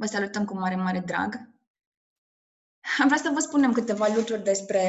[0.00, 1.34] Vă salutăm cu mare, mare drag.
[2.98, 4.82] Am vrea să vă spunem câteva lucruri despre,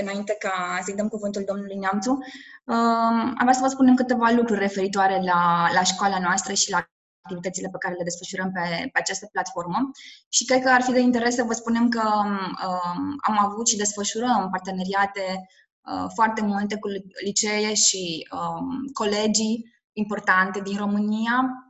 [0.00, 4.60] înainte ca să-i dăm cuvântul domnului Neamțu, um, am vrea să vă spunem câteva lucruri
[4.60, 6.88] referitoare la, la școala noastră și la
[7.20, 9.90] activitățile pe care le desfășurăm pe, pe această platformă
[10.28, 13.76] și cred că ar fi de interes să vă spunem că um, am avut și
[13.76, 15.46] desfășurăm parteneriate
[15.90, 16.88] uh, foarte multe cu
[17.24, 21.65] licee și um, colegii importante din România.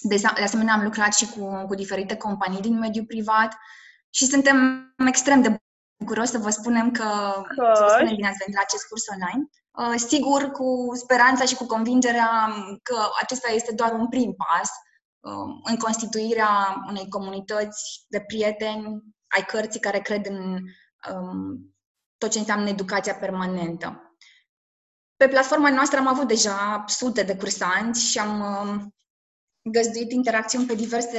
[0.00, 3.56] De, de asemenea, am lucrat și cu, cu diferite companii din mediul privat
[4.10, 5.56] și suntem extrem de
[5.98, 7.04] bucuroși să vă spunem că,
[7.48, 7.72] că...
[7.74, 9.48] să vă spunem bine ați venit la acest curs online.
[9.70, 12.30] Uh, sigur, cu speranța și cu convingerea
[12.82, 14.70] că acesta este doar un prim pas
[15.20, 20.58] Um, în constituirea unei comunități de prieteni ai cărții care cred în
[21.12, 21.74] um,
[22.18, 24.16] tot ce înseamnă educația permanentă.
[25.16, 28.94] Pe platforma noastră am avut deja sute de cursanți și am um,
[29.72, 31.18] găzduit interacțiuni pe diverse,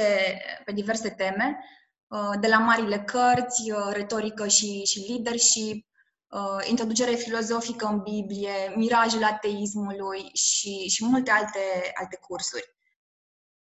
[0.64, 1.58] pe diverse teme,
[2.06, 5.86] uh, de la marile cărți, uh, retorică și, și leadership,
[6.28, 12.74] uh, introducere filozofică în Biblie, mirajul ateismului și, și multe alte, alte cursuri.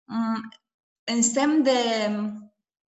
[0.04, 0.48] Mm,
[1.04, 2.10] în semn de,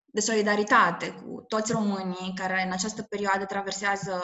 [0.05, 4.21] de solidaritate cu toți românii care în această perioadă traversează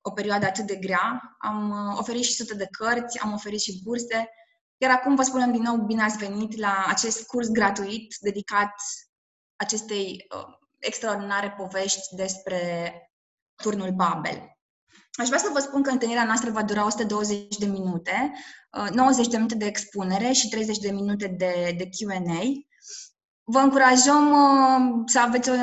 [0.00, 3.80] o perioadă atât de grea, am uh, oferit și sute de cărți, am oferit și
[3.82, 4.30] burse,
[4.78, 8.72] iar acum vă spunem din nou bine ați venit la acest curs gratuit dedicat
[9.56, 12.92] acestei uh, extraordinare povești despre
[13.62, 14.56] turnul Babel.
[15.12, 18.32] Aș vrea să vă spun că întâlnirea noastră va dura 120 de minute,
[18.92, 22.42] 90 uh, de minute de expunere și 30 de minute de, de Q&A.
[23.44, 25.54] Vă încurajăm uh, să aveți o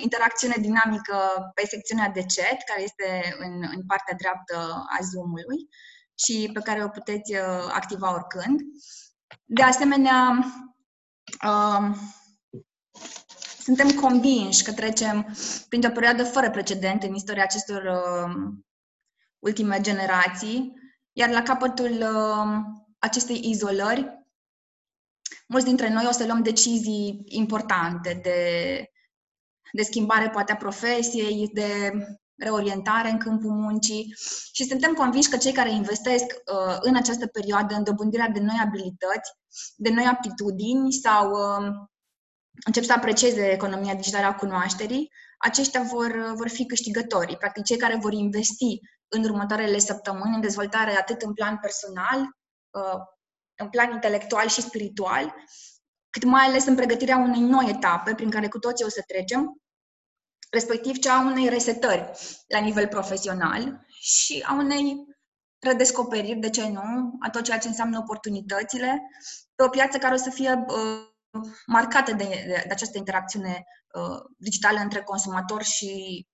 [0.00, 1.16] interacțiune dinamică
[1.54, 5.68] pe secțiunea de chat, care este în, în partea dreaptă a Zoom-ului
[6.14, 8.60] și pe care o puteți uh, activa oricând.
[9.44, 10.44] De asemenea,
[13.58, 15.36] suntem convinși că trecem
[15.68, 17.82] printr-o perioadă fără precedent în istoria acestor
[19.38, 20.72] ultime generații,
[21.12, 22.60] iar la capătul uh,
[22.98, 24.26] acestei izolări,
[25.48, 28.38] mulți dintre noi o să luăm decizii importante de,
[29.72, 31.92] de schimbare poate a profesiei, de
[32.36, 34.14] reorientare în câmpul muncii
[34.52, 38.56] și suntem convinși că cei care investesc uh, în această perioadă în dobândirea de noi
[38.60, 39.32] abilități,
[39.76, 41.66] de noi aptitudini sau uh,
[42.66, 47.36] încep să aprecieze economia digitală a cunoașterii, aceștia vor, vor fi câștigătorii.
[47.36, 48.78] Practic, cei care vor investi
[49.08, 52.20] în următoarele săptămâni în dezvoltare atât în plan personal,
[52.70, 53.00] uh,
[53.54, 55.34] în plan intelectual și spiritual,
[56.10, 59.63] cât mai ales în pregătirea unei noi etape prin care cu toții o să trecem,
[60.54, 62.10] respectiv cea a unei resetări
[62.48, 64.96] la nivel profesional și a unei
[65.58, 69.02] redescoperiri, de ce nu, a tot ceea ce înseamnă oportunitățile
[69.54, 74.20] pe o piață care o să fie uh, marcată de, de, de această interacțiune uh,
[74.38, 76.26] digitală între consumator și,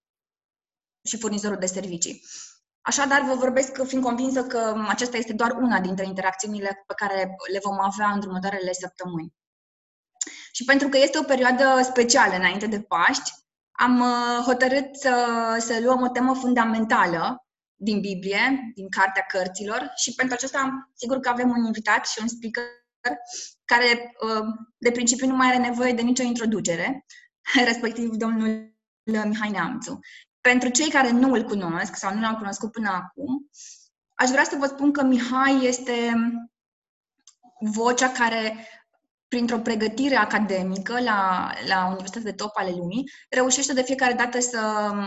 [1.09, 2.23] și furnizorul de servicii.
[2.81, 7.59] Așadar, vă vorbesc fiind convinsă că aceasta este doar una dintre interacțiunile pe care le
[7.63, 9.35] vom avea în următoarele săptămâni.
[10.53, 13.33] Și pentru că este o perioadă specială înainte de Paști,
[13.81, 15.15] am uh, hotărât să,
[15.59, 21.29] să luăm o temă fundamentală din Biblie, din Cartea Cărților și pentru aceasta sigur că
[21.29, 22.65] avem un invitat și un speaker
[23.65, 24.45] care uh,
[24.79, 27.07] de principiu nu mai are nevoie de nicio introducere,
[27.65, 29.99] respectiv domnul Mihai Neamțu.
[30.41, 33.51] Pentru cei care nu îl cunosc sau nu l-au cunoscut până acum,
[34.15, 36.15] aș vrea să vă spun că Mihai este
[37.61, 38.67] vocea care,
[39.31, 44.59] printr-o pregătire academică la, la universități de top ale lumii, reușește de fiecare dată să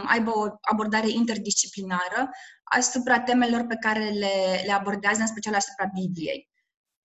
[0.06, 2.30] aibă o abordare interdisciplinară
[2.64, 6.50] asupra temelor pe care le, le abordează, în special asupra Bibliei.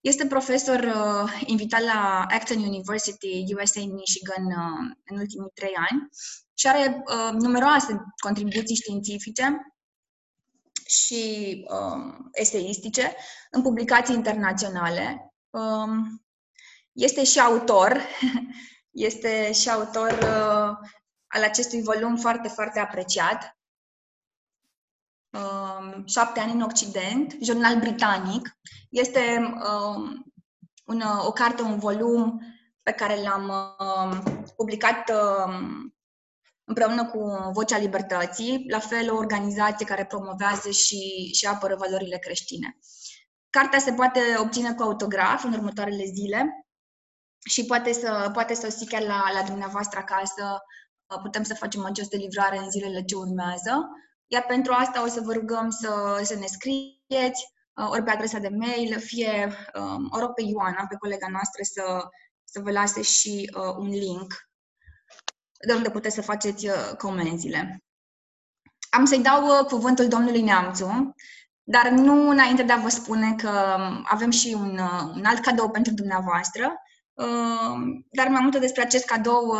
[0.00, 6.08] Este profesor uh, invitat la Acton University, USA Michigan, uh, în ultimii trei ani
[6.54, 9.72] și are uh, numeroase contribuții științifice
[10.86, 13.14] și um, eseistice
[13.50, 15.32] în publicații internaționale.
[15.50, 16.22] Um,
[16.98, 18.02] este și autor,
[19.08, 20.88] este și autor uh,
[21.26, 23.58] al acestui volum foarte, foarte apreciat,
[25.30, 28.58] um, Șapte ani în Occident, jurnal britanic.
[28.90, 30.32] Este um,
[30.84, 32.40] un, o carte, un volum
[32.82, 35.94] pe care l-am um, publicat um,
[36.64, 42.78] împreună cu Vocea Libertății, la fel o organizație care promovează și, și apără valorile creștine.
[43.50, 46.67] Cartea se poate obține cu autograf în următoarele zile
[47.44, 50.62] și poate să, poate să o chiar la, la dumneavoastră acasă.
[51.22, 53.88] Putem să facem această livrare în zilele ce urmează.
[54.26, 57.52] Iar pentru asta o să vă rugăm să, să ne scrieți,
[57.90, 62.08] ori pe adresa de mail, fie um, o rog pe Ioana, pe colega noastră, să,
[62.44, 64.48] să vă lase și uh, un link
[65.66, 67.82] de unde puteți să faceți uh, comenzile.
[68.90, 71.14] Am să-i dau uh, cuvântul domnului Neamțu,
[71.62, 74.78] dar nu înainte de a vă spune că um, avem și un,
[75.14, 76.74] un alt cadou pentru dumneavoastră,
[78.10, 79.54] dar mai multe despre acest cadou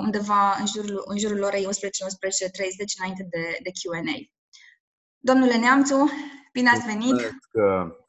[0.00, 1.68] undeva în jurul, în jurul orei 11-11.30
[2.98, 4.32] înainte de, de Q&A.
[5.18, 6.10] Domnule Neamțu,
[6.52, 7.10] bine ați venit!
[7.10, 7.48] Mulțumesc,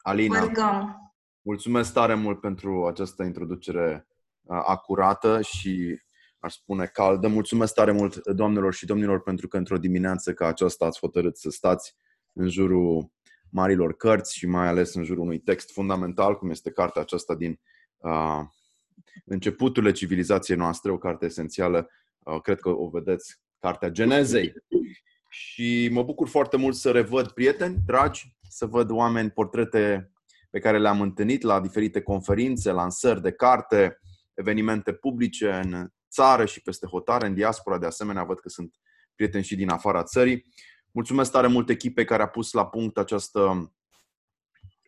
[0.02, 0.38] Alina!
[0.38, 1.06] Vă rugăm!
[1.42, 4.06] Mulțumesc tare mult pentru această introducere
[4.46, 6.00] acurată și
[6.38, 7.28] aș spune caldă.
[7.28, 11.50] Mulțumesc tare mult, doamnelor și domnilor, pentru că într-o dimineață ca aceasta ați hotărât să
[11.50, 11.96] stați
[12.32, 13.12] în jurul
[13.50, 17.60] marilor cărți și mai ales în jurul unui text fundamental, cum este cartea aceasta din
[17.96, 18.40] uh,
[19.24, 24.52] Începuturile civilizației noastre, o carte esențială, uh, cred că o vedeți, cartea Genezei.
[25.28, 30.12] Și mă bucur foarte mult să revăd prieteni dragi, să văd oameni, portrete
[30.50, 34.00] pe care le-am întâlnit la diferite conferințe, lansări de carte,
[34.34, 38.74] evenimente publice în țară și peste hotare, în diaspora, de asemenea, văd că sunt
[39.14, 40.44] prieteni și din afara țării.
[40.90, 43.72] Mulțumesc tare mult echipei care a pus la punct această,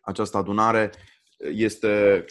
[0.01, 0.91] această adunare.
[1.37, 2.25] Este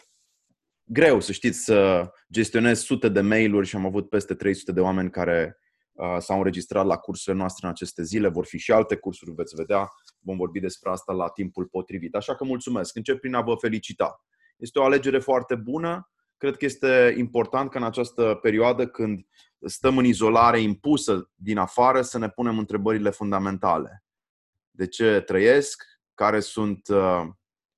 [0.88, 5.10] greu, să știți, să gestionez sute de mail-uri și am avut peste 300 de oameni
[5.10, 5.58] care
[5.92, 8.28] uh, s-au înregistrat la cursurile noastre în aceste zile.
[8.28, 9.88] Vor fi și alte cursuri, veți vedea.
[10.18, 12.14] Vom vorbi despre asta la timpul potrivit.
[12.14, 12.96] Așa că mulțumesc.
[12.96, 14.24] Încep prin a vă felicita.
[14.56, 16.10] Este o alegere foarte bună.
[16.36, 19.26] Cred că este important că în această perioadă, când
[19.60, 24.04] stăm în izolare impusă din afară, să ne punem întrebările fundamentale.
[24.70, 25.84] De ce trăiesc?
[26.14, 27.22] Care sunt, uh,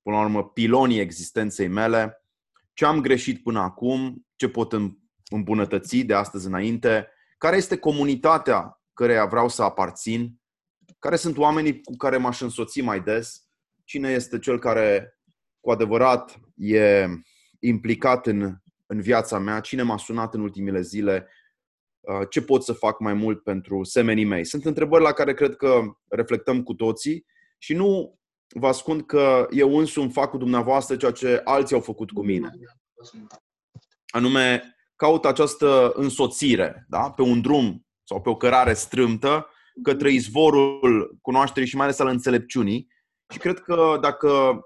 [0.03, 2.20] până la urmă, pilonii existenței mele?
[2.81, 4.27] Ce am greșit până acum?
[4.37, 4.75] Ce pot
[5.31, 7.09] îmbunătăți de astăzi înainte?
[7.39, 10.41] Care este comunitatea căreia vreau să aparțin?
[10.99, 13.49] Care sunt oamenii cu care m-aș însoți mai des?
[13.85, 15.19] Cine este cel care
[15.61, 17.07] cu adevărat e
[17.59, 18.57] implicat în,
[18.87, 19.61] în viața mea?
[19.61, 21.29] Cine m-a sunat în ultimile zile?
[22.01, 24.45] Uh, ce pot să fac mai mult pentru semenii mei?
[24.45, 27.27] Sunt întrebări la care cred că reflectăm cu toții
[27.59, 28.20] și nu
[28.55, 32.51] vă ascund că eu însumi fac cu dumneavoastră ceea ce alții au făcut cu mine.
[34.07, 37.11] Anume, caut această însoțire da?
[37.11, 39.47] pe un drum sau pe o cărare strâmtă
[39.83, 42.89] către izvorul cunoașterii și mai ales al înțelepciunii.
[43.33, 44.61] Și cred că dacă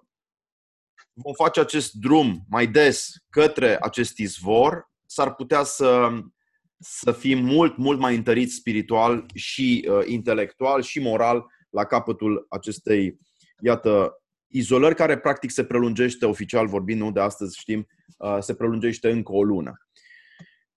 [1.13, 6.11] vom face acest drum mai des către acest izvor, s-ar putea să,
[6.79, 13.19] să fim mult, mult mai întăriți spiritual și uh, intelectual și moral la capătul acestei,
[13.61, 17.87] iată, izolări care practic se prelungește oficial vorbind, nu de astăzi știm,
[18.19, 19.73] uh, se prelungește încă o lună.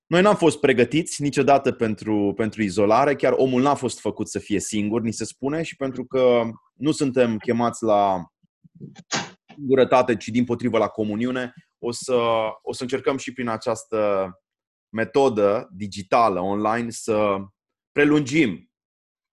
[0.05, 4.59] Noi n-am fost pregătiți niciodată pentru, pentru izolare, chiar omul n-a fost făcut să fie
[4.59, 6.41] singur, ni se spune, și pentru că
[6.73, 8.25] nu suntem chemați la
[9.53, 12.19] singurătate, ci din potrivă la comuniune, o să,
[12.61, 14.31] o să încercăm și prin această
[14.89, 17.37] metodă digitală, online, să
[17.91, 18.66] prelungim,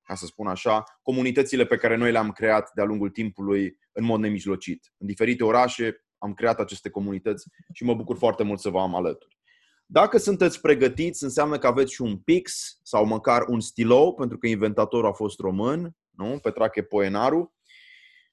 [0.04, 4.20] ca să spun așa, comunitățile pe care noi le-am creat de-a lungul timpului în mod
[4.20, 4.92] nemijlocit.
[4.98, 8.94] În diferite orașe am creat aceste comunități și mă bucur foarte mult să vă am
[8.94, 9.38] alături.
[9.86, 14.46] Dacă sunteți pregătiți, înseamnă că aveți și un pix sau măcar un stilou, pentru că
[14.46, 16.38] inventatorul a fost român, nu?
[16.42, 17.54] Petrache Poenaru.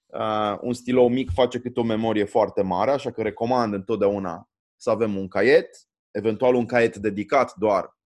[0.06, 4.90] Uh, un stilou mic face câte o memorie foarte mare, așa că recomand întotdeauna să
[4.90, 5.70] avem un caiet,
[6.12, 7.98] eventual un caiet dedicat doar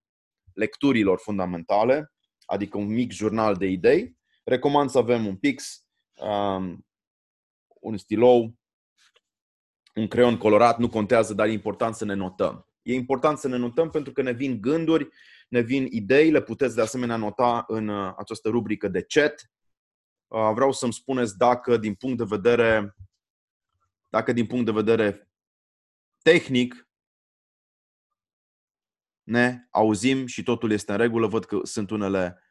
[0.53, 2.14] lecturilor fundamentale,
[2.45, 4.17] adică un mic jurnal de idei.
[4.43, 5.85] Recomand să avem un pix,
[6.19, 6.85] um,
[7.81, 8.55] un stilou,
[9.95, 12.69] un creion colorat, nu contează, dar e important să ne notăm.
[12.81, 15.09] E important să ne notăm pentru că ne vin gânduri,
[15.49, 19.51] ne vin idei, le puteți de asemenea nota în uh, această rubrică de chat.
[20.27, 22.95] Uh, vreau să-mi spuneți dacă din punct de vedere
[24.09, 25.29] dacă din punct de vedere
[26.21, 26.89] tehnic
[29.25, 31.27] ne auzim și totul este în regulă.
[31.27, 32.43] Văd că sunt unele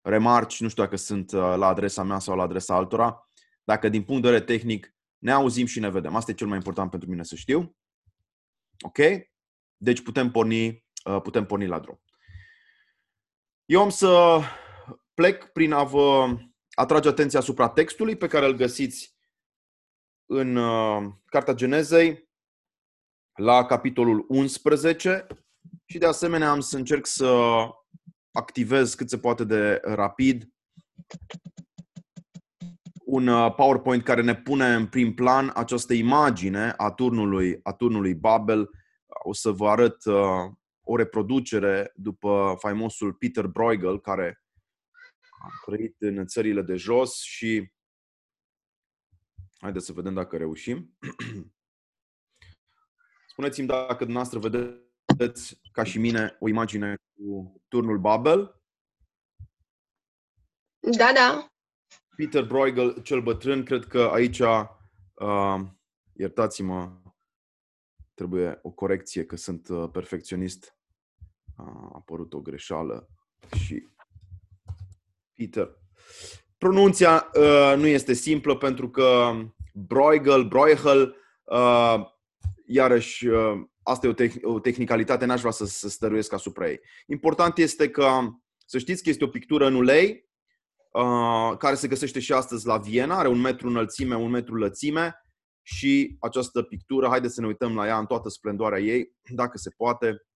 [0.00, 3.30] remarci, nu știu dacă sunt uh, la adresa mea sau la adresa altora.
[3.64, 6.16] Dacă din punct de vedere tehnic ne auzim și ne vedem.
[6.16, 7.76] Asta e cel mai important pentru mine să știu.
[8.80, 8.98] Ok?
[9.76, 12.02] Deci putem porni, uh, putem porni la drum.
[13.64, 14.40] Eu am să
[15.14, 16.36] plec prin a vă
[16.70, 19.16] atrage atenția asupra textului pe care îl găsiți
[20.26, 22.30] în uh, Cartea Genezei
[23.32, 25.26] la capitolul 11
[25.92, 27.58] și de asemenea am să încerc să
[28.30, 30.52] activez cât se poate de rapid
[33.04, 38.14] un uh, PowerPoint care ne pune în prim plan această imagine a turnului, a turnului
[38.14, 38.70] Babel
[39.24, 40.50] o să vă arăt uh,
[40.82, 44.42] o reproducere după faimosul Peter Bruegel, care
[45.20, 47.72] a trăit în țările de jos și
[49.60, 50.96] haideți să vedem dacă reușim.
[53.32, 58.62] Spuneți-mi dacă dumneavoastră vedeți vedeți, ca și mine, o imagine cu turnul Babel.
[60.78, 61.46] Da, da.
[62.16, 65.60] Peter Bruegel, cel bătrân, cred că aici, uh,
[66.12, 67.00] iertați-mă,
[68.14, 70.76] trebuie o corecție, că sunt uh, perfecționist.
[71.56, 73.08] A apărut o greșeală
[73.56, 73.88] și
[75.32, 75.76] Peter.
[76.58, 79.32] Pronunția uh, nu este simplă pentru că
[79.74, 81.96] Bruegel, Bruegel, uh,
[82.66, 86.80] iarăși, uh, asta e o, te- o tehnicalitate, n-aș vrea să, să stăruiesc asupra ei.
[87.06, 88.20] Important este că,
[88.66, 90.28] să știți că este o pictură în ulei,
[90.92, 95.14] uh, care se găsește și astăzi la Viena, are un metru înălțime, un metru lățime
[95.62, 99.70] și această pictură, haideți să ne uităm la ea în toată splendoarea ei, dacă se
[99.70, 100.26] poate.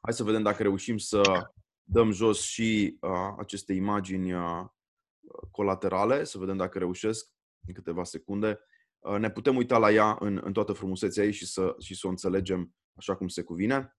[0.00, 1.22] Hai să vedem dacă reușim să
[1.82, 4.64] dăm jos și uh, aceste imagini uh,
[5.50, 7.28] colaterale, să vedem dacă reușesc
[7.66, 8.60] în câteva secunde.
[9.00, 12.06] Uh, ne putem uita la ea în, în toată frumusețea ei și să, și să
[12.06, 13.96] o înțelegem așa cum se cuvine.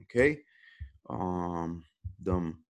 [0.00, 0.44] Ok.
[1.02, 1.84] Um,
[2.16, 2.66] dăm.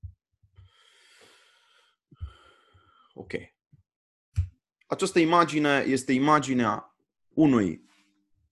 [3.15, 3.33] Ok.
[4.87, 6.97] Această imagine este imaginea
[7.29, 7.91] unui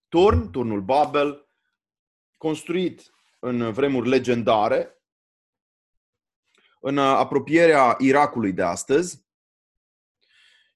[0.08, 1.48] turn, turnul Babel,
[2.36, 5.02] construit în vremuri legendare,
[6.80, 9.26] în apropierea Irakului de astăzi.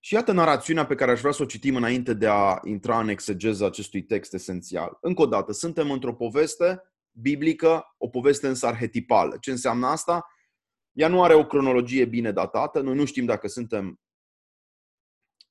[0.00, 3.08] Și iată narațiunea pe care aș vrea să o citim înainte de a intra în
[3.08, 4.98] exegeza acestui text esențial.
[5.00, 9.36] Încă o dată, suntem într-o poveste biblică, o poveste însă arhetipală.
[9.40, 10.26] Ce înseamnă asta?
[10.92, 14.00] Ea nu are o cronologie bine datată, noi nu știm dacă suntem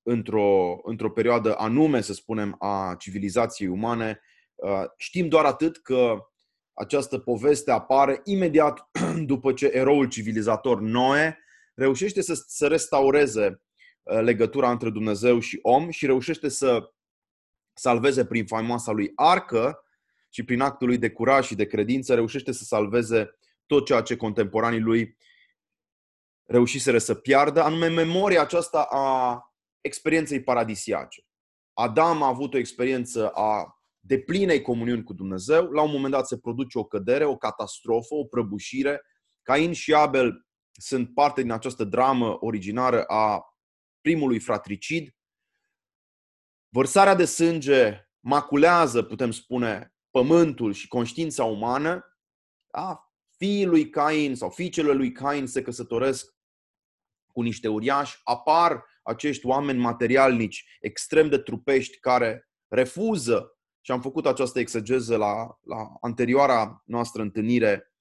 [0.04, 4.22] într-o, într-o perioadă anume, să spunem, a civilizației umane.
[4.56, 6.18] Uh, știm doar atât că
[6.74, 8.90] această poveste apare imediat
[9.26, 11.38] după ce eroul civilizator Noe
[11.74, 13.58] reușește să, să restaureze uh,
[14.08, 16.94] legătura între Dumnezeu și om și reușește să
[17.74, 19.82] salveze prin faimoasa lui arcă
[20.30, 24.16] și prin actul lui de curaj și de credință, reușește să salveze tot ceea ce
[24.16, 25.18] contemporanii lui
[26.46, 29.42] reușiseră să piardă, anume memoria aceasta a
[29.82, 31.26] experienței paradisiace.
[31.74, 36.38] Adam a avut o experiență a deplinei comuniuni cu Dumnezeu, la un moment dat se
[36.38, 39.02] produce o cădere, o catastrofă, o prăbușire.
[39.42, 43.57] Cain și Abel sunt parte din această dramă originară a
[44.08, 45.16] primului fratricid.
[46.70, 52.18] Vărsarea de sânge maculează, putem spune, pământul și conștiința umană.
[52.72, 53.12] Da?
[53.38, 56.36] Fiii lui Cain sau fiicele lui Cain se căsătoresc
[57.34, 64.26] cu niște uriași, apar acești oameni materialnici, extrem de trupești, care refuză, și am făcut
[64.26, 67.94] această exegeză la, la anterioara noastră întâlnire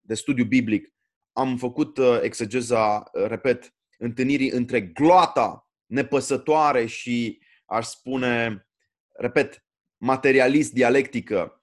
[0.00, 0.94] de studiu biblic,
[1.32, 8.66] am făcut uh, exegeza, uh, repet, întâlnirii între gloata nepăsătoare și, aș spune,
[9.08, 9.64] repet,
[9.96, 11.62] materialist dialectică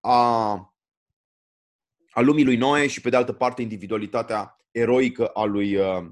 [0.00, 0.50] a,
[2.10, 6.06] a lumii lui Noe și, pe de altă parte, individualitatea eroică a lui, uh,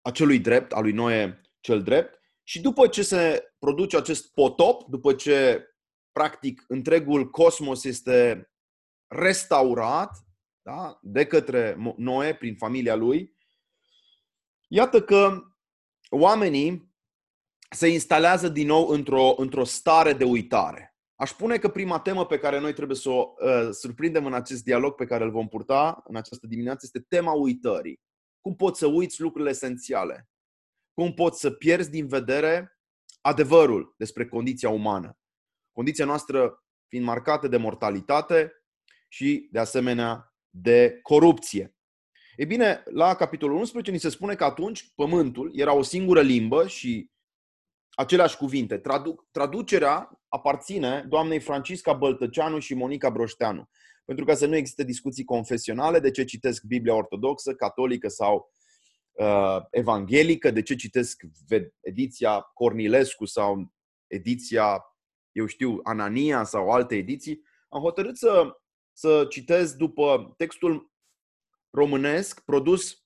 [0.00, 2.20] acelui drept, al lui Noe cel drept.
[2.42, 5.66] Și după ce se produce acest potop, după ce
[6.12, 8.50] practic întregul cosmos este
[9.06, 10.10] restaurat
[10.62, 13.36] da, de către Noe prin familia lui,
[14.72, 15.42] iată că
[16.10, 16.94] oamenii
[17.70, 20.96] se instalează din nou într-o, într-o stare de uitare.
[21.14, 24.64] Aș spune că prima temă pe care noi trebuie să o uh, surprindem în acest
[24.64, 28.00] dialog pe care îl vom purta în această dimineață este tema uitării.
[28.40, 30.28] Cum poți să uiți lucrurile esențiale?
[30.94, 32.78] Cum poți să pierzi din vedere
[33.20, 35.18] adevărul despre condiția umană?
[35.72, 38.52] Condiția noastră fiind marcată de mortalitate
[39.08, 41.76] și, de asemenea, de corupție.
[42.36, 46.66] Ei bine, la capitolul 11 ni se spune că atunci pământul era o singură limbă
[46.66, 47.10] și
[47.90, 48.78] aceleași cuvinte.
[48.78, 53.68] Tradu- traducerea aparține doamnei Francisca Băltăceanu și Monica Broșteanu
[54.04, 58.52] pentru ca să nu existe discuții confesionale de ce citesc Biblia ortodoxă, catolică sau
[59.12, 61.22] uh, evanghelică, de ce citesc
[61.80, 63.72] ediția Cornilescu sau
[64.06, 64.84] ediția,
[65.32, 67.42] eu știu, Anania sau alte ediții.
[67.68, 68.56] Am hotărât să,
[68.92, 70.91] să citesc după textul
[71.72, 73.04] românesc produs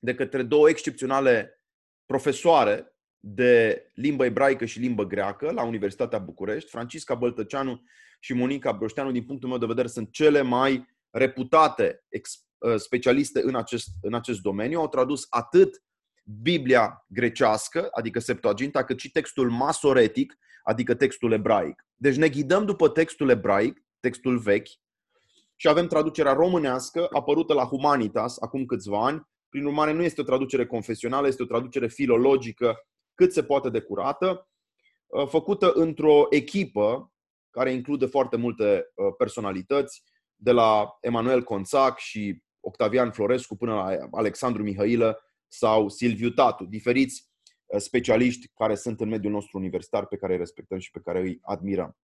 [0.00, 1.62] de către două excepționale
[2.06, 7.82] profesoare de limbă ebraică și limbă greacă la Universitatea București, Francisca Băltăceanu
[8.20, 12.04] și Monica Broșteanu, din punctul meu de vedere, sunt cele mai reputate
[12.58, 14.78] uh, specialiste în acest, în acest domeniu.
[14.78, 15.82] Au tradus atât
[16.24, 21.86] Biblia grecească, adică Septuaginta, cât și textul masoretic, adică textul ebraic.
[21.96, 24.68] Deci ne ghidăm după textul ebraic, textul vechi,
[25.62, 29.22] și avem traducerea românească, apărută la Humanitas acum câțiva ani.
[29.48, 32.76] Prin urmare, nu este o traducere confesională, este o traducere filologică
[33.14, 34.48] cât se poate de curată,
[35.06, 37.12] uh, făcută într-o echipă
[37.50, 40.02] care include foarte multe uh, personalități,
[40.34, 47.30] de la Emanuel Conțac și Octavian Florescu până la Alexandru Mihailă sau Silviu Tatu, diferiți
[47.66, 51.20] uh, specialiști care sunt în mediul nostru universitar, pe care îi respectăm și pe care
[51.20, 51.96] îi admirăm.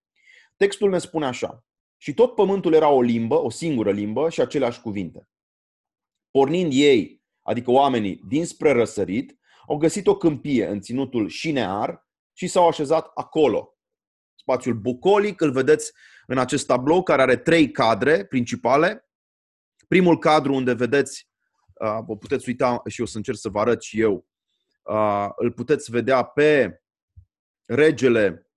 [0.56, 1.67] Textul ne spune așa.
[2.00, 5.28] Și tot pământul era o limbă, o singură limbă și aceleași cuvinte.
[6.30, 12.68] Pornind ei, adică oamenii, dinspre răsărit, au găsit o câmpie în ținutul Șinear și s-au
[12.68, 13.78] așezat acolo.
[14.34, 15.92] Spațiul bucolic îl vedeți
[16.26, 19.08] în acest tablou care are trei cadre principale.
[19.88, 21.28] Primul cadru unde vedeți,
[21.74, 24.26] uh, vă puteți uita și eu să încerc să vă arăt și eu,
[24.82, 26.80] uh, îl puteți vedea pe
[27.64, 28.47] regele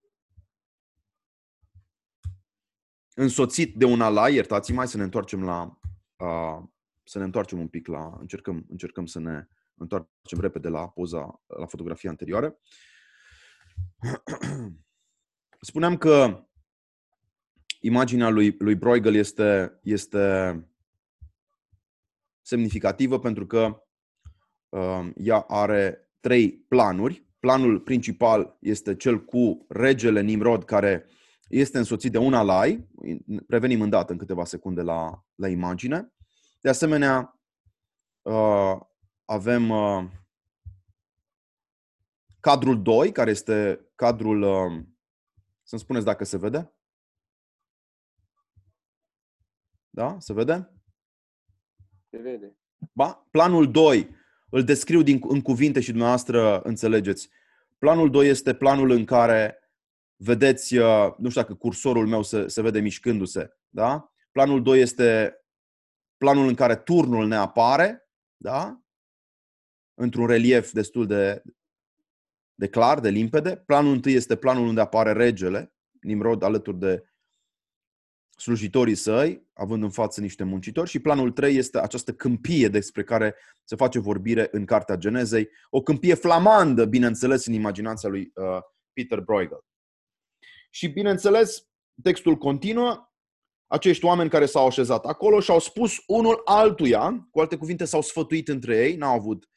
[3.21, 5.79] însoțit de un alai, iertați mai să ne întoarcem la
[6.17, 6.63] uh,
[7.03, 11.65] să ne întoarcem un pic la încercăm încercăm să ne întoarcem repede la poza la
[11.65, 12.59] fotografia anterioară.
[15.69, 16.45] Spuneam că
[17.79, 20.55] imaginea lui, lui Bruegel este, este
[22.41, 23.83] semnificativă pentru că
[24.69, 27.29] uh, ea are trei planuri.
[27.39, 31.05] Planul principal este cel cu regele Nimrod care
[31.51, 32.87] este însoțit de un alai.
[33.47, 36.13] Revenim îndată în câteva secunde la, la imagine.
[36.61, 37.39] De asemenea,
[38.21, 38.79] uh,
[39.25, 40.05] avem uh,
[42.39, 44.85] cadrul 2, care este cadrul, uh,
[45.63, 46.73] să-mi spuneți dacă se vede.
[49.89, 50.17] Da?
[50.19, 50.71] Se vede?
[52.09, 52.57] Se vede.
[52.93, 53.27] Ba?
[53.31, 54.15] Planul 2
[54.49, 57.29] îl descriu din, în cuvinte și dumneavoastră înțelegeți.
[57.77, 59.60] Planul 2 este planul în care
[60.23, 64.11] vedeți, uh, nu știu dacă cursorul meu se, se vede mișcându-se, da?
[64.31, 65.35] Planul 2 este
[66.17, 68.81] planul în care turnul ne apare, da?
[69.93, 71.41] Într-un relief destul de,
[72.53, 73.55] de clar, de limpede.
[73.55, 77.05] Planul 1 este planul unde apare regele, Nimrod alături de
[78.37, 83.35] slujitorii săi, având în față niște muncitori și planul 3 este această câmpie despre care
[83.63, 88.59] se face vorbire în Cartea Genezei, o câmpie flamandă, bineînțeles, în imaginația lui uh,
[88.93, 89.65] Peter Bruegel.
[90.73, 91.69] Și, bineînțeles,
[92.03, 93.11] textul continuă,
[93.67, 98.01] acești oameni care s-au așezat acolo și au spus unul altuia, cu alte cuvinte s-au
[98.01, 99.49] sfătuit între ei, n-au avut,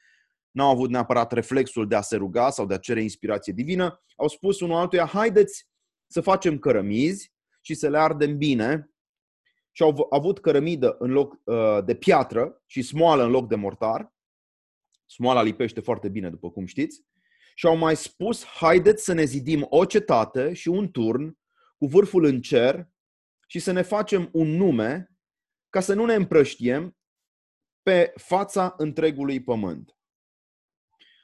[0.51, 4.29] n-au avut neapărat reflexul de a se ruga sau de a cere inspirație divină, au
[4.29, 5.69] spus unul altuia, haideți
[6.07, 8.91] să facem cărămizi și să le ardem bine
[9.73, 14.15] și au avut cărămidă în loc uh, de piatră și smoală în loc de mortar.
[15.07, 17.05] Smoala lipește foarte bine, după cum știți.
[17.55, 21.39] Și au mai spus, haideți să ne zidim o cetate și un turn
[21.77, 22.89] cu vârful în cer
[23.47, 25.17] și să ne facem un nume
[25.71, 26.97] ca să nu ne împrăștiem
[27.83, 29.97] pe fața întregului pământ.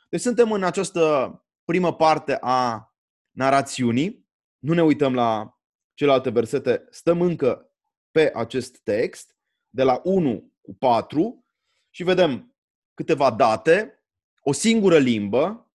[0.08, 2.90] Deci suntem în această primă parte a
[3.30, 4.28] narațiunii.
[4.58, 5.58] Nu ne uităm la
[5.94, 7.72] celelalte versete, stăm încă
[8.10, 9.36] pe acest text,
[9.68, 11.44] de la 1 cu 4,
[11.90, 12.56] și vedem
[12.94, 14.04] câteva date,
[14.40, 15.69] o singură limbă,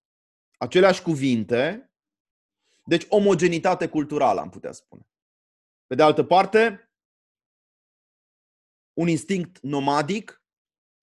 [0.58, 1.92] aceleași cuvinte,
[2.86, 5.08] deci omogenitate culturală, am putea spune.
[5.88, 6.90] Pe de altă parte,
[8.94, 10.44] un instinct nomadic,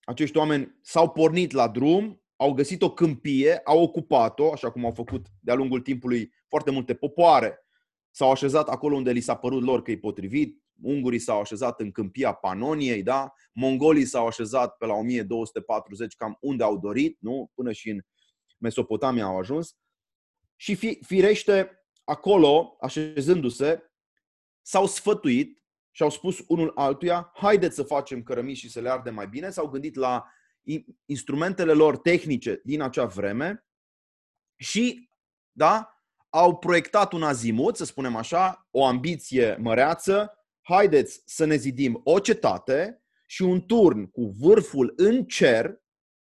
[0.04, 4.92] acești oameni s-au pornit la drum, au găsit o câmpie, au ocupat-o, așa cum au
[4.92, 7.62] făcut de-a lungul timpului foarte multe popoare
[8.12, 11.90] s-au așezat acolo unde li s-a părut lor că e potrivit, ungurii s-au așezat în
[11.90, 13.32] câmpia Panoniei, da?
[13.52, 17.50] mongolii s-au așezat pe la 1240 cam unde au dorit, nu?
[17.54, 18.00] până și în
[18.62, 19.76] Mesopotamia au ajuns.
[20.56, 23.82] Și fi, firește, acolo, așezându-se,
[24.62, 29.14] s-au sfătuit și au spus unul altuia, haideți să facem cărămizi și să le ardem
[29.14, 30.24] mai bine, s-au gândit la
[31.04, 33.66] instrumentele lor tehnice din acea vreme
[34.56, 35.10] și,
[35.52, 35.96] da,
[36.28, 42.18] au proiectat un azimut, să spunem așa, o ambiție măreață, haideți să ne zidim o
[42.18, 45.81] cetate și un turn cu vârful în cer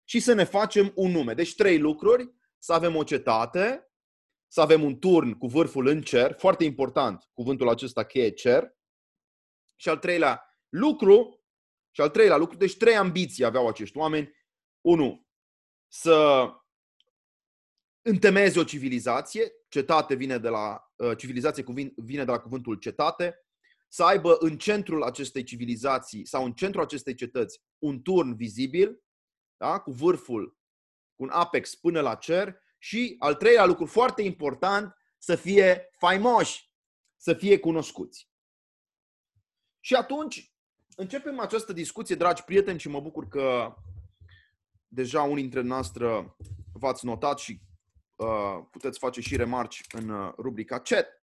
[0.08, 1.34] și să ne facem un nume.
[1.34, 3.90] Deci trei lucruri, să avem o cetate,
[4.48, 8.76] să avem un turn cu vârful în cer, foarte important cuvântul acesta cheie cer,
[9.76, 11.44] și al treilea lucru,
[11.92, 14.32] și al treilea lucru, deci trei ambiții aveau acești oameni.
[14.82, 15.28] Unu,
[15.88, 16.48] să
[18.02, 21.64] întemeieze o civilizație, cetate vine de la uh, civilizație
[21.96, 23.46] vine de la cuvântul cetate,
[23.88, 29.04] să aibă în centrul acestei civilizații sau în centrul acestei cetăți un turn vizibil,
[29.58, 29.80] da?
[29.80, 30.58] cu vârful,
[31.16, 36.72] cu un apex până la cer și al treilea lucru foarte important, să fie faimoși,
[37.18, 38.30] să fie cunoscuți.
[39.80, 40.54] Și atunci
[40.96, 43.76] începem această discuție, dragi prieteni, și mă bucur că
[44.88, 46.36] deja unii dintre noastre
[46.74, 47.62] v-ați notat și
[48.16, 51.24] Uh, puteți face și remarci în uh, rubrica chat.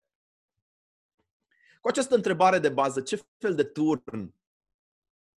[1.81, 4.35] cu această întrebare de bază, ce fel de turn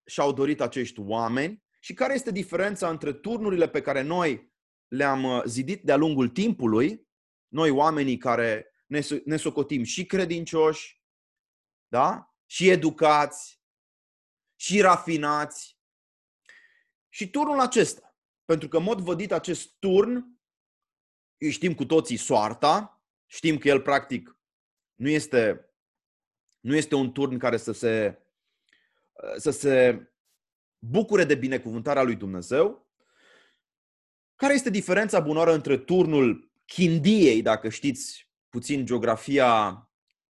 [0.05, 4.53] și-au dorit acești oameni și care este diferența între turnurile pe care noi
[4.87, 7.07] le-am uh, zidit de-a lungul timpului,
[7.47, 11.03] noi oamenii care ne, ne socotim și credincioși,
[11.87, 12.33] da?
[12.45, 13.61] și educați,
[14.55, 15.77] și rafinați,
[17.09, 18.17] și turnul acesta.
[18.45, 20.39] Pentru că, în mod vădit, acest turn,
[21.49, 24.37] știm cu toții soarta, știm că el, practic,
[24.95, 25.69] nu este,
[26.59, 28.21] nu este un turn care să se,
[29.37, 30.08] să se
[30.79, 32.87] bucure de binecuvântarea lui Dumnezeu.
[34.35, 39.83] Care este diferența bunoară între turnul Chindiei, dacă știți puțin geografia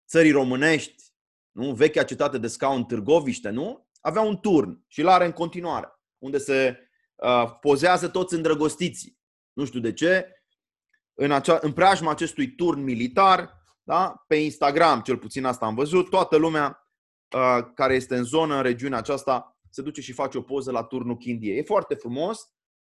[0.08, 1.04] țării românești,
[1.52, 1.74] nu?
[1.74, 3.90] vechea cetate de scaun Târgoviște, nu?
[4.02, 9.20] Avea un turn și îl are în continuare, unde se uh, pozează toți îndrăgostiții.
[9.54, 10.30] Nu știu de ce,
[11.14, 14.24] în, acea, în preajma acestui turn militar, da?
[14.28, 16.90] pe Instagram, cel puțin asta am văzut, toată lumea
[17.36, 20.84] uh, care este în zonă, în regiunea aceasta, se duce și face o poză la
[20.84, 21.56] turnul Chindie.
[21.56, 22.40] E foarte frumos,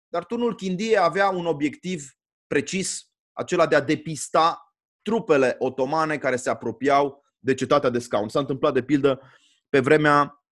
[0.08, 2.12] dar turnul Chindie avea un obiectiv
[2.48, 8.30] precis, acela de a depista trupele otomane care se apropiau de cetatea de scaun.
[8.30, 9.22] S-a întâmplat, de pildă,
[9.70, 10.44] pe vremea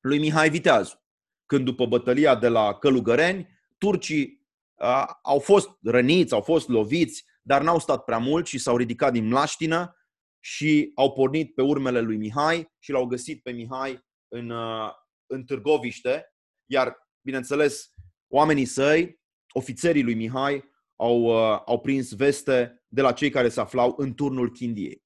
[0.00, 1.02] lui Mihai Viteazu,
[1.46, 7.62] când după bătălia de la Călugăreni, turcii uh, au fost răniți, au fost loviți, dar
[7.62, 9.96] n-au stat prea mult și s-au ridicat din mlaștină
[10.38, 14.90] și au pornit pe urmele lui Mihai și l-au găsit pe Mihai în, uh,
[15.30, 16.34] în Târgoviște,
[16.66, 17.94] iar, bineînțeles,
[18.28, 19.20] oamenii săi,
[19.52, 20.64] ofițerii lui Mihai,
[20.96, 25.04] au, uh, au prins veste de la cei care se aflau în turnul Chindiei.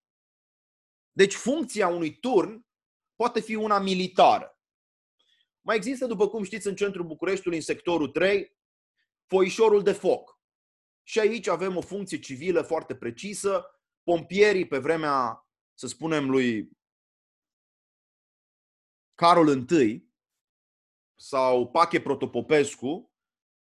[1.12, 2.66] Deci funcția unui turn
[3.16, 4.58] poate fi una militară.
[5.60, 8.56] Mai există, după cum știți, în centrul Bucureștiului, în sectorul 3,
[9.26, 10.40] foișorul de foc.
[11.02, 13.66] Și aici avem o funcție civilă foarte precisă.
[14.02, 16.70] Pompierii, pe vremea, să spunem, lui
[19.14, 20.03] Carol I,
[21.14, 23.12] sau Pache Protopopescu,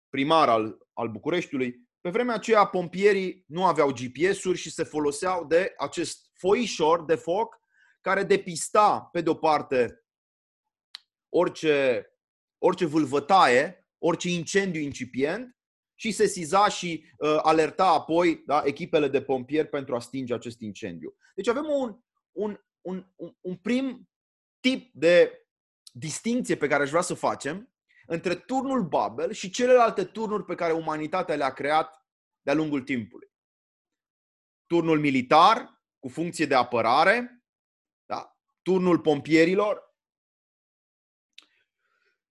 [0.09, 5.73] primar al, al Bucureștiului, pe vremea aceea pompierii nu aveau GPS-uri și se foloseau de
[5.77, 7.59] acest foișor de foc
[8.01, 10.05] care depista, pe de o parte,
[11.29, 12.07] orice,
[12.57, 15.57] orice vâlvătaie, orice incendiu incipient
[15.95, 20.61] și se siza și uh, alerta apoi da, echipele de pompieri pentru a stinge acest
[20.61, 21.15] incendiu.
[21.35, 21.99] Deci avem un,
[22.31, 24.09] un, un, un, un prim
[24.59, 25.46] tip de
[25.97, 27.73] distinție pe care aș vrea să facem
[28.05, 32.05] între turnul Babel și celelalte turnuri pe care umanitatea le-a creat
[32.41, 33.31] de-a lungul timpului.
[34.65, 37.43] Turnul militar, cu funcție de apărare,
[38.05, 38.37] da?
[38.61, 39.85] turnul pompierilor,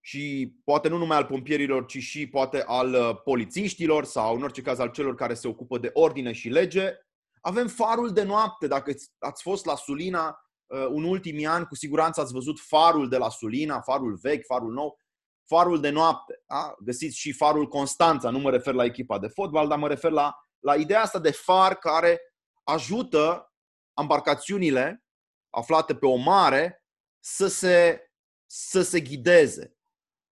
[0.01, 4.63] și poate nu numai al pompierilor, ci și poate al uh, polițiștilor sau în orice
[4.63, 6.93] caz al celor care se ocupă de ordine și lege.
[7.41, 12.21] Avem farul de noapte, dacă ați fost la Sulina, Uh, în ultimii ani, cu siguranță
[12.21, 14.99] ați văzut farul de la Sulina, farul vechi, farul nou,
[15.45, 16.43] farul de noapte.
[16.47, 16.75] Da?
[16.81, 20.35] Găsiți și farul Constanța, nu mă refer la echipa de fotbal, dar mă refer la,
[20.59, 22.21] la ideea asta de far care
[22.63, 23.53] ajută
[24.01, 25.05] embarcațiunile
[25.51, 26.85] aflate pe o mare
[27.21, 28.01] să se,
[28.47, 29.77] să se ghideze.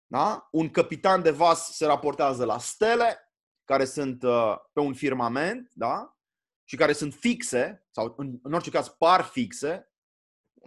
[0.05, 0.47] Da?
[0.51, 3.17] Un capitan de vas se raportează la stele,
[3.63, 6.19] care sunt uh, pe un firmament, da?
[6.63, 9.88] și care sunt fixe, sau în, în orice caz par fixe,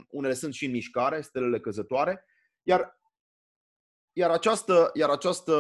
[0.09, 2.25] unele sunt și în mișcare, stelele căzătoare,
[2.63, 3.01] iar,
[4.13, 5.55] iar, această, iar această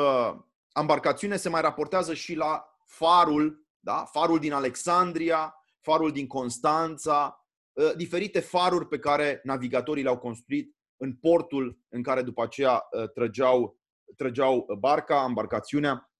[0.74, 4.04] embarcațiune se mai raportează și la farul, da?
[4.04, 11.16] farul din Alexandria, farul din Constanța, ă, diferite faruri pe care navigatorii le-au construit în
[11.16, 13.80] portul în care după aceea ă, trăgeau,
[14.16, 16.12] trăgeau barca, embarcațiunea.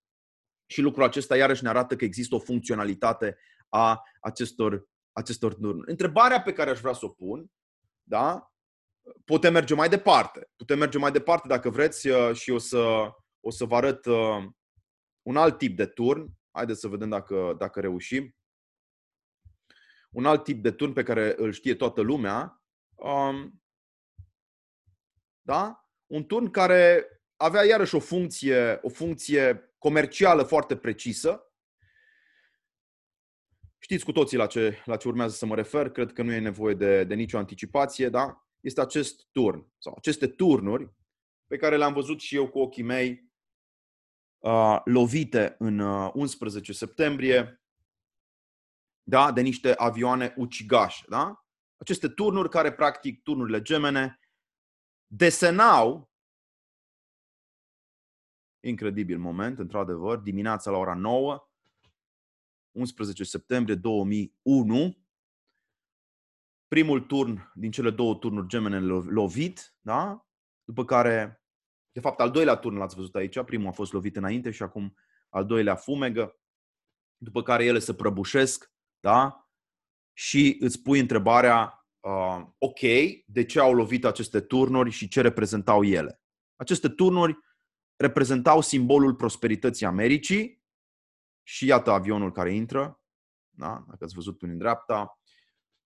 [0.66, 5.90] Și lucrul acesta iarăși ne arată că există o funcționalitate a acestor, acestor turnuri.
[5.90, 7.50] Întrebarea pe care aș vrea să o pun
[8.12, 8.52] da?
[9.24, 10.50] Putem merge mai departe.
[10.56, 14.44] Putem merge mai departe dacă vreți uh, și o să, o să vă arăt uh,
[15.22, 16.30] un alt tip de turn.
[16.50, 18.36] Haideți să vedem dacă, dacă reușim.
[20.10, 22.62] Un alt tip de turn pe care îl știe toată lumea.
[22.94, 23.62] Um,
[25.42, 25.88] da?
[26.06, 31.51] Un turn care avea iarăși o funcție, o funcție comercială foarte precisă.
[33.84, 36.38] Știți cu toții la ce, la ce urmează să mă refer, cred că nu e
[36.38, 38.46] nevoie de, de nicio anticipație, da?
[38.60, 40.92] Este acest turn sau aceste turnuri
[41.46, 43.30] pe care le-am văzut și eu cu ochii mei
[44.38, 47.62] uh, lovite în uh, 11 septembrie
[49.02, 49.32] da?
[49.32, 51.04] de niște avioane ucigașe.
[51.08, 51.44] Da?
[51.76, 54.20] Aceste turnuri care, practic, turnurile gemene,
[55.06, 56.10] desenau
[58.60, 61.51] incredibil moment, într-adevăr, dimineața la ora 9,
[62.72, 65.02] 11 septembrie 2001,
[66.68, 68.78] primul turn din cele două turnuri gemene
[69.10, 70.26] lovit, da?
[70.64, 71.42] după care,
[71.92, 74.96] de fapt, al doilea turn l-ați văzut aici, primul a fost lovit înainte și acum
[75.28, 76.40] al doilea fumegă,
[77.16, 79.46] după care ele se prăbușesc, da?
[80.12, 82.80] și îți pui întrebarea, uh, ok,
[83.26, 86.22] de ce au lovit aceste turnuri și ce reprezentau ele?
[86.56, 87.38] Aceste turnuri
[87.96, 90.61] reprezentau simbolul prosperității Americii
[91.42, 93.00] și iată avionul care intră,
[93.50, 93.84] da?
[93.88, 95.18] dacă ați văzut până în dreapta,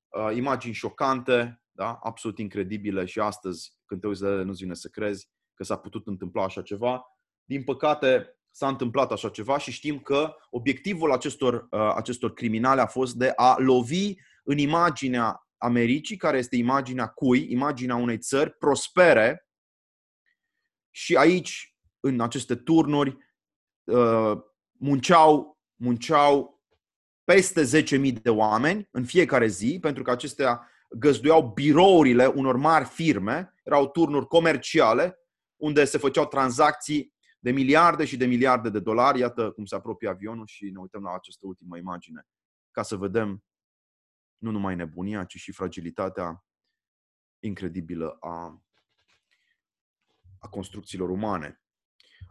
[0.09, 1.99] uh, imagini șocante, da?
[2.03, 5.79] absolut incredibile și astăzi, când te uiți de ele, nu-ți vine să crezi că s-a
[5.79, 7.03] putut întâmpla așa ceva.
[7.45, 12.87] Din păcate, s-a întâmplat așa ceva și știm că obiectivul acestor, uh, acestor criminali a
[12.87, 14.15] fost de a lovi
[14.45, 17.53] în imaginea Americii, care este imaginea cui?
[17.53, 19.49] Imaginea unei țări prospere
[20.91, 23.17] și aici, în aceste turnuri,
[23.85, 24.39] uh,
[24.79, 26.63] munceau, munceau
[27.25, 33.55] peste 10.000 de oameni în fiecare zi, pentru că acestea găzduiau birourile unor mari firme,
[33.65, 35.19] erau turnuri comerciale,
[35.57, 39.19] unde se făceau tranzacții de miliarde și de miliarde de dolari.
[39.19, 42.27] Iată cum se apropie avionul și ne uităm la această ultimă imagine
[42.71, 43.45] ca să vedem
[44.39, 46.45] nu numai nebunia, ci și fragilitatea
[47.39, 48.63] incredibilă a,
[50.39, 51.63] a construcțiilor umane.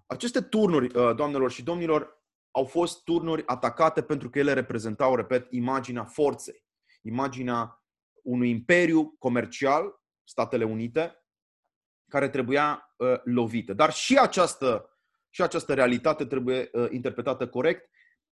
[0.06, 2.25] Aceste turnuri, uh, doamnelor și domnilor,
[2.56, 6.66] au fost turnuri atacate pentru că ele reprezentau, repet, imaginea forței,
[7.02, 7.84] imaginea
[8.24, 11.26] unui imperiu comercial, Statele Unite,
[12.08, 13.74] care trebuia uh, lovită.
[13.74, 14.98] Dar și această,
[15.30, 17.90] și această realitate trebuie uh, interpretată corect.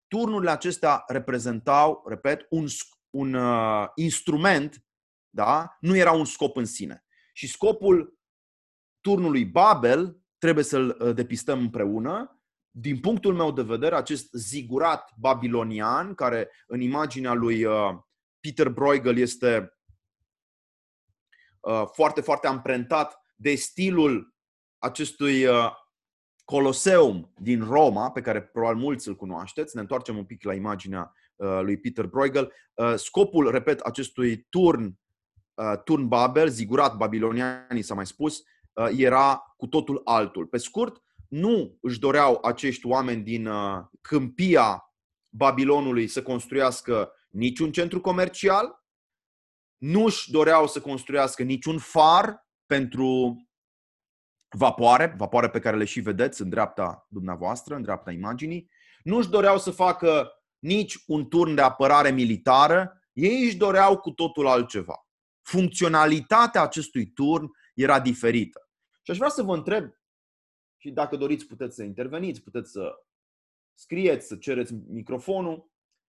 [0.08, 2.66] Turnurile acestea reprezentau, repet, un,
[3.10, 4.86] un uh, instrument,
[5.28, 5.76] da?
[5.80, 7.04] nu era un scop în sine.
[7.32, 8.18] Și scopul
[9.00, 12.35] turnului Babel trebuie să-l uh, depistăm împreună.
[12.78, 17.98] Din punctul meu de vedere, acest zigurat babilonian, care în imaginea lui uh,
[18.40, 19.76] Peter Bruegel este
[21.60, 24.34] uh, foarte, foarte amprentat de stilul
[24.78, 25.70] acestui uh,
[26.44, 29.74] Coloseum din Roma, pe care probabil mulți îl cunoașteți.
[29.74, 32.52] Ne întoarcem un pic la imaginea uh, lui Peter Bruegel.
[32.74, 34.98] Uh, scopul, repet, acestui turn,
[35.84, 38.42] turn Babel, zigurat babilonianii s-a mai spus,
[38.96, 40.46] era cu totul altul.
[40.46, 43.48] Pe scurt, nu își doreau acești oameni din
[44.00, 44.80] câmpia
[45.28, 48.84] Babilonului să construiască niciun centru comercial,
[49.76, 53.36] nu își doreau să construiască niciun far pentru
[54.56, 58.70] vapoare, vapoare pe care le și vedeți în dreapta dumneavoastră, în dreapta imaginii.
[59.02, 64.10] Nu își doreau să facă nici un turn de apărare militară, ei își doreau cu
[64.10, 65.06] totul altceva.
[65.42, 68.68] Funcționalitatea acestui turn era diferită.
[69.02, 69.90] Și aș vrea să vă întreb,
[70.86, 72.94] și dacă doriți puteți să interveniți, puteți să
[73.74, 75.70] scrieți, să cereți microfonul,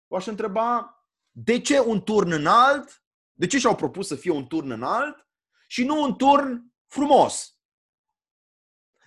[0.08, 0.94] v-aș întreba
[1.32, 3.04] de ce un turn înalt,
[3.34, 5.28] de ce și-au propus să fie un turn înalt
[5.68, 7.60] și nu un turn frumos,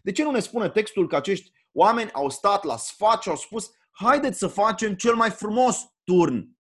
[0.02, 3.36] de ce nu ne spune textul că acești oameni au stat la sfat și au
[3.36, 6.58] spus haideți să facem cel mai frumos turn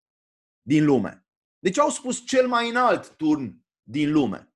[0.63, 1.27] din lume?
[1.59, 4.55] De ce au spus cel mai înalt turn din lume?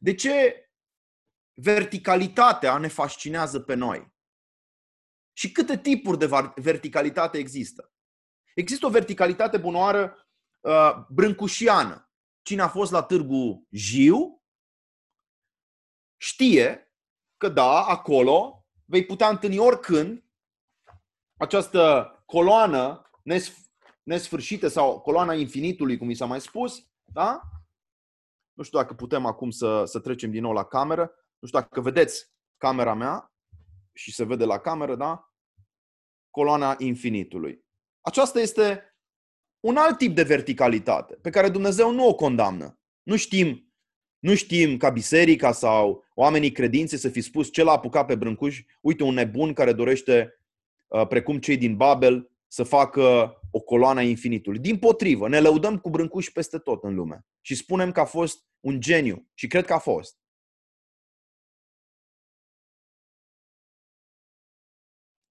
[0.00, 0.62] De ce
[1.60, 4.16] verticalitatea ne fascinează pe noi?
[5.32, 7.92] Și câte tipuri de verticalitate există?
[8.54, 10.28] Există o verticalitate bunoară
[10.60, 12.12] uh, brâncușiană.
[12.42, 14.42] Cine a fost la târgu Jiu
[16.16, 16.92] știe
[17.36, 20.24] că da, acolo vei putea întâlni oricând
[21.36, 23.10] această coloană
[24.02, 27.40] nesfârșită sau coloana infinitului, cum mi s-a mai spus, da?
[28.52, 31.12] Nu știu dacă putem acum să, să trecem din nou la cameră.
[31.38, 33.32] Nu știu dacă vedeți camera mea
[33.92, 35.32] și se vede la cameră, da?
[36.30, 37.64] Coloana infinitului.
[38.00, 38.96] Aceasta este
[39.60, 42.78] un alt tip de verticalitate pe care Dumnezeu nu o condamnă.
[43.02, 43.68] Nu știm
[44.18, 48.62] nu știm ca biserica sau oamenii credințe să fi spus ce l-a apucat pe Brâncuș,
[48.80, 50.40] uite un nebun care dorește,
[50.86, 54.58] uh, precum cei din Babel, să facă o coloană a infinitului.
[54.58, 58.46] Din potrivă, ne lăudăm cu Brâncuș peste tot în lume și spunem că a fost
[58.60, 60.16] un geniu și cred că a fost.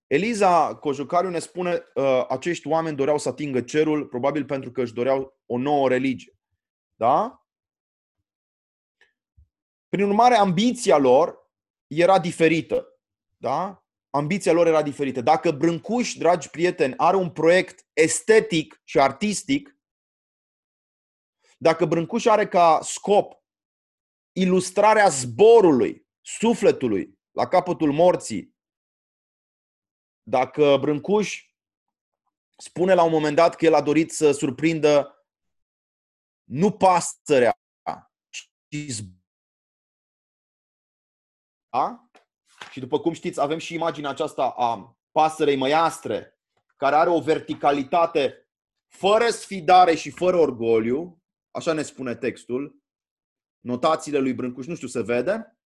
[0.08, 4.94] Eliza Cojucariu ne spune uh, acești oameni doreau să atingă cerul, probabil pentru că își
[4.94, 6.38] doreau o nouă religie.
[6.96, 7.46] Da?
[9.90, 11.52] Prin urmare, ambiția lor
[11.88, 12.88] era diferită.
[13.38, 13.86] Da?
[14.10, 15.22] Ambiția lor era diferită.
[15.22, 19.78] Dacă Brâncuș, dragi prieteni, are un proiect estetic și artistic,
[21.58, 23.44] dacă Brâncuș are ca scop
[24.32, 28.57] ilustrarea zborului, sufletului, la capătul morții,
[30.30, 31.52] dacă Brâncuș
[32.58, 35.26] spune la un moment dat că el a dorit să surprindă
[36.44, 37.60] nu pasărea,
[38.70, 39.04] ci
[41.70, 42.10] da?
[42.72, 46.40] Și după cum știți, avem și imaginea aceasta a pasărei măiastre,
[46.76, 48.50] care are o verticalitate
[48.88, 52.84] fără sfidare și fără orgoliu, așa ne spune textul,
[53.60, 55.58] notațiile lui Brâncuș, nu știu, se vede?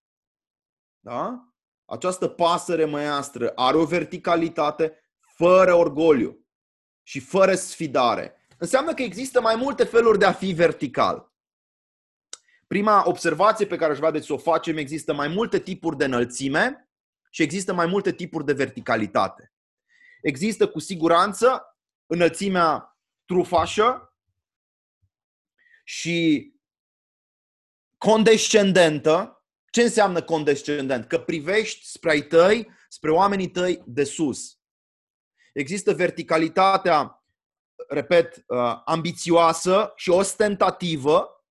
[0.99, 1.50] Da?
[1.91, 6.45] Această pasăre măiastră are o verticalitate fără orgoliu
[7.03, 8.35] și fără sfidare.
[8.57, 11.33] Înseamnă că există mai multe feluri de a fi vertical.
[12.67, 16.89] Prima observație pe care aș vrea să o facem, există mai multe tipuri de înălțime
[17.29, 19.53] și există mai multe tipuri de verticalitate.
[20.21, 24.15] Există cu siguranță înălțimea trufașă
[25.83, 26.51] și
[27.97, 29.40] condescendentă.
[29.71, 31.07] Ce înseamnă condescendent?
[31.07, 34.59] Că privești spre ai tăi, spre oamenii tăi de sus.
[35.53, 37.25] Există verticalitatea,
[37.87, 41.45] repet, uh, ambițioasă și ostentativă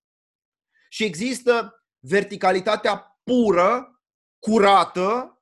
[0.89, 4.01] și există verticalitatea pură,
[4.39, 5.39] curată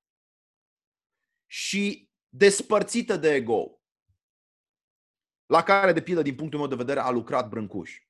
[1.46, 3.82] și despărțită de ego,
[5.46, 8.02] la care, de pildă, din punctul meu de vedere, a lucrat Brâncuș.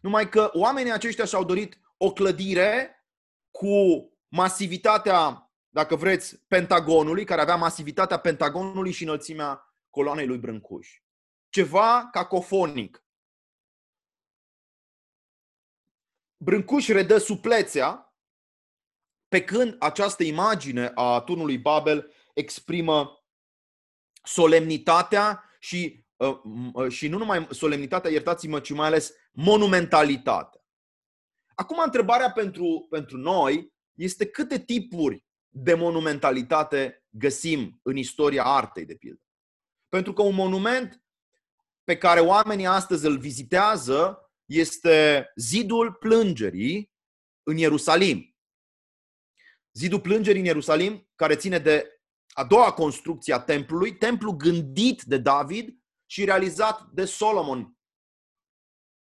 [0.00, 2.97] Numai că oamenii aceștia și-au dorit o clădire
[3.50, 3.68] cu
[4.28, 10.88] masivitatea, dacă vreți, Pentagonului, care avea masivitatea Pentagonului și înălțimea coloanei lui Brâncuș.
[11.48, 13.02] Ceva cacofonic.
[16.44, 18.08] Brâncuș redă suplețea,
[19.28, 23.24] pe când această imagine a turnului Babel exprimă
[24.22, 26.40] solemnitatea și, uh,
[26.72, 30.57] uh, și nu numai solemnitatea, iertați-mă, ci mai ales monumentalitatea.
[31.60, 38.94] Acum, întrebarea pentru, pentru noi este câte tipuri de monumentalitate găsim în istoria artei, de
[38.94, 39.20] pildă.
[39.88, 41.02] Pentru că un monument
[41.84, 46.92] pe care oamenii astăzi îl vizitează este zidul plângerii
[47.42, 48.36] în Ierusalim.
[49.72, 55.18] Zidul plângerii în Ierusalim, care ține de a doua construcție a templului, templu gândit de
[55.18, 57.77] David și realizat de Solomon.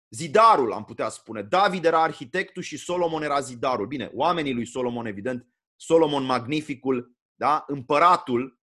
[0.09, 1.41] Zidarul, am putea spune.
[1.41, 3.87] David era arhitectul și Solomon era zidarul.
[3.87, 7.63] Bine, oamenii lui Solomon, evident, Solomon magnificul, da?
[7.67, 8.59] împăratul,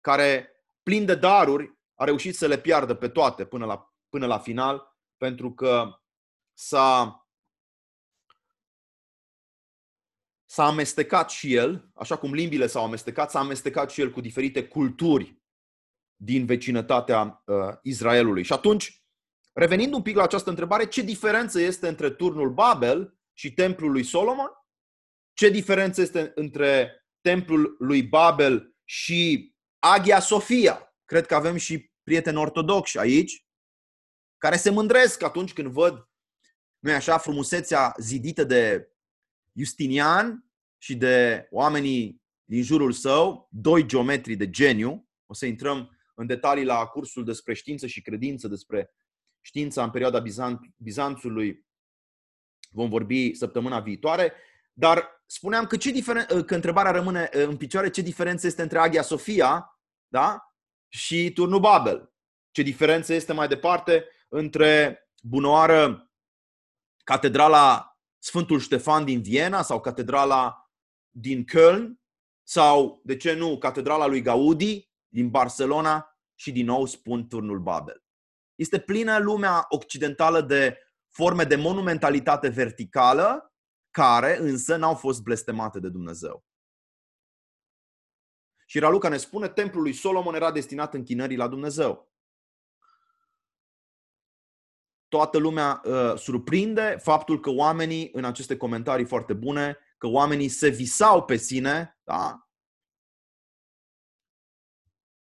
[0.00, 0.50] care
[0.82, 4.96] plin de daruri, a reușit să le piardă pe toate până la, până la final,
[5.16, 6.00] pentru că
[6.52, 7.22] s-a,
[10.44, 14.68] s-a amestecat și el, așa cum limbile s-au amestecat, s-a amestecat și el cu diferite
[14.68, 15.42] culturi
[16.16, 18.42] din vecinătatea uh, Israelului.
[18.42, 18.97] Și atunci,
[19.58, 24.02] revenind un pic la această întrebare, ce diferență este între turnul Babel și templul lui
[24.02, 24.50] Solomon?
[25.32, 26.90] Ce diferență este între
[27.20, 30.96] templul lui Babel și Agia Sofia?
[31.04, 33.46] Cred că avem și prieteni ortodoxi aici
[34.38, 36.08] care se mândresc atunci când văd,
[36.78, 38.92] nu așa, frumusețea zidită de
[39.52, 45.08] Justinian și de oamenii din jurul său, doi geometri de geniu.
[45.26, 48.90] O să intrăm în detalii la cursul despre știință și credință, despre
[49.40, 51.66] știința în perioada Bizant- Bizanțului.
[52.70, 54.32] Vom vorbi săptămâna viitoare.
[54.72, 59.02] Dar spuneam că, ce diferen- că întrebarea rămâne în picioare ce diferență este între Agia
[59.02, 60.54] Sofia da?
[60.88, 62.12] și turnul Babel.
[62.50, 66.10] Ce diferență este mai departe între bunoară
[67.04, 70.70] catedrala Sfântul Ștefan din Viena sau catedrala
[71.10, 71.86] din Köln
[72.42, 78.02] sau, de ce nu, catedrala lui Gaudi din Barcelona și din nou spun turnul Babel.
[78.58, 83.54] Este plină lumea occidentală de forme de monumentalitate verticală
[83.90, 86.44] care însă n-au fost blestemate de Dumnezeu.
[88.66, 92.12] Și Raluca ne spune, templul lui Solomon era destinat închinării la Dumnezeu.
[95.08, 100.68] Toată lumea uh, surprinde faptul că oamenii, în aceste comentarii foarte bune, că oamenii se
[100.68, 102.48] visau pe sine, da?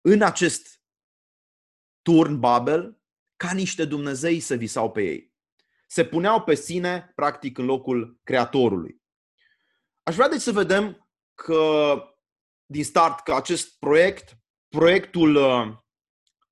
[0.01, 0.81] în acest
[2.01, 2.99] turn Babel,
[3.35, 5.33] ca niște Dumnezei se visau pe ei.
[5.87, 9.01] Se puneau pe sine, practic, în locul Creatorului.
[10.03, 11.95] Aș vrea deci să vedem că
[12.65, 15.77] din start că acest proiect, proiectul uh,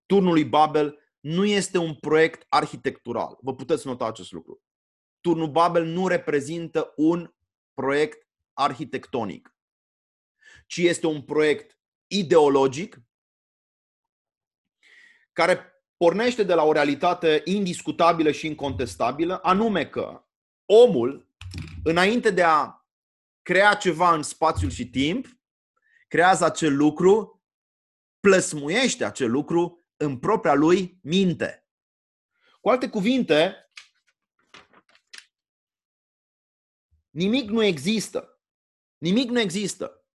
[0.05, 3.37] turnului Babel, nu este un proiect arhitectural.
[3.41, 4.63] Vă puteți nota acest lucru.
[5.21, 7.33] Turnul Babel nu reprezintă un
[7.73, 9.55] proiect arhitectonic,
[10.67, 13.01] ci este un proiect ideologic
[15.31, 15.72] care
[16.03, 20.25] pornește de la o realitate indiscutabilă și incontestabilă, anume că
[20.65, 21.27] omul,
[21.83, 22.85] înainte de a
[23.41, 25.27] crea ceva în spațiul și timp,
[26.07, 27.43] creează acel lucru,
[28.19, 31.67] plăsmuiește acel lucru în propria lui minte.
[32.61, 33.69] Cu alte cuvinte,
[37.09, 38.41] nimic nu există.
[38.97, 40.05] Nimic nu există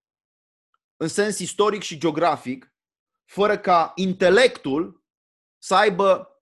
[0.97, 2.73] în sens istoric și geografic
[3.25, 4.98] fără ca intelectul
[5.59, 6.33] să aibă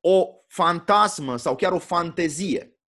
[0.00, 2.78] o fantasmă sau chiar o fantezie.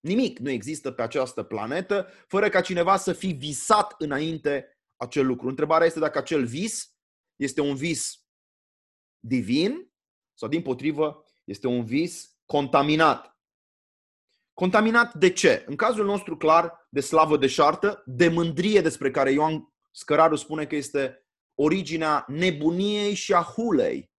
[0.00, 5.48] Nimic nu există pe această planetă fără ca cineva să fi visat înainte acel lucru.
[5.48, 6.94] Întrebarea este dacă acel vis
[7.36, 8.26] este un vis
[9.20, 9.90] divin
[10.34, 13.38] sau, din potrivă, este un vis contaminat.
[14.52, 15.64] Contaminat de ce?
[15.66, 20.76] În cazul nostru clar, de slavă deșartă, de mândrie despre care Ioan Scăraru spune că
[20.76, 24.10] este originea nebuniei și a hulei.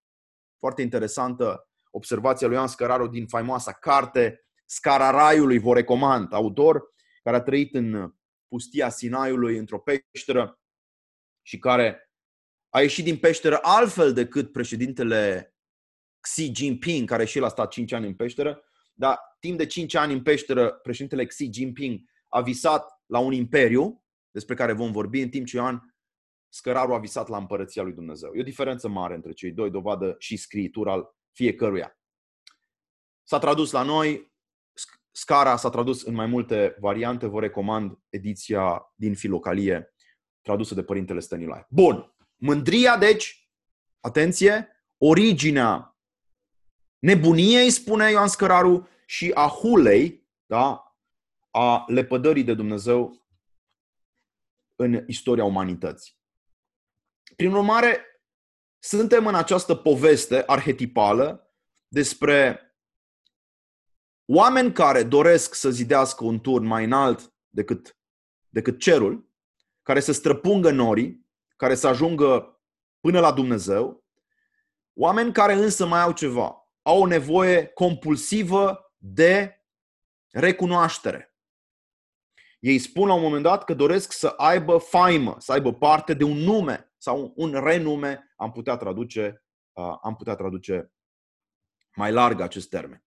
[0.59, 6.83] Foarte interesantă observația lui Ioan Scăraru din faimoasa carte Scara Raiului, vă recomand, autor
[7.23, 8.13] care a trăit în
[8.47, 10.59] pustia Sinaiului într-o peșteră
[11.41, 12.11] și care
[12.69, 15.51] a ieșit din peșteră altfel decât președintele
[16.19, 19.95] Xi Jinping, care și el a stat 5 ani în peșteră, dar timp de 5
[19.95, 25.21] ani în peșteră, președintele Xi Jinping a visat la un imperiu, despre care vom vorbi,
[25.21, 25.96] în timp ce Ioan
[26.57, 28.33] Scăraru a visat la împărăția lui Dumnezeu.
[28.33, 31.99] E o diferență mare între cei doi, dovadă și scriitura al fiecăruia.
[33.23, 34.35] S-a tradus la noi,
[35.11, 39.93] Scara s-a tradus în mai multe variante, vă recomand ediția din Filocalie,
[40.41, 41.65] tradusă de Părintele Stăniloae.
[41.69, 43.49] Bun, mândria, deci,
[43.99, 45.97] atenție, originea
[46.99, 50.95] nebuniei, spune Ioan Scăraru, și a hulei, da,
[51.51, 53.25] a lepădării de Dumnezeu
[54.75, 56.16] în istoria umanității.
[57.37, 58.05] Prin urmare,
[58.79, 61.51] suntem în această poveste arhetipală
[61.87, 62.61] despre
[64.25, 67.97] oameni care doresc să zidească un turn mai înalt decât,
[68.49, 69.31] decât cerul,
[69.81, 71.25] care să străpungă norii,
[71.55, 72.61] care să ajungă
[72.99, 74.05] până la Dumnezeu,
[74.93, 79.61] oameni care însă mai au ceva, au o nevoie compulsivă de
[80.29, 81.35] recunoaștere.
[82.59, 86.23] Ei spun la un moment dat că doresc să aibă faimă, să aibă parte de
[86.23, 89.43] un nume sau un renume, am putea traduce,
[90.01, 90.91] am putea traduce
[91.95, 93.05] mai larg acest termen.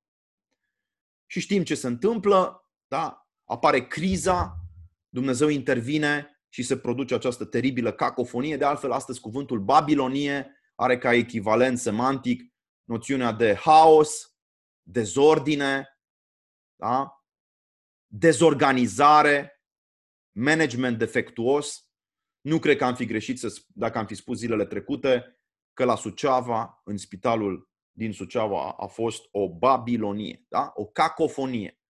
[1.27, 3.29] Și știm ce se întâmplă, da?
[3.45, 4.57] apare criza,
[5.09, 8.57] Dumnezeu intervine și se produce această teribilă cacofonie.
[8.57, 14.37] De altfel, astăzi cuvântul Babilonie are ca echivalent semantic noțiunea de haos,
[14.83, 15.89] dezordine,
[16.77, 17.25] da?
[18.07, 19.63] dezorganizare,
[20.33, 21.90] management defectuos.
[22.41, 25.41] Nu cred că am fi greșit să, dacă am fi spus zilele trecute
[25.73, 30.73] că la Suceava, în spitalul din Suceava, a fost o babilonie, da?
[30.75, 31.81] o cacofonie.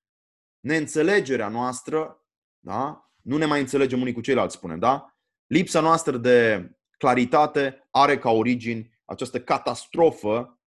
[0.60, 2.26] Neînțelegerea noastră,
[2.58, 3.12] da?
[3.22, 5.16] nu ne mai înțelegem unii cu ceilalți, spunem, da?
[5.46, 10.60] lipsa noastră de claritate are ca origini această catastrofă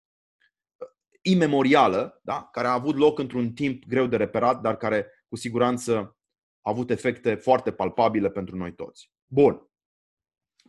[1.21, 2.49] imemorială, da?
[2.51, 6.17] care a avut loc într-un timp greu de reperat, dar care cu siguranță
[6.61, 9.11] a avut efecte foarte palpabile pentru noi toți.
[9.25, 9.72] Bun.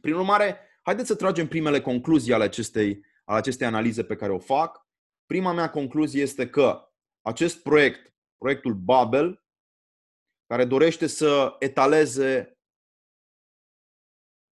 [0.05, 4.39] Prin urmare, haideți să tragem primele concluzii ale acestei, ale acestei analize pe care o
[4.39, 4.87] fac.
[5.27, 9.45] Prima mea concluzie este că acest proiect, proiectul Babel,
[10.47, 12.59] care dorește să etaleze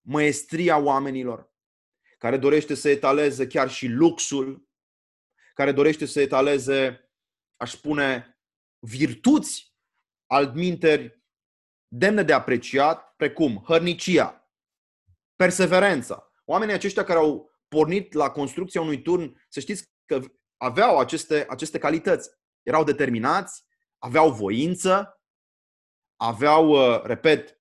[0.00, 1.52] măestria oamenilor,
[2.18, 4.68] care dorește să etaleze chiar și luxul,
[5.54, 7.10] care dorește să etaleze,
[7.56, 8.38] aș spune,
[8.78, 9.74] virtuți
[10.26, 11.22] altminteri
[11.88, 14.41] demne de apreciat, precum hărnicia,
[15.42, 16.32] perseverența.
[16.44, 20.20] Oamenii aceștia care au pornit la construcția unui turn, să știți că
[20.56, 22.30] aveau aceste, aceste calități.
[22.62, 23.64] Erau determinați,
[23.98, 25.20] aveau voință,
[26.16, 27.60] aveau, uh, repet,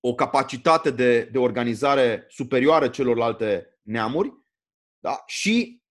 [0.00, 4.32] o capacitate de, de organizare superioară celorlalte neamuri
[4.98, 5.22] da?
[5.26, 5.82] și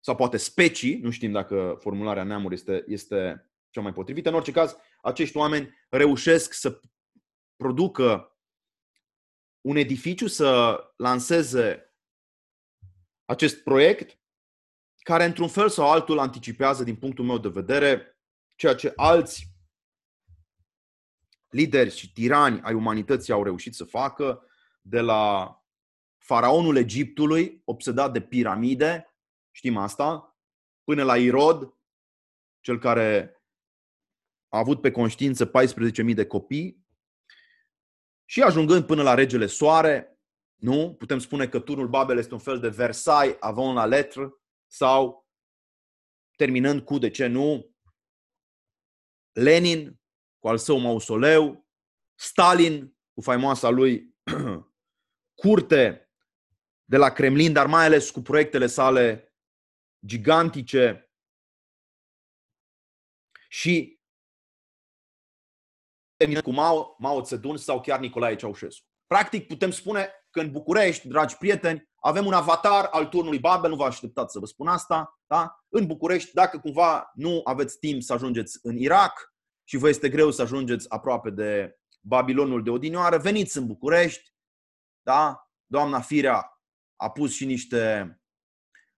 [0.00, 4.28] sau poate specii, nu știm dacă formularea neamuri este, este cea mai potrivită.
[4.28, 6.80] În orice caz, acești oameni reușesc să
[7.58, 8.38] producă
[9.60, 11.94] un edificiu, să lanseze
[13.24, 14.18] acest proiect
[15.02, 18.18] care, într-un fel sau altul, anticipează, din punctul meu de vedere,
[18.56, 19.56] ceea ce alți
[21.48, 24.42] lideri și tirani ai umanității au reușit să facă,
[24.80, 25.52] de la
[26.18, 29.16] faraonul Egiptului, obsedat de piramide,
[29.50, 30.38] știm asta,
[30.84, 31.74] până la Irod,
[32.60, 33.42] cel care
[34.48, 36.86] a avut pe conștiință 14.000 de copii,
[38.30, 40.18] și ajungând până la regele Soare,
[40.54, 40.94] nu?
[40.94, 44.30] Putem spune că turnul Babel este un fel de Versailles avant la lettre
[44.66, 45.28] sau
[46.36, 47.76] terminând cu, de ce nu,
[49.32, 50.00] Lenin
[50.38, 51.68] cu al său mausoleu,
[52.14, 54.16] Stalin cu faimoasa lui
[55.42, 56.10] curte
[56.84, 59.34] de la Kremlin, dar mai ales cu proiectele sale
[60.06, 61.12] gigantice
[63.48, 63.97] Și
[66.26, 68.86] cu Mao, Mao Zedong sau chiar Nicolae Ceaușescu.
[69.06, 73.76] Practic putem spune că în București, dragi prieteni, avem un avatar al turnului Babel, nu
[73.76, 75.64] vă așteptați să vă spun asta, da?
[75.68, 80.30] În București, dacă cumva nu aveți timp să ajungeți în Irak și vă este greu
[80.30, 84.34] să ajungeți aproape de Babilonul de odinioară, veniți în București,
[85.02, 85.50] da?
[85.66, 86.62] Doamna Firea
[86.96, 88.12] a pus și niște,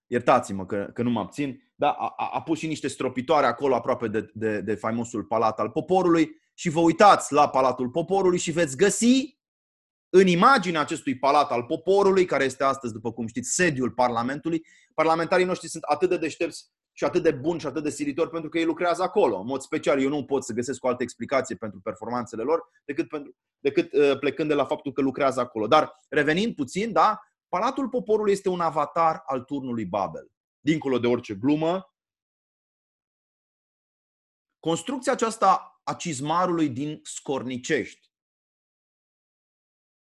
[0.07, 1.91] iertați-mă că, că nu mă abțin, da?
[1.91, 6.39] a, a pus și niște stropitoare acolo aproape de, de, de faimosul Palat al Poporului
[6.61, 9.39] și vă uitați la Palatul Poporului și veți găsi
[10.09, 15.45] în imaginea acestui palat al poporului, care este astăzi, după cum știți, sediul Parlamentului, parlamentarii
[15.45, 18.59] noștri sunt atât de deștepți și atât de buni și atât de silitori pentru că
[18.59, 19.39] ei lucrează acolo.
[19.39, 23.09] În mod special, eu nu pot să găsesc o altă explicație pentru performanțele lor decât,
[23.09, 25.67] pentru, decât uh, plecând de la faptul că lucrează acolo.
[25.67, 30.31] Dar revenind puțin, da, Palatul Poporului este un avatar al turnului Babel.
[30.61, 31.95] Dincolo de orice glumă,
[34.59, 38.11] construcția aceasta a cizmarului din Scornicești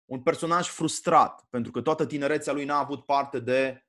[0.05, 3.87] un personaj frustrat, pentru că toată tinerețea lui n-a avut parte de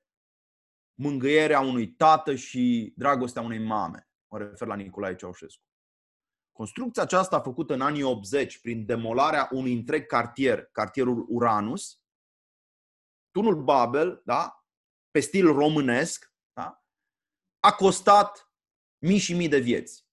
[0.94, 4.08] mângâierea unui tată și dragostea unei mame.
[4.28, 5.62] Mă refer la Nicolae Ceaușescu.
[6.52, 12.02] Construcția aceasta făcută în anii 80 prin demolarea unui întreg cartier, cartierul Uranus,
[13.30, 14.66] tunul Babel, da?
[15.10, 16.84] pe stil românesc, da?
[17.60, 18.52] a costat
[18.98, 20.10] mii și mii de vieți.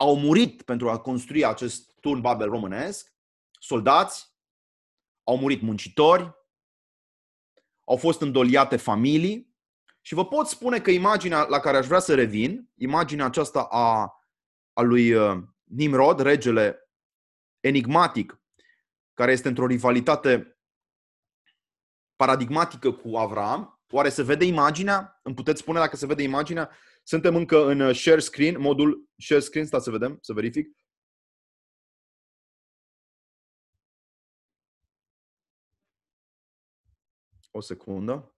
[0.00, 3.14] Au murit pentru a construi acest turn Babel românesc
[3.58, 4.34] soldați,
[5.24, 6.34] au murit muncitori,
[7.84, 9.56] au fost îndoliate familii
[10.00, 14.14] și vă pot spune că imaginea la care aș vrea să revin, imaginea aceasta a,
[14.72, 16.90] a lui uh, Nimrod, regele
[17.60, 18.40] enigmatic,
[19.14, 20.60] care este într-o rivalitate
[22.16, 25.20] paradigmatică cu Avram, oare se vede imaginea?
[25.22, 26.70] Îmi puteți spune dacă se vede imaginea?
[27.02, 30.76] Suntem încă în uh, share screen, modul share screen, stați să vedem, să verific.
[37.50, 38.34] O secundă.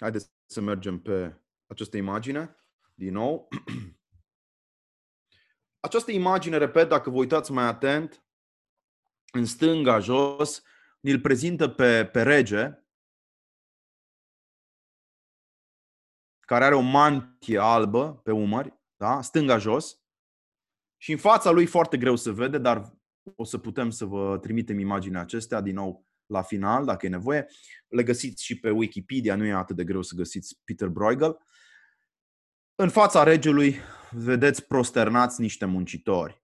[0.00, 2.56] Haideți să mergem pe această imagine,
[2.94, 3.48] din nou.
[5.86, 8.24] Această imagine, repet, dacă vă uitați mai atent,
[9.32, 10.62] în stânga, jos,
[11.00, 12.84] îl prezintă pe, pe rege,
[16.40, 19.22] care are o mantie albă pe umări, da?
[19.22, 20.00] stânga jos,
[20.96, 22.98] și în fața lui foarte greu se vede, dar
[23.36, 27.46] o să putem să vă trimitem imaginea acestea din nou la final, dacă e nevoie.
[27.88, 31.38] Le găsiți și pe Wikipedia, nu e atât de greu să găsiți Peter Bruegel.
[32.74, 33.76] În fața regelui
[34.10, 36.42] vedeți prosternați niște muncitori.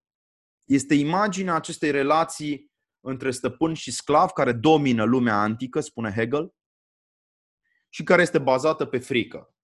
[0.65, 2.73] Este imaginea acestei relații
[3.07, 6.55] între stăpân și sclav care domină lumea antică, spune Hegel,
[7.89, 9.57] și care este bazată pe frică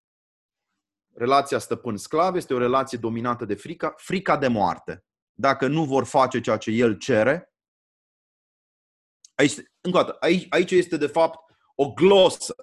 [1.15, 5.05] relația stăpân-sclav este o relație dominată de frica, frica de moarte.
[5.33, 7.53] Dacă nu vor face ceea ce el cere,
[9.35, 11.39] aici, încă o dată, aici, aici este de fapt
[11.75, 12.55] o glosă,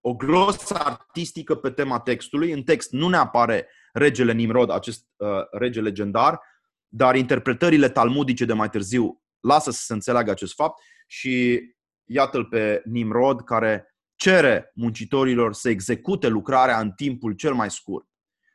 [0.00, 2.52] o glosă artistică pe tema textului.
[2.52, 6.40] În text nu ne apare regele Nimrod, acest uh, rege legendar,
[6.88, 11.60] dar interpretările talmudice de mai târziu lasă să se înțeleagă acest fapt și
[12.04, 18.06] iată-l pe Nimrod care cere muncitorilor să execute lucrarea în timpul cel mai scurt.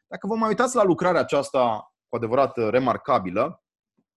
[0.07, 3.63] Dacă vă mai uitați la lucrarea aceasta cu adevărat remarcabilă,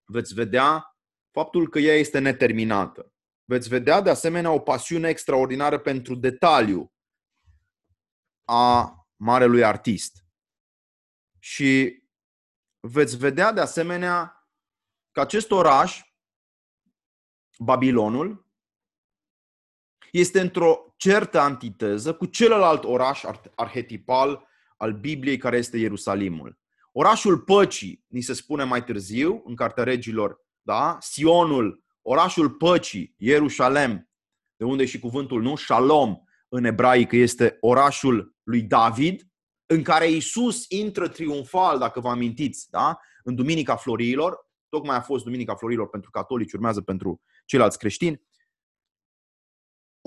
[0.05, 0.97] veți vedea
[1.31, 3.13] faptul că ea este neterminată.
[3.45, 6.93] Veți vedea de asemenea o pasiune extraordinară pentru detaliu
[8.45, 10.25] a marelui artist.
[11.39, 12.03] Și
[12.81, 14.49] veți vedea de asemenea
[15.11, 16.03] că acest oraș,
[17.59, 18.47] Babilonul,
[20.13, 23.23] este într-o certă antiteză cu celălalt oraș
[23.55, 26.59] arhetipal al Bibliei, care este Ierusalimul.
[26.93, 30.97] Orașul păcii, ni se spune mai târziu, în Cartea Regilor, da?
[31.01, 34.11] Sionul, orașul păcii, Ierusalem,
[34.57, 35.57] de unde și cuvântul, nu?
[35.57, 36.17] Shalom,
[36.49, 39.23] în ebraică, este orașul lui David,
[39.67, 42.99] în care Isus intră triumfal, dacă vă amintiți, da?
[43.23, 48.27] în Duminica Florilor, tocmai a fost Duminica Florilor pentru catolici, urmează pentru ceilalți creștini,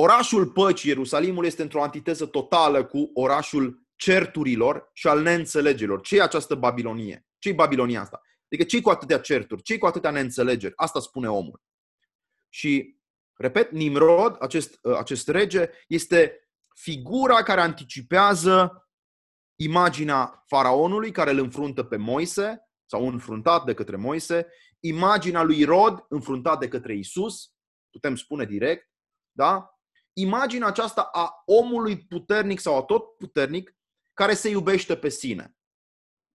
[0.02, 6.02] Orașul păcii, Ierusalimul, este într-o antiteză totală cu orașul certurilor și al neînțelegerilor.
[6.02, 7.28] Ce e această Babilonie?
[7.38, 8.22] Ce e Babilonia asta?
[8.46, 9.62] Adică ce cu atâtea certuri?
[9.62, 10.74] ce cu atâtea neînțelegeri?
[10.76, 11.62] Asta spune omul.
[12.50, 13.00] Și,
[13.34, 18.88] repet, Nimrod, acest, ă, acest rege, este figura care anticipează
[19.56, 24.48] imaginea faraonului care îl înfruntă pe Moise, sau înfruntat de către Moise,
[24.80, 27.54] imaginea lui Rod înfruntat de către Isus,
[27.92, 28.90] putem spune direct,
[29.32, 29.80] da?
[30.14, 33.76] imaginea aceasta a omului puternic sau a tot puternic
[34.14, 35.56] care se iubește pe sine.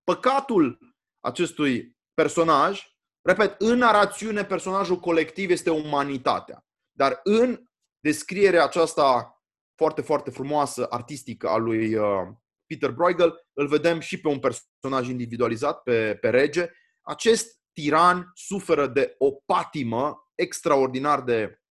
[0.05, 0.79] Păcatul
[1.21, 6.67] acestui personaj, repet, în narațiune personajul colectiv este umanitatea.
[6.97, 7.69] Dar în
[8.01, 9.39] descrierea aceasta
[9.75, 12.29] foarte, foarte frumoasă, artistică a lui uh,
[12.77, 16.71] Peter Bruegel, îl vedem și pe un personaj individualizat, pe, pe rege.
[17.03, 21.63] Acest tiran suferă de o patimă extraordinar de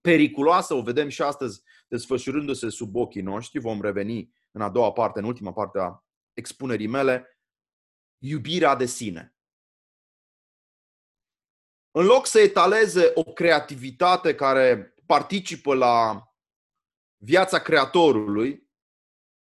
[0.00, 3.60] periculoasă, o vedem și astăzi desfășurându-se sub ochii noștri.
[3.60, 7.38] Vom reveni în a doua parte, în ultima parte a expunerii mele,
[8.18, 9.36] iubirea de sine.
[11.90, 16.22] În loc să etaleze o creativitate care participă la
[17.16, 18.67] viața creatorului,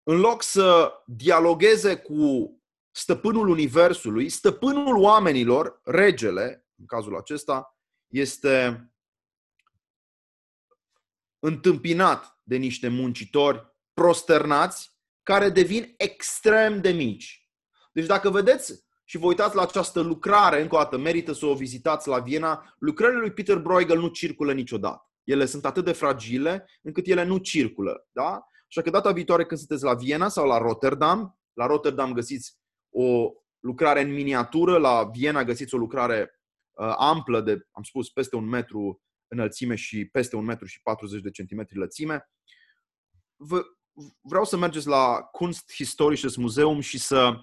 [0.08, 2.52] în loc să dialogueze cu
[2.92, 7.78] stăpânul universului, stăpânul oamenilor, regele, în cazul acesta,
[8.08, 8.86] este
[11.40, 14.92] întâmpinat de niște muncitori prosternați
[15.24, 17.50] care devin extrem de mici.
[17.92, 21.56] Deci dacă vedeți și vă uitați la această lucrare, încă o dată, merită să o
[21.56, 25.10] vizitați la Viena, lucrările lui Peter Bruegel nu circulă niciodată.
[25.24, 28.08] Ele sunt atât de fragile încât ele nu circulă.
[28.12, 28.48] Da?
[28.76, 32.58] Așa că data viitoare când sunteți la Viena sau la Rotterdam, la Rotterdam găsiți
[32.90, 38.36] o lucrare în miniatură, la Viena găsiți o lucrare uh, amplă de, am spus, peste
[38.36, 42.30] un metru înălțime și peste un metru și 40 de centimetri lățime.
[43.36, 43.62] Vă,
[44.22, 47.34] vreau să mergeți la Kunsthistorisches Museum și să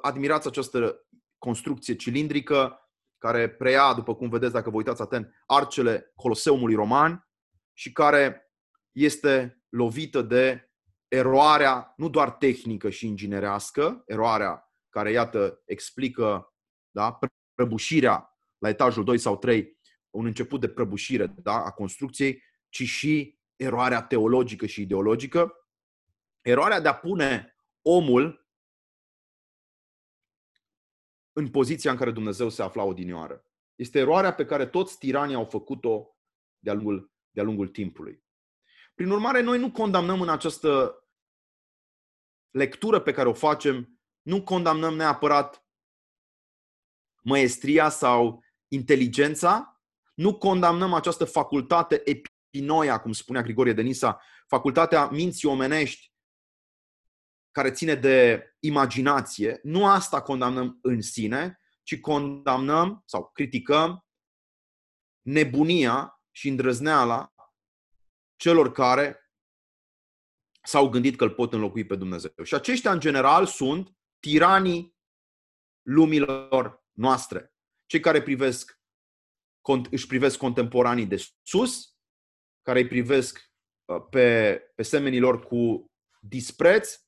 [0.00, 1.06] admirați această
[1.38, 2.78] construcție cilindrică
[3.18, 7.28] care preia, după cum vedeți dacă vă uitați atent, arcele Coloseumului Roman
[7.72, 8.52] și care
[8.92, 10.70] este lovită de
[11.08, 16.54] eroarea nu doar tehnică și inginerească, eroarea care, iată, explică
[16.90, 17.18] da,
[17.54, 19.78] prăbușirea la etajul 2 sau 3,
[20.10, 25.52] un început de prăbușire da, a construcției, ci și eroarea teologică și ideologică,
[26.40, 28.48] eroarea de a pune omul
[31.32, 33.44] în poziția în care Dumnezeu se afla odinioară.
[33.74, 36.16] Este eroarea pe care toți tiranii au făcut-o
[36.58, 38.24] de-a lungul, de-a lungul timpului.
[38.98, 41.02] Prin urmare, noi nu condamnăm în această
[42.50, 45.66] lectură pe care o facem, nu condamnăm neapărat
[47.22, 49.80] măestria sau inteligența,
[50.14, 56.12] nu condamnăm această facultate epinoia, cum spunea Grigorie Denisa, facultatea minții omenești
[57.50, 64.06] care ține de imaginație, nu asta condamnăm în sine, ci condamnăm sau criticăm
[65.20, 67.32] nebunia și îndrăzneala
[68.38, 69.32] celor care
[70.62, 72.32] s-au gândit că îl pot înlocui pe Dumnezeu.
[72.42, 74.96] Și aceștia, în general, sunt tiranii
[75.82, 77.52] lumilor noastre.
[77.86, 78.80] Cei care privesc,
[79.90, 81.96] își privesc contemporanii de sus,
[82.62, 83.52] care îi privesc
[83.84, 85.86] uh, pe, pe semenilor cu
[86.20, 87.00] dispreț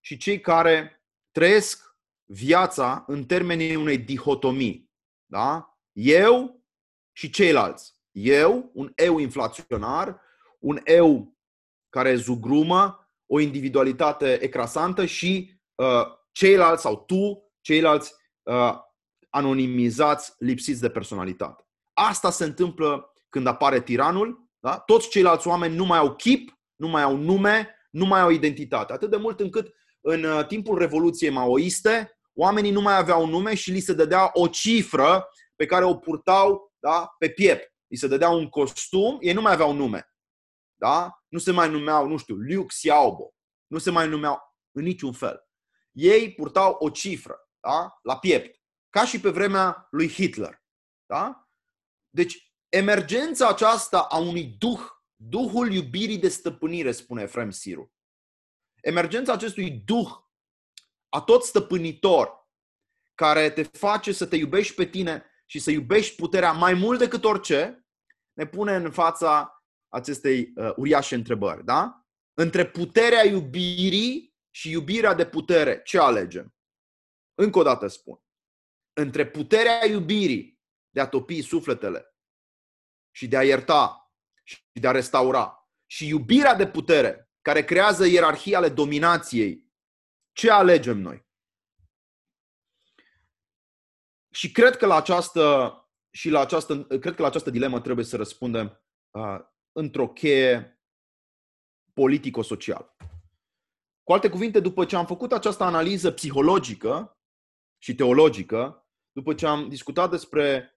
[0.00, 4.90] și cei care trăiesc viața în termenii unei dihotomii.
[5.26, 5.78] Da?
[5.92, 6.64] Eu
[7.16, 7.98] și ceilalți.
[8.10, 10.20] Eu, un eu inflaționar,
[10.60, 11.36] un eu
[11.88, 18.74] care zugrumă, o individualitate ecrasantă și uh, ceilalți sau tu, ceilalți uh,
[19.30, 21.64] anonimizați, lipsiți de personalitate.
[21.92, 24.48] Asta se întâmplă când apare tiranul.
[24.58, 24.78] Da?
[24.78, 28.92] Toți ceilalți oameni nu mai au chip, nu mai au nume, nu mai au identitate.
[28.92, 33.70] Atât de mult încât în uh, timpul Revoluției Maoiste, oamenii nu mai aveau nume și
[33.70, 37.74] li se dădea o cifră pe care o purtau da, pe piept.
[37.86, 40.10] Li se dădea un costum, ei nu mai aveau nume.
[40.80, 41.22] Da?
[41.28, 43.34] Nu se mai numeau, nu știu, Liu Xiaobo.
[43.66, 44.38] Nu se mai numeau
[44.70, 45.48] în niciun fel.
[45.92, 47.98] Ei purtau o cifră da?
[48.02, 50.62] la piept, ca și pe vremea lui Hitler.
[51.06, 51.48] Da?
[52.10, 54.80] Deci, emergența aceasta a unui duh,
[55.14, 57.92] duhul iubirii de stăpânire, spune Efrem Siru,
[58.80, 60.10] emergența acestui duh
[61.08, 62.48] a tot stăpânitor
[63.14, 67.24] care te face să te iubești pe tine și să iubești puterea mai mult decât
[67.24, 67.86] orice,
[68.32, 69.59] ne pune în fața
[69.90, 71.64] acestei uh, uriașe întrebări.
[71.64, 72.06] Da?
[72.34, 76.54] Între puterea iubirii și iubirea de putere, ce alegem?
[77.34, 78.22] Încă o dată spun.
[78.92, 80.60] Între puterea iubirii
[80.90, 82.14] de a topi sufletele
[83.10, 84.12] și de a ierta
[84.42, 89.72] și de a restaura și iubirea de putere care creează ierarhii ale dominației,
[90.32, 91.28] ce alegem noi?
[94.32, 95.74] Și cred că la această,
[96.10, 99.40] și la această, cred că la această dilemă trebuie să răspundem uh,
[99.72, 100.80] într-o cheie
[101.92, 102.96] politico-socială.
[104.02, 107.18] Cu alte cuvinte, după ce am făcut această analiză psihologică
[107.78, 110.74] și teologică, după ce am discutat despre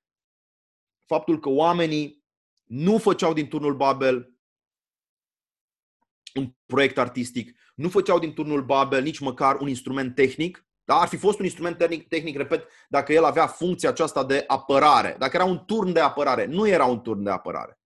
[1.05, 2.25] faptul că oamenii
[2.63, 4.37] nu făceau din turnul Babel
[6.33, 10.99] un proiect artistic, nu făceau din turnul Babel nici măcar un instrument tehnic, da?
[10.99, 15.15] Ar fi fost un instrument tehnic, tehnic, repet, dacă el avea funcția aceasta de apărare.
[15.19, 16.45] Dacă era un turn de apărare.
[16.45, 17.82] Nu era un turn de apărare.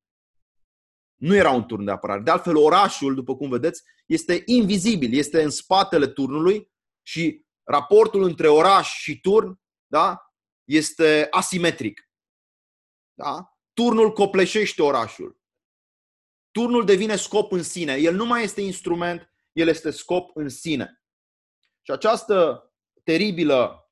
[1.17, 2.21] Nu era un turn de apărare.
[2.21, 8.47] De altfel, orașul, după cum vedeți, este invizibil, este în spatele turnului și raportul între
[8.47, 12.09] oraș și turn da, este asimetric.
[13.13, 13.57] Da?
[13.73, 15.39] Turnul copleșește orașul.
[16.51, 17.95] Turnul devine scop în sine.
[17.95, 21.01] El nu mai este instrument, el este scop în sine.
[21.81, 22.63] Și această
[23.03, 23.91] teribilă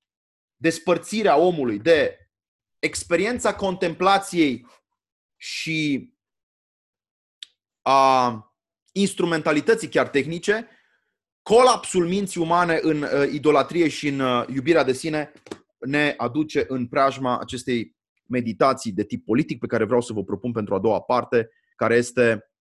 [0.56, 2.30] despărțire a omului de
[2.80, 4.68] experiența contemplației
[5.38, 6.10] și
[7.88, 8.54] a
[8.92, 10.68] instrumentalității chiar tehnice,
[11.42, 15.32] colapsul minții umane în uh, idolatrie și în uh, iubirea de sine
[15.80, 17.96] ne aduce în preajma acestei
[18.28, 21.96] meditații de tip politic pe care vreau să vă propun pentru a doua parte, care
[21.96, 22.52] este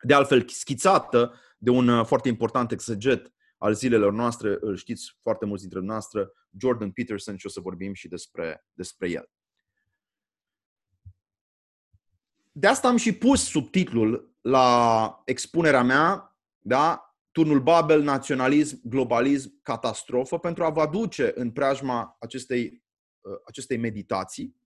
[0.00, 5.44] de altfel schițată de un uh, foarte important exeget al zilelor noastre, îl știți foarte
[5.44, 6.28] mulți dintre noastre,
[6.60, 9.30] Jordan Peterson și o să vorbim și despre, despre el.
[12.58, 17.16] De asta am și pus subtitlul la expunerea mea, da?
[17.30, 22.82] Turnul Babel, naționalism, globalism, catastrofă, pentru a vă aduce în preajma acestei,
[23.20, 24.56] uh, acestei meditații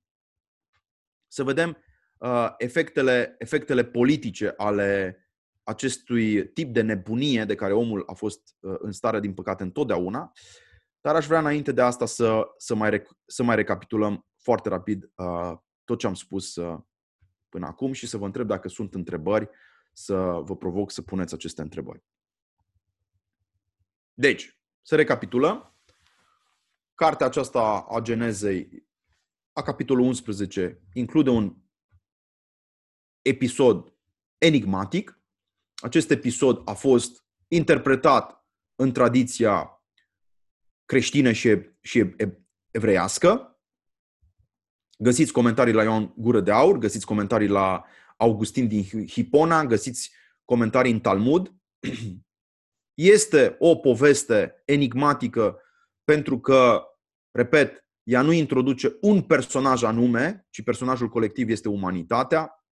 [1.29, 1.77] să vedem
[2.19, 5.19] uh, efectele, efectele politice ale
[5.63, 10.33] acestui tip de nebunie de care omul a fost uh, în stare, din păcate, întotdeauna.
[11.01, 15.53] Dar aș vrea înainte de asta să, să, mai, să mai recapitulăm foarte rapid uh,
[15.85, 16.79] tot ce am spus uh,
[17.51, 19.49] până acum și să vă întreb dacă sunt întrebări,
[19.93, 22.03] să vă provoc să puneți aceste întrebări.
[24.15, 25.75] Deci, să recapitulăm.
[26.95, 28.89] Cartea aceasta a Genezei,
[29.53, 31.57] a capitolul 11, include un
[33.23, 33.95] episod
[34.39, 35.21] enigmatic,
[35.75, 39.85] acest episod a fost interpretat în tradiția
[40.85, 42.15] creștină și, și
[42.71, 43.50] evreiască.
[45.03, 47.85] Găsiți comentarii la Ioan Gură de Aur, găsiți comentarii la
[48.17, 50.13] Augustin din Hipona, găsiți
[50.45, 51.55] comentarii în Talmud.
[52.95, 55.61] Este o poveste enigmatică
[56.05, 56.85] pentru că,
[57.31, 62.65] repet, ea nu introduce un personaj anume, ci personajul colectiv este umanitatea.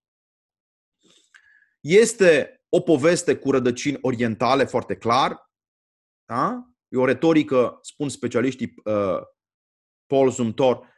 [1.81, 5.51] Este o poveste cu rădăcini orientale foarte clar.
[6.25, 6.69] Da?
[6.89, 9.21] E o retorică, spun specialiștii uh,
[10.07, 10.97] Paul Zumthor,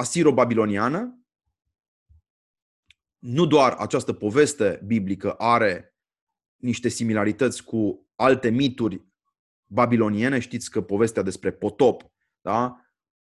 [0.00, 1.24] asiro-babiloniană.
[3.18, 5.96] Nu doar această poveste biblică are
[6.56, 9.06] niște similarități cu alte mituri
[9.64, 10.38] babiloniene.
[10.38, 12.80] Știți că povestea despre potop da?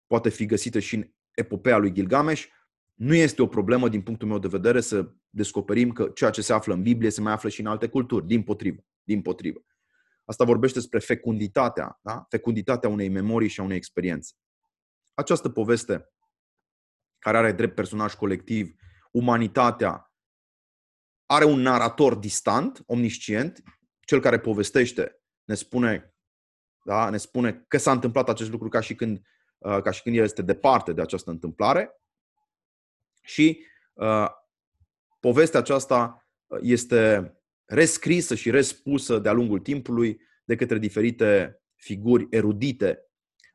[0.07, 2.45] poate fi găsită și în epopeea lui Gilgamesh.
[2.93, 6.53] Nu este o problemă, din punctul meu de vedere, să descoperim că ceea ce se
[6.53, 8.85] află în Biblie se mai află și în alte culturi, din potrivă.
[9.03, 9.65] Din potrivă.
[10.25, 12.25] Asta vorbește despre fecunditatea, da?
[12.29, 14.33] fecunditatea unei memorii și a unei experiențe.
[15.13, 16.13] Această poveste,
[17.25, 18.75] care are drept personaj colectiv
[19.11, 20.13] umanitatea,
[21.25, 23.63] are un narator distant, omniscient,
[23.99, 26.15] cel care povestește ne spune,
[26.83, 29.21] da, ne spune că s-a întâmplat acest lucru ca și când,
[29.57, 32.01] uh, ca și când el este departe de această întâmplare
[33.21, 34.27] și uh,
[35.19, 37.33] povestea aceasta uh, este
[37.65, 43.05] rescrisă și respusă de-a lungul timpului de către diferite figuri erudite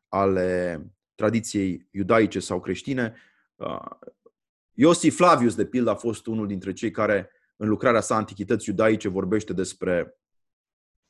[0.08, 0.80] ale
[1.14, 3.14] tradiției iudaice sau creștine.
[3.60, 4.10] Uh,
[4.72, 9.08] Iosif Flavius, de pildă, a fost unul dintre cei care, în lucrarea sa Antichități iudaice,
[9.08, 10.20] vorbește despre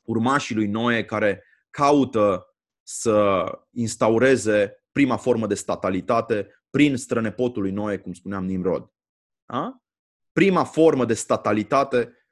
[0.01, 2.45] urmașii lui Noe care caută
[2.83, 8.91] să instaureze prima formă de statalitate prin strănepotul lui Noe, cum spuneam, Nimrod.
[9.45, 9.81] Da?
[10.31, 12.27] Prima formă de statalitate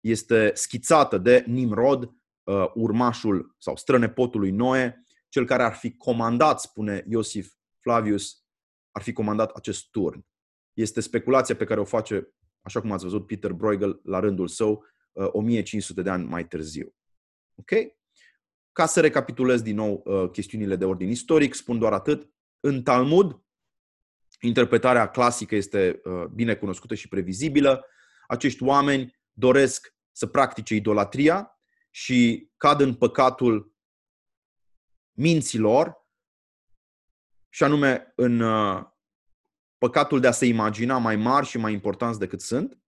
[0.00, 6.60] este schițată de Nimrod, uh, urmașul sau strănepotul lui Noe, cel care ar fi comandat,
[6.60, 8.47] spune Iosif Flavius,
[8.90, 10.26] ar fi comandat acest turn.
[10.72, 14.84] Este speculația pe care o face, așa cum ați văzut, Peter Bruegel la rândul său,
[15.12, 16.94] 1500 uh, de ani mai târziu.
[17.54, 17.70] Ok?
[18.72, 22.30] Ca să recapitulez din nou uh, chestiunile de ordin istoric, spun doar atât.
[22.60, 23.42] În Talmud,
[24.40, 27.86] interpretarea clasică este uh, bine cunoscută și previzibilă.
[28.26, 31.58] Acești oameni doresc să practice idolatria
[31.90, 33.74] și cad în păcatul
[35.12, 35.97] minților,
[37.58, 38.82] și anume în uh,
[39.78, 42.78] păcatul de a se imagina mai mari și mai importanți decât sunt.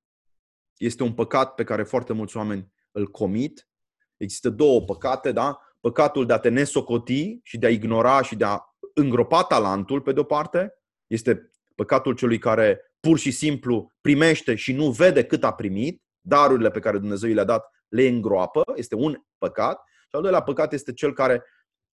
[0.76, 3.68] Este un păcat pe care foarte mulți oameni îl comit.
[4.16, 5.60] Există două păcate, da?
[5.80, 8.58] Păcatul de a te nesocoti și de a ignora și de a
[8.94, 10.74] îngropa talentul, pe de-o parte,
[11.06, 16.02] este păcatul celui care pur și simplu primește și nu vede cât a primit.
[16.20, 19.82] darurile pe care Dumnezeu le-a dat le îngroapă, este un păcat.
[19.86, 21.44] Și al doilea păcat este cel care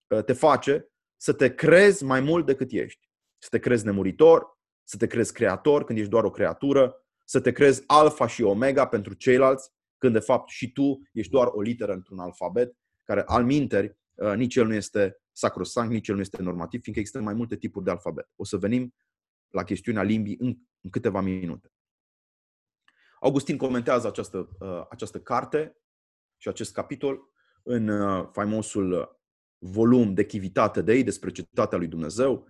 [0.07, 3.09] uh, te face să te crezi mai mult decât ești.
[3.37, 7.51] Să te crezi nemuritor, să te crezi creator când ești doar o creatură, să te
[7.51, 11.93] crezi alfa și omega pentru ceilalți, când de fapt și tu ești doar o literă
[11.93, 16.41] într-un alfabet, care al minteri, uh, nici el nu este sacrosanct, nici el nu este
[16.41, 18.29] normativ, fiindcă există mai multe tipuri de alfabet.
[18.35, 18.93] O să venim
[19.47, 21.71] la chestiunea limbii în, în câteva minute.
[23.19, 25.77] Augustin comentează această, uh, această carte
[26.37, 27.31] și acest capitol
[27.63, 29.16] în uh, faimosul
[29.57, 32.47] volum de Chivitate de ei despre cetatea lui Dumnezeu.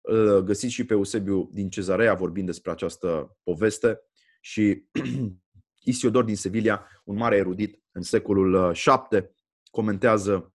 [0.00, 4.00] Îl găsiți și pe Eusebiu din Cezarea vorbind despre această poveste
[4.40, 4.84] și
[5.92, 8.72] Isiodor din Sevilla, un mare erudit în secolul
[9.10, 9.24] VII,
[9.70, 10.54] comentează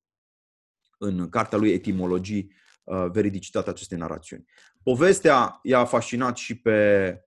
[0.98, 4.46] în cartea lui Etimologii uh, veridicitatea acestei narațiuni.
[4.84, 7.20] Povestea i-a fascinat și pe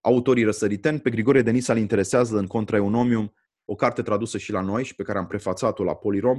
[0.00, 1.00] autorii răsăriteni.
[1.00, 3.34] Pe Grigorie Denis îl interesează în Contra Eunomium,
[3.64, 6.38] o carte tradusă și la noi și pe care am prefațat-o la Polirom.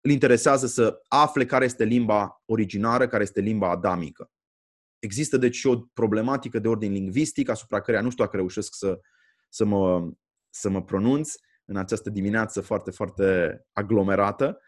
[0.00, 4.30] Îl interesează să afle care este limba originară, care este limba adamică.
[4.98, 9.00] Există deci și o problematică de ordin lingvistic asupra care nu știu dacă reușesc să,
[9.48, 10.10] să, mă,
[10.50, 11.34] să mă pronunț
[11.64, 14.60] în această dimineață foarte, foarte aglomerată,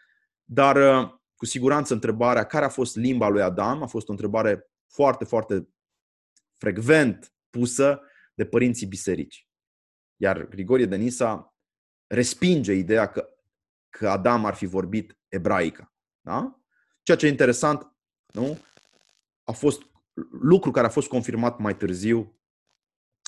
[0.44, 4.70] dar uh, cu siguranță întrebarea care a fost limba lui Adam a fost o întrebare
[4.86, 5.68] foarte, foarte
[6.56, 8.00] frecvent pusă
[8.34, 9.48] de părinții biserici.
[10.16, 11.54] Iar Grigorie de Nisa
[12.06, 13.28] respinge ideea că,
[13.88, 15.92] că Adam ar fi vorbit ebraică.
[16.20, 16.60] Da?
[17.02, 17.92] Ceea ce e interesant,
[18.32, 18.58] nu?
[19.44, 19.82] a fost
[20.40, 22.40] lucru care a fost confirmat mai târziu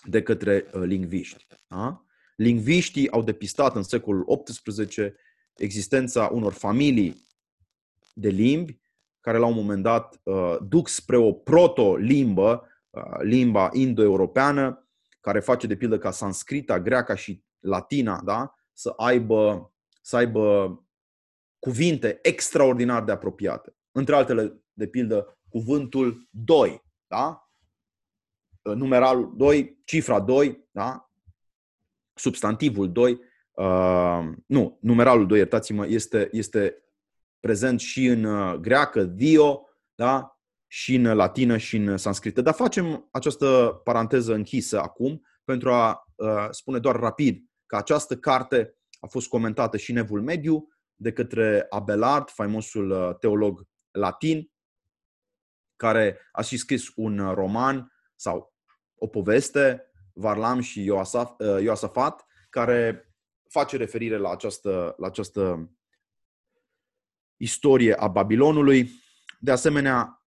[0.04, 1.46] de către uh, lingviști.
[1.66, 2.04] Da?
[2.36, 5.14] Lingviștii au depistat în secolul XVIII
[5.56, 7.26] existența unor familii
[8.14, 8.80] de limbi
[9.20, 14.88] care la un moment dat uh, duc spre o proto-limbă, uh, limba indo-europeană,
[15.20, 18.54] care face de pildă ca sanscrita, greaca și latina, da?
[18.72, 20.76] să aibă, să aibă
[21.62, 23.76] cuvinte extraordinar de apropiate.
[23.92, 27.50] Între altele, de pildă, cuvântul 2, da?
[28.62, 31.10] numeralul 2, cifra 2, da?
[32.14, 33.20] substantivul 2,
[33.52, 36.76] uh, nu, numeralul 2, iertați-mă, este, este
[37.40, 40.40] prezent și în uh, greacă, dio, da?
[40.66, 42.40] și în latină și în sanscrită.
[42.40, 48.76] Dar facem această paranteză închisă acum pentru a uh, spune doar rapid că această carte
[49.00, 50.66] a fost comentată și în Evul Mediu
[51.02, 54.52] de către Abelard, faimosul uh, teolog latin,
[55.76, 58.54] care a și scris un roman sau
[58.94, 63.12] o poveste, Varlam și Ioasaf, Ioasafat, care
[63.48, 65.70] face referire la această, la această
[67.36, 68.90] istorie a Babilonului.
[69.40, 70.24] De asemenea,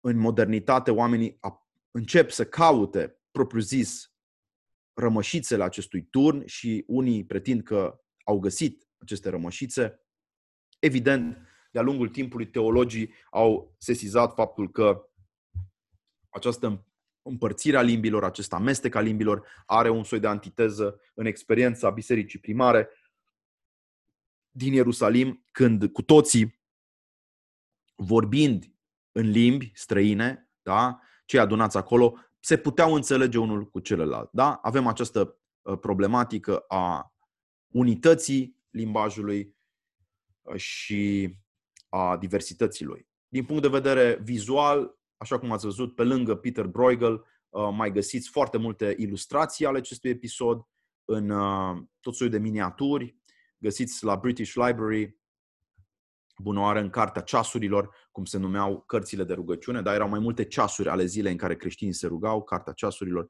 [0.00, 1.38] în modernitate, oamenii
[1.90, 4.12] încep să caute, propriu-zis,
[4.94, 10.00] rămășițele acestui turn și unii pretind că au găsit aceste rămășițe.
[10.78, 11.38] Evident,
[11.70, 15.08] de-a lungul timpului, teologii au sesizat faptul că
[16.28, 16.86] această
[17.22, 22.38] împărțire a limbilor, acest amestec a limbilor, are un soi de antiteză în experiența bisericii
[22.38, 22.88] primare
[24.50, 26.60] din Ierusalim, când cu toții,
[27.94, 28.72] vorbind
[29.12, 34.30] în limbi străine, da, cei adunați acolo, se puteau înțelege unul cu celălalt.
[34.32, 34.52] Da?
[34.62, 37.14] Avem această uh, problematică a
[37.68, 39.57] unității limbajului uh,
[40.56, 41.34] și
[41.88, 43.08] a diversității lui.
[43.28, 47.92] Din punct de vedere vizual, așa cum ați văzut, pe lângă Peter Bruegel, uh, mai
[47.92, 50.62] găsiți foarte multe ilustrații ale acestui episod
[51.04, 51.32] în
[52.00, 53.16] tot soiul de miniaturi.
[53.58, 55.18] Găsiți la British Library
[56.38, 60.88] bunoară în cartea ceasurilor, cum se numeau cărțile de rugăciune, dar erau mai multe ceasuri
[60.88, 63.26] ale zilei în care creștinii se rugau, cartea ceasurilor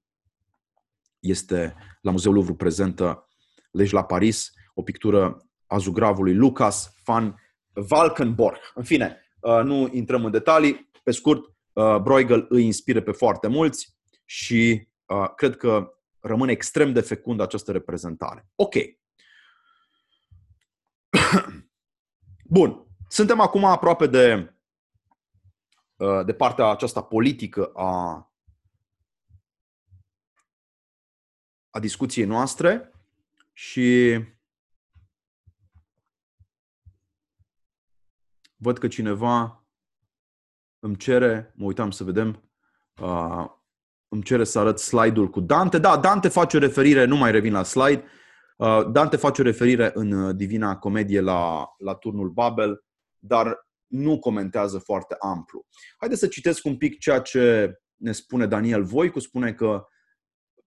[1.19, 3.27] este la Muzeul Louvre prezentă
[3.71, 7.35] Legi la Paris, o pictură a zugravului Lucas van
[7.73, 8.57] Valkenborg.
[8.73, 10.89] În fine, uh, nu intrăm în detalii.
[11.03, 11.43] Pe scurt,
[11.73, 17.43] uh, Bruegel îi inspiră pe foarte mulți și uh, cred că rămâne extrem de fecundă
[17.43, 18.49] această reprezentare.
[18.55, 18.73] Ok.
[22.43, 22.83] Bun.
[23.07, 24.53] Suntem acum aproape de,
[26.25, 28.23] de partea aceasta politică a,
[31.69, 32.91] a discuției noastre
[33.53, 34.19] și
[38.55, 39.63] văd că cineva
[40.79, 42.51] îmi cere, mă uitam să vedem,
[43.01, 43.45] uh,
[44.07, 45.77] îmi cere să arăt slide-ul cu Dante.
[45.77, 48.03] Da, Dante face o referire, nu mai revin la slide,
[48.57, 52.83] uh, Dante face o referire în uh, Divina Comedie la, la turnul Babel,
[53.17, 55.65] dar nu comentează foarte amplu.
[55.97, 59.85] Haideți să citesc un pic ceea ce ne spune Daniel Voicu, spune că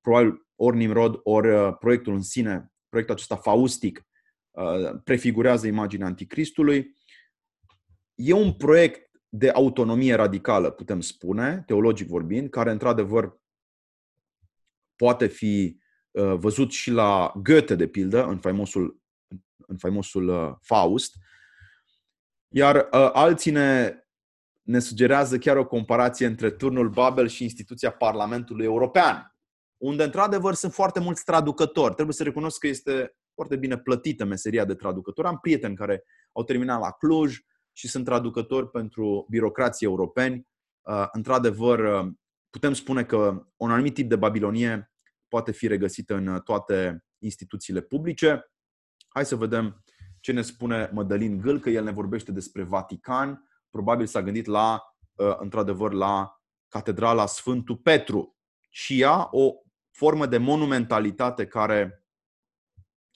[0.01, 4.07] probabil ori Nimrod, ori uh, proiectul în sine, proiectul acesta faustic,
[4.51, 6.97] uh, prefigurează imaginea anticristului.
[8.15, 13.41] E un proiect de autonomie radicală, putem spune, teologic vorbind, care într-adevăr
[14.97, 15.79] poate fi
[16.11, 19.01] uh, văzut și la Goethe, de pildă, în faimosul,
[19.57, 21.17] în faimosul uh, Faust.
[22.53, 23.95] Iar uh, alții ne,
[24.63, 29.37] ne sugerează chiar o comparație între turnul Babel și instituția Parlamentului European,
[29.77, 31.95] unde într-adevăr sunt foarte mulți traducători.
[31.95, 35.27] Trebuie să recunosc că este foarte bine plătită meseria de traducător.
[35.27, 37.39] Am prieteni care au terminat la Cluj,
[37.73, 40.47] și sunt traducători pentru birocrații europeni.
[40.81, 42.13] Uh, într-adevăr, uh,
[42.51, 44.93] putem spune că un anumit tip de babilonie
[45.29, 48.53] poate fi regăsită în toate instituțiile publice.
[49.09, 49.85] Hai să vedem
[50.23, 53.49] ce ne spune Mădălin Gâl, că el ne vorbește despre Vatican.
[53.71, 54.83] Probabil s-a gândit la,
[55.15, 58.37] uh, într-adevăr, la Catedrala Sfântul Petru
[58.71, 59.53] și ea o
[59.91, 62.07] formă de monumentalitate care,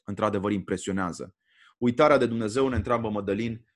[0.04, 1.34] într-adevăr, impresionează.
[1.78, 3.66] Uitarea de Dumnezeu, ne întreabă Mădălin,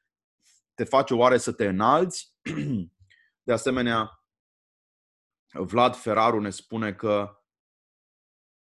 [0.75, 2.37] te face oare să te înalți?
[3.43, 4.25] De asemenea,
[5.53, 7.43] Vlad Ferraru ne spune că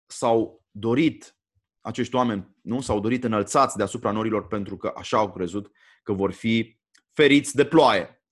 [0.06, 1.36] s-au dorit
[1.82, 2.80] acești oameni, nu?
[2.80, 5.70] S-au dorit înălțați deasupra norilor pentru că așa au crezut
[6.02, 6.80] că vor fi
[7.12, 8.22] feriți de ploaie.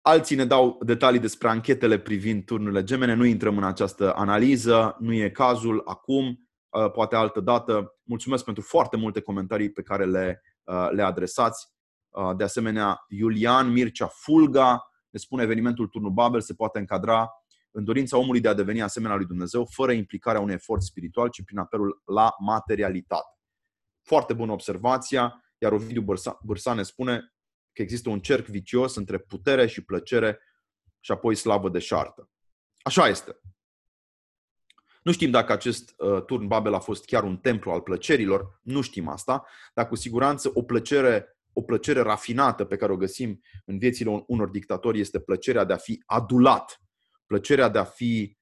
[0.00, 3.14] Alții ne dau detalii despre anchetele privind turnurile gemene.
[3.14, 6.48] Nu intrăm în această analiză, nu e cazul acum,
[6.92, 7.98] poate altă dată.
[8.02, 10.42] Mulțumesc pentru foarte multe comentarii pe care le,
[10.90, 11.72] le adresați.
[12.08, 17.30] Uh, de asemenea, Iulian Mircea Fulga ne spune evenimentul Turnul Babel se poate încadra
[17.74, 21.44] în dorința omului de a deveni asemenea lui Dumnezeu, fără implicarea unui efort spiritual, ci
[21.44, 23.38] prin apelul la materialitate.
[24.02, 26.04] Foarte bună observația, iar Ovidiu
[26.42, 27.34] Bârsa ne spune
[27.72, 30.38] că există un cerc vicios între putere și plăcere
[31.00, 32.30] și apoi slavă de șartă.
[32.82, 33.40] Așa este.
[35.02, 38.80] Nu știm dacă acest uh, turn Babel a fost chiar un templu al plăcerilor, nu
[38.80, 43.78] știm asta, dar cu siguranță o plăcere o plăcere rafinată pe care o găsim în
[43.78, 46.80] viețile unor dictatori este plăcerea de a fi adulat,
[47.26, 48.38] plăcerea de a fi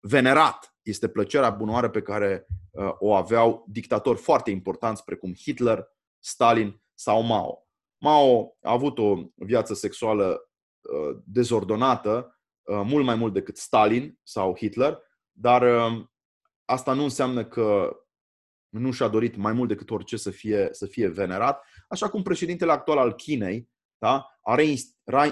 [0.00, 0.76] venerat.
[0.82, 5.88] Este plăcerea bunoară pe care uh, o aveau dictatori foarte importanți precum Hitler,
[6.18, 7.66] Stalin sau Mao.
[7.98, 14.56] Mao a avut o viață sexuală uh, dezordonată, uh, mult mai mult decât Stalin sau
[14.56, 14.98] Hitler,
[15.30, 15.64] dar
[16.64, 17.96] asta nu înseamnă că
[18.68, 22.72] nu și-a dorit mai mult decât orice să fie, să fie venerat, așa cum președintele
[22.72, 24.56] actual al Chinei da, a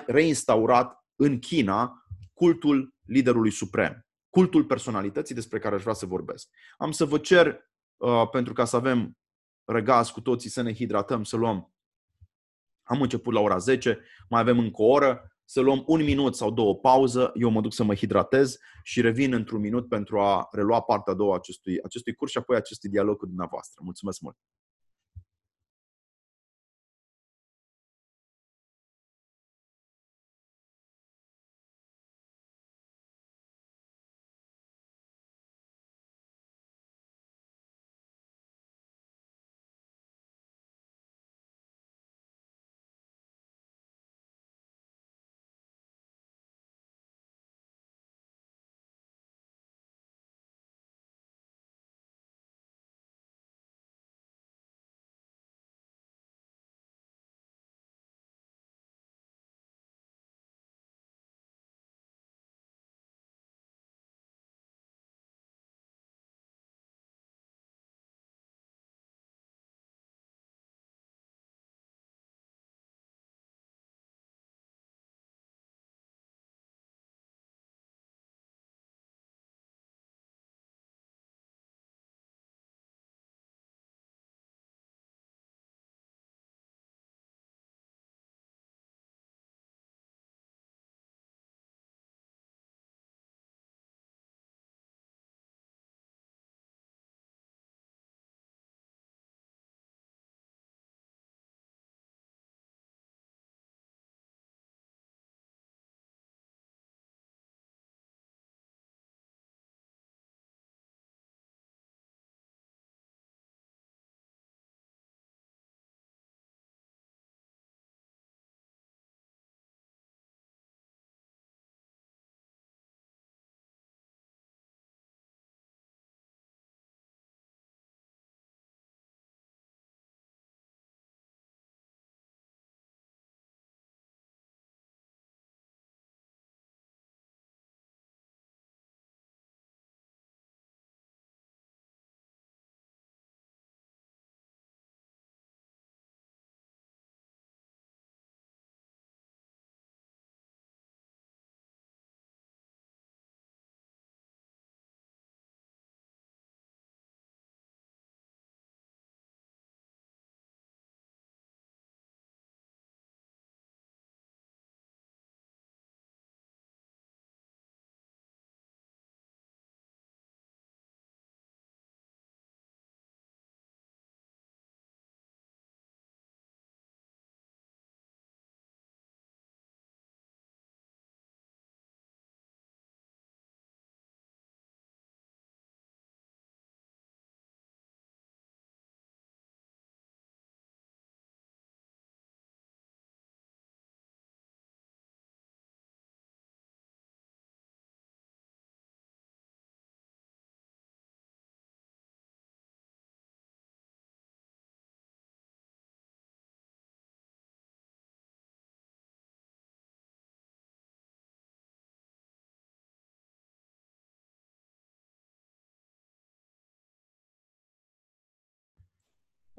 [0.06, 1.99] reinstaurat în China
[2.41, 6.49] cultul liderului suprem, cultul personalității despre care aș vrea să vorbesc.
[6.76, 9.18] Am să vă cer, uh, pentru ca să avem
[9.64, 11.74] răgaz cu toții, să ne hidratăm, să luăm.
[12.82, 16.51] Am început la ora 10, mai avem încă o oră, să luăm un minut sau
[16.51, 20.80] două pauză, eu mă duc să mă hidratez și revin într-un minut pentru a relua
[20.82, 23.80] partea a doua acestui, acestui curs și apoi acestui dialog cu dumneavoastră.
[23.84, 24.36] Mulțumesc mult!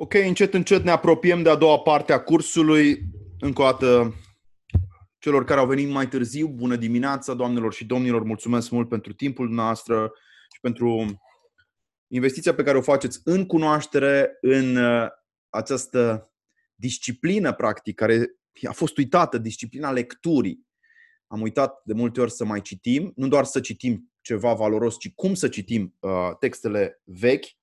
[0.03, 3.01] Ok, încet, încet ne apropiem de a doua parte a cursului.
[3.39, 4.15] Încă o dată,
[5.19, 9.49] celor care au venit mai târziu, bună dimineața, doamnelor și domnilor, mulțumesc mult pentru timpul
[9.49, 10.11] noastră
[10.53, 11.21] și pentru
[12.07, 15.07] investiția pe care o faceți în cunoaștere, în uh,
[15.49, 16.31] această
[16.75, 18.25] disciplină, practic, care
[18.67, 20.67] a fost uitată, disciplina lecturii.
[21.27, 25.13] Am uitat de multe ori să mai citim, nu doar să citim ceva valoros, ci
[25.13, 27.59] cum să citim uh, textele vechi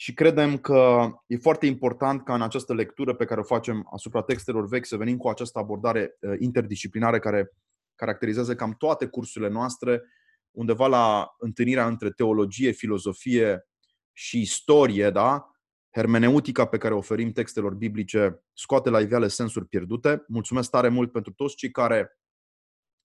[0.00, 4.22] și credem că e foarte important ca în această lectură pe care o facem asupra
[4.22, 7.52] textelor vechi să venim cu această abordare uh, interdisciplinară care
[7.94, 10.02] caracterizează cam toate cursurile noastre,
[10.50, 13.66] undeva la întâlnirea între teologie, filozofie
[14.12, 15.52] și istorie, da?
[15.90, 20.24] hermeneutica pe care o oferim textelor biblice scoate la iveală sensuri pierdute.
[20.28, 22.18] Mulțumesc tare mult pentru toți cei care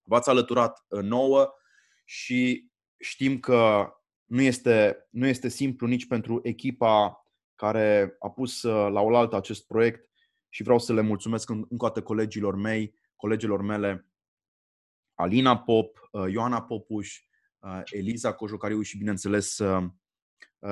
[0.01, 1.53] v-ați alăturat uh, nouă
[2.05, 3.88] și știm că
[4.34, 9.68] nu este, nu este simplu nici pentru echipa care a pus uh, la oaltă acest
[9.68, 10.10] proiect
[10.49, 14.07] și vreau să le mulțumesc încă o dată colegilor mei, colegilor mele,
[15.14, 17.23] Alina Pop, uh, Ioana Popuș,
[17.60, 19.61] uh, Eliza Cojocariu și, bineînțeles,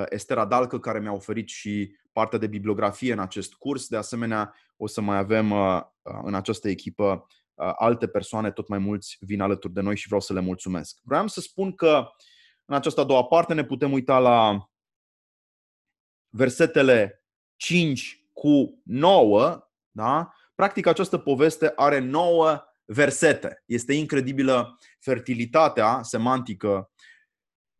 [0.10, 3.88] Estera Dalcă, care mi-a oferit și partea de bibliografie în acest curs.
[3.88, 5.52] De asemenea, o să mai avem
[6.02, 10.34] în această echipă alte persoane, tot mai mulți vin alături de noi și vreau să
[10.34, 11.00] le mulțumesc.
[11.04, 12.10] Vreau să spun că uh,
[12.72, 14.69] în această a doua parte ne putem uita la
[16.30, 17.26] versetele
[17.56, 19.68] 5 cu 9.
[19.91, 20.34] Da?
[20.56, 23.64] Practic această poveste are 9 versete.
[23.65, 26.91] Este incredibilă fertilitatea semantică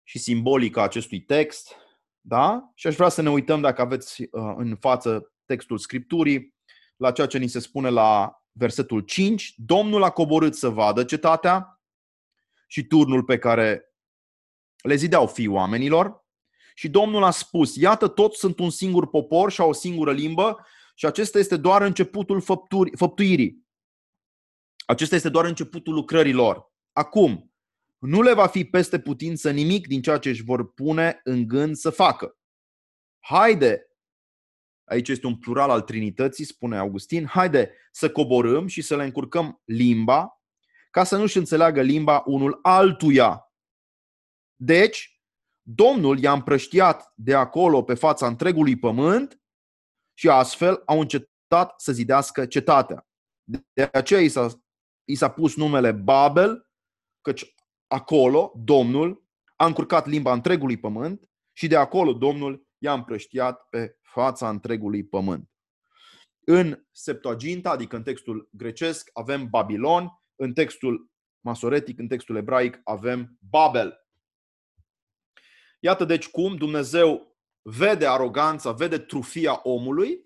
[0.04, 1.76] și simbolică a acestui text.
[2.22, 2.72] Da?
[2.76, 6.56] Și aș vrea să ne uităm, dacă aveți uh, în față textul Scripturii,
[6.96, 9.54] la ceea ce ni se spune la versetul 5.
[9.58, 11.82] Domnul a coborât să vadă cetatea
[12.68, 13.91] și turnul pe care
[14.82, 16.26] le zideau fii oamenilor
[16.76, 20.66] și Domnul a spus, iată toți sunt un singur popor și au o singură limbă
[20.96, 23.66] și acesta este doar începutul făpturi, făptuirii.
[24.86, 26.72] Acesta este doar începutul lucrărilor.
[26.92, 27.54] Acum,
[27.98, 31.76] nu le va fi peste putință nimic din ceea ce își vor pune în gând
[31.76, 32.38] să facă.
[33.20, 33.82] Haide,
[34.84, 39.62] aici este un plural al Trinității, spune Augustin, haide să coborâm și să le încurcăm
[39.66, 40.42] limba
[40.92, 43.51] ca să nu-și înțeleagă limba unul altuia
[44.64, 45.22] deci,
[45.62, 49.42] Domnul i-a împrăștiat de acolo pe fața întregului pământ
[50.14, 53.08] și astfel au încetat să zidească cetatea.
[53.74, 54.62] De aceea i s-a,
[55.04, 56.70] i s-a pus numele Babel,
[57.22, 57.56] căci
[57.88, 59.26] acolo Domnul
[59.56, 65.52] a încurcat limba întregului pământ și de acolo Domnul i-a împrăștiat pe fața întregului pământ.
[66.48, 71.10] În Septuaginta, adică în textul grecesc, avem Babilon, în textul
[71.46, 74.01] masoretic, în textul ebraic, avem Babel.
[75.84, 80.26] Iată deci cum Dumnezeu vede aroganța, vede trufia omului,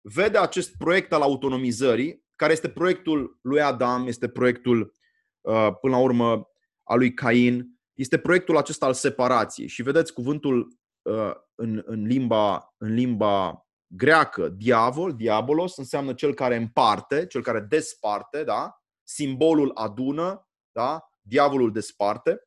[0.00, 4.94] vede acest proiect al autonomizării, care este proiectul lui Adam, este proiectul,
[5.40, 6.48] uh, până la urmă,
[6.82, 9.68] al lui Cain, este proiectul acesta al separației.
[9.68, 16.56] Și vedeți cuvântul uh, în, în, limba, în limba greacă, diavol, diabolos, înseamnă cel care
[16.56, 18.80] împarte, cel care desparte, da?
[19.02, 21.08] simbolul adună, da?
[21.20, 22.45] diavolul desparte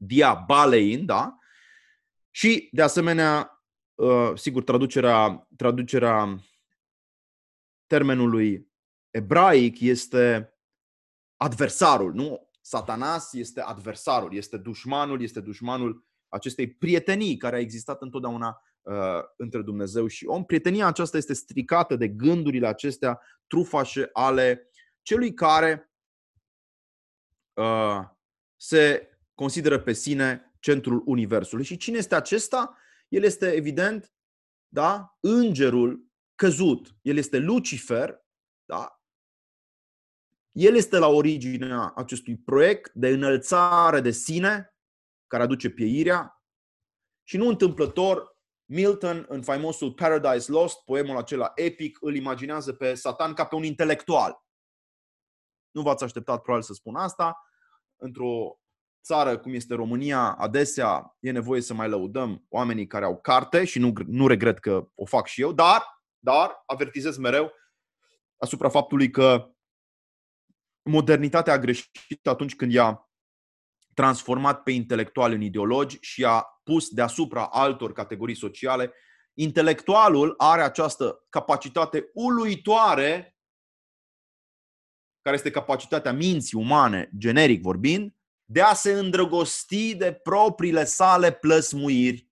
[0.00, 1.38] diabalein, da?
[2.30, 3.64] Și, de asemenea,
[3.94, 6.44] uh, sigur, traducerea, traducerea
[7.86, 8.68] termenului
[9.10, 10.54] ebraic este
[11.36, 12.50] adversarul, nu?
[12.60, 19.62] Satanas este adversarul, este dușmanul, este dușmanul acestei prietenii care a existat întotdeauna uh, între
[19.62, 20.44] Dumnezeu și om.
[20.44, 24.70] Prietenia aceasta este stricată de gândurile acestea trufașe ale
[25.02, 25.92] celui care
[27.54, 28.00] uh,
[28.56, 29.09] se
[29.40, 31.64] consideră pe sine centrul Universului.
[31.64, 32.76] Și cine este acesta?
[33.08, 34.12] El este evident
[34.68, 35.16] da?
[35.20, 36.96] îngerul căzut.
[37.02, 38.24] El este Lucifer.
[38.64, 39.00] Da?
[40.52, 44.74] El este la originea acestui proiect de înălțare de sine
[45.26, 46.44] care aduce pieirea.
[47.22, 53.34] Și nu întâmplător, Milton, în faimosul Paradise Lost, poemul acela epic, îl imaginează pe Satan
[53.34, 54.44] ca pe un intelectual.
[55.70, 57.44] Nu v-ați așteptat probabil să spun asta.
[57.96, 58.59] Într-o
[59.02, 63.78] țară cum este România, adesea e nevoie să mai lăudăm oamenii care au carte și
[63.78, 65.82] nu, nu regret că o fac și eu, dar,
[66.18, 67.52] dar avertizez mereu
[68.36, 69.50] asupra faptului că
[70.82, 73.10] modernitatea a greșit atunci când i-a
[73.94, 78.92] transformat pe intelectuali în ideologi și a pus deasupra altor categorii sociale.
[79.34, 83.36] Intelectualul are această capacitate uluitoare,
[85.22, 88.14] care este capacitatea minții umane, generic vorbind,
[88.52, 92.30] de a se îndrăgosti de propriile sale plăsmuiri,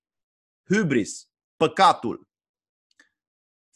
[0.74, 2.28] hubris, păcatul.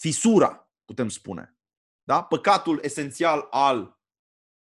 [0.00, 1.56] fisura, putem spune.
[2.02, 2.22] Da?
[2.22, 4.00] Păcatul esențial al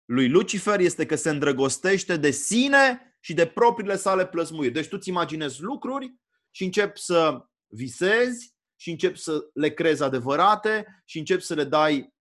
[0.05, 4.73] lui Lucifer este că se îndrăgostește de sine și de propriile sale plăsmuiri.
[4.73, 6.15] Deci tu îți imaginezi lucruri
[6.51, 12.13] și începi să visezi și începi să le crezi adevărate și începi să le dai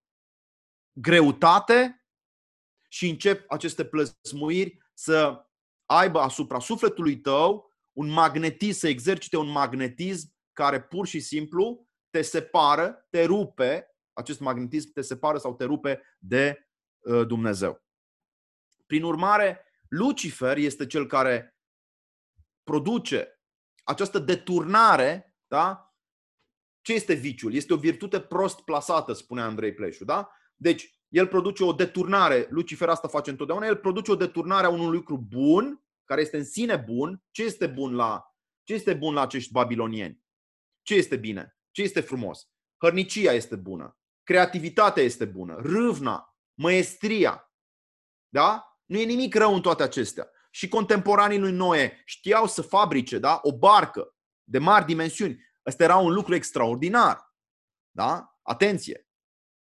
[0.91, 2.05] greutate
[2.87, 5.45] și încep aceste plăsmuiri să
[5.85, 12.21] aibă asupra sufletului tău un magnetism, să exercite un magnetism care pur și simplu te
[12.21, 16.69] separă, te rupe, acest magnetism te separă sau te rupe de
[16.99, 17.83] uh, Dumnezeu.
[18.85, 21.57] Prin urmare, Lucifer este cel care
[22.63, 23.41] produce
[23.83, 25.95] această deturnare, da?
[26.81, 27.53] Ce este viciul?
[27.53, 30.31] Este o virtute prost plasată, spune Andrei Pleșu, da?
[30.55, 34.95] Deci, el produce o deturnare, Lucifer asta face întotdeauna, el produce o deturnare a unui
[34.95, 37.23] lucru bun, care este în sine bun.
[37.31, 40.23] Ce este bun la, ce este bun la acești babilonieni?
[40.81, 41.57] Ce este bine?
[41.71, 42.49] Ce este frumos?
[42.77, 47.53] Hărnicia este bună, creativitatea este bună, râvna, măestria.
[48.29, 48.79] Da?
[48.85, 50.29] Nu e nimic rău în toate acestea.
[50.51, 53.39] Și contemporanii lui Noe știau să fabrice da?
[53.41, 55.43] o barcă de mari dimensiuni.
[55.65, 57.33] Ăsta era un lucru extraordinar.
[57.91, 58.39] Da?
[58.41, 59.04] Atenție!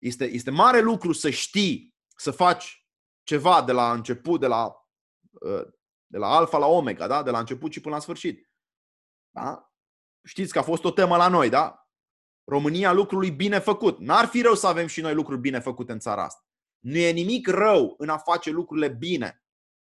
[0.07, 2.87] Este, este mare lucru să știi să faci
[3.23, 4.87] ceva de la început, de la,
[5.31, 5.67] uh,
[6.05, 7.23] de la alfa la omega, da?
[7.23, 8.51] de la început și până la sfârșit.
[9.29, 9.71] Da?
[10.23, 11.89] Știți că a fost o temă la noi, da?
[12.43, 13.99] România lucrului bine făcut.
[13.99, 16.45] N-ar fi rău să avem și noi lucruri bine făcute în țara asta.
[16.79, 19.43] Nu e nimic rău în a face lucrurile bine,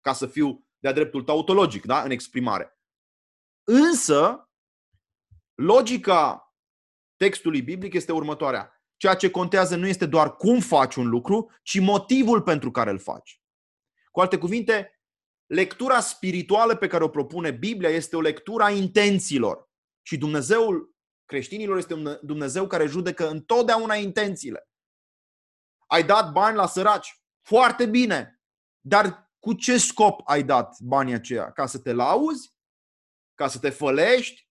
[0.01, 2.01] ca să fiu de-a dreptul tautologic, da?
[2.01, 2.79] în exprimare.
[3.63, 4.49] Însă,
[5.55, 6.53] logica
[7.15, 8.74] textului biblic este următoarea.
[8.97, 12.99] Ceea ce contează nu este doar cum faci un lucru, ci motivul pentru care îl
[12.99, 13.41] faci.
[14.11, 14.99] Cu alte cuvinte,
[15.45, 19.69] lectura spirituală pe care o propune Biblia este o lectură a intențiilor.
[20.01, 20.95] Și Dumnezeul
[21.25, 24.69] creștinilor este un Dumnezeu care judecă întotdeauna intențiile.
[25.87, 27.21] Ai dat bani la săraci.
[27.41, 28.41] Foarte bine.
[28.79, 31.51] Dar cu ce scop ai dat banii aceia?
[31.51, 32.53] Ca să te lauzi?
[33.35, 34.49] Ca să te fălești?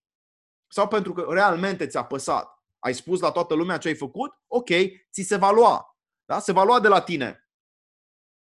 [0.66, 2.53] Sau pentru că realmente ți-a păsat?
[2.84, 4.68] Ai spus la toată lumea ce ai făcut, ok,
[5.12, 5.98] ți se va lua.
[6.24, 6.38] Da?
[6.38, 7.48] Se va lua de la tine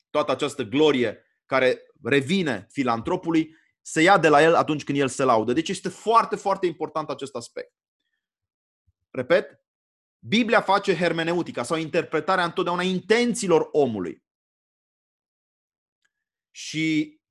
[0.09, 5.23] toată această glorie care revine filantropului, se ia de la el atunci când el se
[5.23, 5.53] laudă.
[5.53, 7.73] Deci este foarte, foarte important acest aspect.
[9.09, 9.63] Repet,
[10.19, 14.23] Biblia face hermeneutica sau interpretarea întotdeauna intențiilor omului.
[16.51, 17.21] Și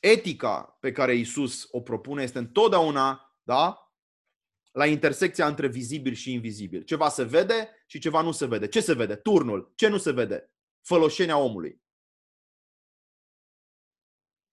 [0.00, 3.85] etica pe care Isus o propune este întotdeauna da,
[4.76, 6.82] la intersecția între vizibil și invizibil.
[6.82, 8.68] Ceva se vede și ceva nu se vede.
[8.68, 9.16] Ce se vede?
[9.16, 9.72] Turnul.
[9.74, 10.52] Ce nu se vede?
[10.80, 11.82] Făloșenia omului.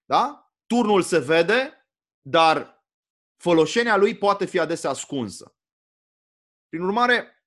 [0.05, 0.53] Da?
[0.65, 1.87] Turnul se vede,
[2.21, 2.85] dar
[3.37, 5.55] foloșenia lui poate fi adesea ascunsă.
[6.69, 7.45] Prin urmare,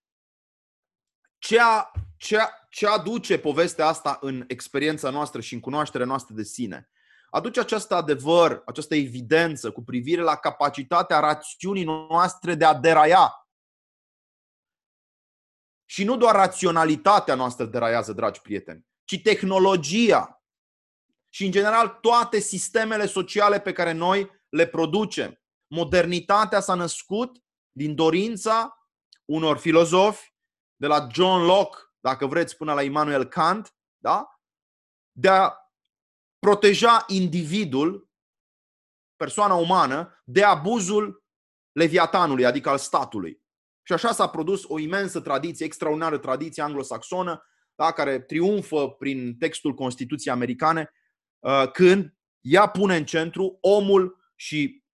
[1.38, 6.34] ce, a, ce, a, ce aduce povestea asta în experiența noastră și în cunoașterea noastră
[6.34, 6.90] de sine?
[7.36, 13.48] Aduce acest adevăr, această evidență cu privire la capacitatea rațiunii noastre de a deraia.
[15.84, 20.42] Și nu doar raționalitatea noastră deraiază, dragi prieteni, ci tehnologia
[21.28, 25.42] și, în general, toate sistemele sociale pe care noi le producem.
[25.66, 28.88] Modernitatea s-a născut din dorința
[29.24, 30.34] unor filozofi,
[30.76, 34.40] de la John Locke, dacă vreți, până la Immanuel Kant, da?
[35.12, 35.65] de a
[36.38, 38.10] proteja individul,
[39.16, 41.24] persoana umană, de abuzul
[41.72, 43.44] leviatanului, adică al statului.
[43.82, 47.42] Și așa s-a produs o imensă tradiție, extraordinară tradiție anglosaxonă,
[47.74, 50.90] da, care triumfă prin textul Constituției americane,
[51.38, 54.84] uh, când ea pune în centru omul și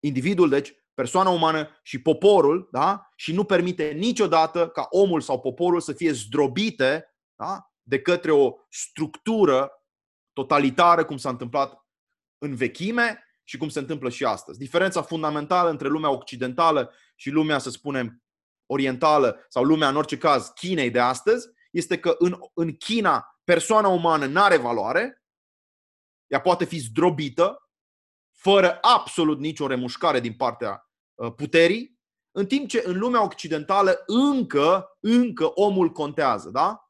[0.00, 3.10] individul, deci persoana umană și poporul, da?
[3.16, 7.72] și nu permite niciodată ca omul sau poporul să fie zdrobite da?
[7.82, 9.77] de către o structură
[10.38, 11.86] totalitară, cum s-a întâmplat
[12.38, 14.58] în vechime și cum se întâmplă și astăzi.
[14.58, 18.22] Diferența fundamentală între lumea occidentală și lumea, să spunem,
[18.66, 23.88] orientală sau lumea, în orice caz, Chinei de astăzi, este că în, în China persoana
[23.88, 25.22] umană nu are valoare,
[26.26, 27.70] ea poate fi zdrobită,
[28.36, 31.98] fără absolut nicio remușcare din partea uh, puterii,
[32.30, 36.87] în timp ce în lumea occidentală încă, încă omul contează, da?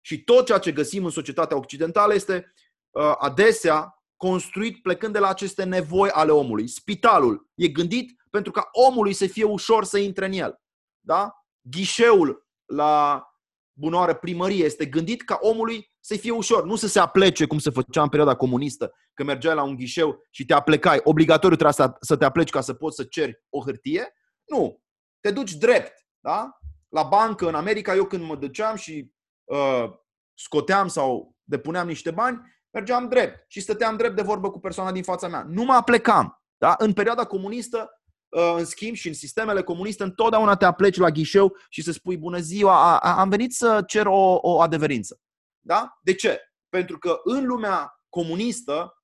[0.00, 2.52] Și tot ceea ce găsim în societatea occidentală este
[2.90, 6.68] uh, adesea construit plecând de la aceste nevoi ale omului.
[6.68, 10.60] Spitalul e gândit pentru ca omului să fie ușor să intre în el.
[11.00, 11.32] Da?
[11.60, 13.24] Ghișeul la
[13.72, 17.70] bunoară primărie este gândit ca omului să fie ușor, nu să se aplece cum se
[17.70, 22.16] făcea în perioada comunistă, că mergeai la un ghișeu și te aplecai, obligatoriu trebuia să
[22.16, 24.12] te apleci ca să poți să ceri o hârtie.
[24.44, 24.82] Nu.
[25.20, 26.06] Te duci drept.
[26.20, 26.58] Da?
[26.88, 29.12] La bancă în America, eu când mă duceam și
[29.50, 29.90] uh,
[30.34, 32.40] scoteam sau depuneam niște bani,
[32.70, 35.44] mergeam drept și stăteam drept de vorbă cu persoana din fața mea.
[35.48, 36.42] Nu mă aplecam.
[36.56, 36.74] Da?
[36.78, 37.90] În perioada comunistă,
[38.28, 42.16] uh, în schimb, și în sistemele comuniste, întotdeauna te apleci la ghișeu și să spui
[42.16, 45.20] bună ziua, am venit să cer o, o adeverință.
[45.60, 45.98] Da?
[46.02, 46.40] De ce?
[46.68, 48.94] Pentru că în lumea comunistă,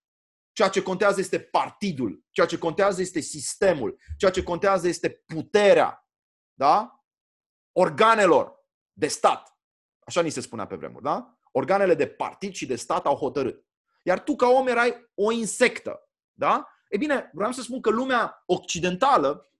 [0.52, 6.08] ceea ce contează este partidul, ceea ce contează este sistemul, ceea ce contează este puterea
[6.54, 7.00] da?
[7.72, 8.54] organelor
[8.92, 9.55] de stat.
[10.06, 11.36] Așa ni se spunea pe vremuri, da?
[11.52, 13.64] Organele de partid și de stat au hotărât.
[14.02, 16.08] Iar tu, ca om, erai o insectă.
[16.32, 16.68] Da?
[16.88, 19.50] E bine, vreau să spun că lumea occidentală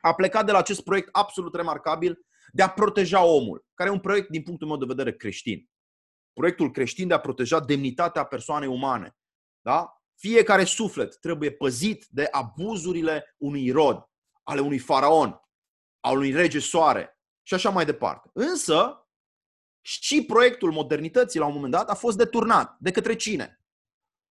[0.00, 4.00] a plecat de la acest proiect absolut remarcabil de a proteja omul, care e un
[4.00, 5.70] proiect, din punctul meu de vedere, creștin.
[6.32, 9.16] Proiectul creștin de a proteja demnitatea persoanei umane.
[9.60, 10.02] Da?
[10.14, 14.08] Fiecare suflet trebuie păzit de abuzurile unui rod,
[14.42, 15.40] ale unui faraon,
[16.00, 18.30] al unui rege soare și așa mai departe.
[18.32, 18.99] Însă,
[19.80, 22.76] și proiectul modernității la un moment dat a fost deturnat.
[22.78, 23.64] De către cine?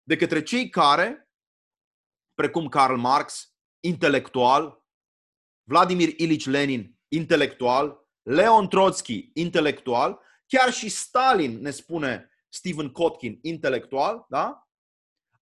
[0.03, 1.31] De către cei care,
[2.35, 4.87] precum Karl Marx, intelectual,
[5.69, 14.27] Vladimir Ilich Lenin, intelectual, Leon Trotsky, intelectual, chiar și Stalin, ne spune Stephen Kotkin, intelectual,
[14.29, 14.69] da?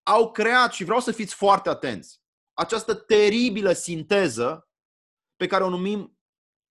[0.02, 2.20] au creat, și vreau să fiți foarte atenți,
[2.52, 4.70] această teribilă sinteză
[5.36, 6.18] pe care o numim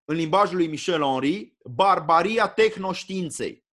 [0.06, 3.66] în limbajul lui Michel Henry, barbaria tehnoștiinței.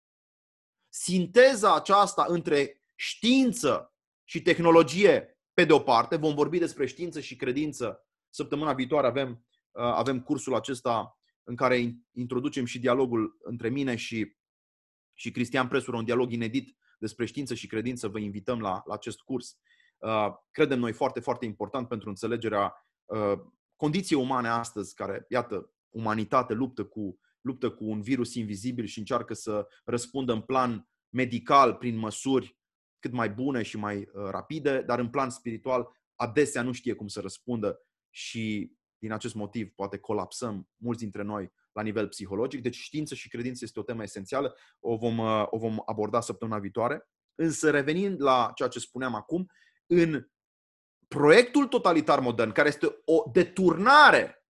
[0.88, 3.94] Sinteza aceasta între știință
[4.24, 8.06] și tehnologie, pe de o parte, vom vorbi despre știință și credință.
[8.28, 14.36] Săptămâna viitoare avem, uh, avem cursul acesta în care introducem și dialogul între mine și,
[15.12, 19.20] și Cristian Presură, un dialog inedit despre știință și credință, vă invităm la, la acest
[19.20, 19.58] curs.
[19.98, 23.40] Uh, credem noi foarte, foarte important pentru înțelegerea uh,
[23.76, 29.34] condiției umane astăzi, care, iată, umanitate luptă cu, luptă cu un virus invizibil și încearcă
[29.34, 32.58] să răspundă în plan medical prin măsuri
[32.98, 37.06] cât mai bune și mai uh, rapide, dar în plan spiritual adesea nu știe cum
[37.06, 37.80] să răspundă
[38.10, 42.62] și din acest motiv poate colapsăm mulți dintre noi la nivel psihologic.
[42.62, 46.58] Deci știință și credință este o temă esențială, o vom, uh, o vom aborda săptămâna
[46.58, 47.08] viitoare.
[47.34, 49.46] Însă revenind la ceea ce spuneam acum,
[49.86, 50.28] în
[51.08, 54.44] proiectul totalitar modern, care este o deturnare,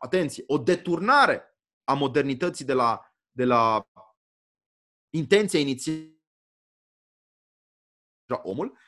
[0.00, 1.57] atenție, o deturnare
[1.88, 3.88] a modernității de la, de la
[5.10, 6.12] intenția inițială
[8.42, 8.78] omul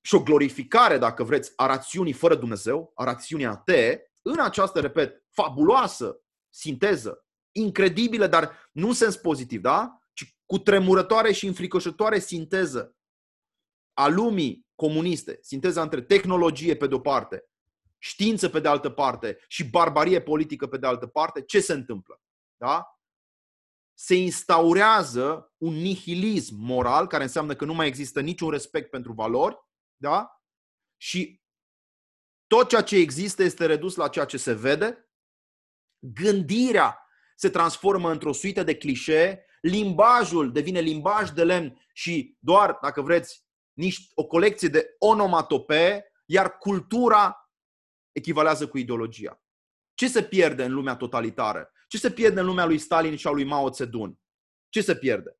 [0.00, 5.24] și o glorificare, dacă vreți, a rațiunii fără Dumnezeu, a rațiunii atee, în această, repet,
[5.30, 9.98] fabuloasă sinteză, incredibilă, dar nu în sens pozitiv, da?
[10.12, 12.96] Ci cu tremurătoare și înfricoșătoare sinteză
[13.92, 17.50] a lumii comuniste, sinteza între tehnologie pe de-o parte,
[18.06, 22.20] știință pe de altă parte și barbarie politică pe de altă parte, ce se întâmplă?
[22.56, 23.00] Da?
[23.94, 29.56] Se instaurează un nihilism moral, care înseamnă că nu mai există niciun respect pentru valori,
[29.96, 30.40] da?
[30.96, 31.42] Și
[32.46, 35.10] tot ceea ce există este redus la ceea ce se vede,
[35.98, 37.00] gândirea
[37.36, 43.44] se transformă într-o suită de clișee, limbajul devine limbaj de lemn și doar, dacă vreți,
[43.72, 47.45] niște, o colecție de onomatopee, iar cultura
[48.16, 49.42] echivalează cu ideologia.
[49.94, 51.70] Ce se pierde în lumea totalitară?
[51.88, 54.18] Ce se pierde în lumea lui Stalin și a lui Mao Zedong?
[54.68, 55.38] Ce se pierde?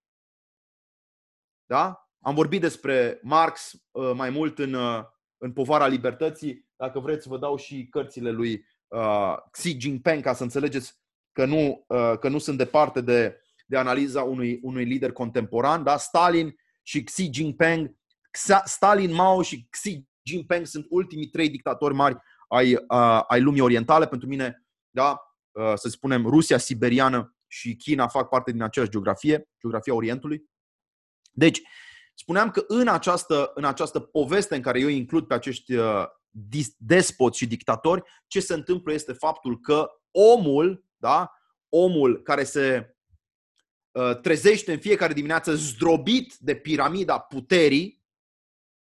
[1.67, 2.11] Da?
[2.21, 5.05] Am vorbit despre Marx uh, mai mult în, uh,
[5.37, 6.69] în Povara Libertății.
[6.77, 11.01] Dacă vreți, vă dau și cărțile lui uh, Xi Jinping ca să înțelegeți
[11.33, 11.87] că nu,
[12.21, 15.83] că nu sunt departe de, de analiza unui, unui lider contemporan.
[15.83, 15.97] Da?
[15.97, 17.97] Stalin și Xi Jinping
[18.65, 22.17] Stalin, Mao și Xi Jinping sunt ultimii trei dictatori mari
[22.47, 24.07] ai, uh, ai lumii orientale.
[24.07, 25.21] Pentru mine, da,
[25.51, 30.45] uh, să spunem, Rusia siberiană și China fac parte din aceeași geografie, geografia Orientului.
[31.33, 31.63] Deci,
[32.15, 36.05] spuneam că în această, în această poveste în care eu includ pe acești uh,
[36.77, 41.33] despoți și dictatori, ce se întâmplă este faptul că omul, da,
[41.69, 42.97] omul care se
[43.91, 48.05] uh, trezește în fiecare dimineață zdrobit de piramida puterii,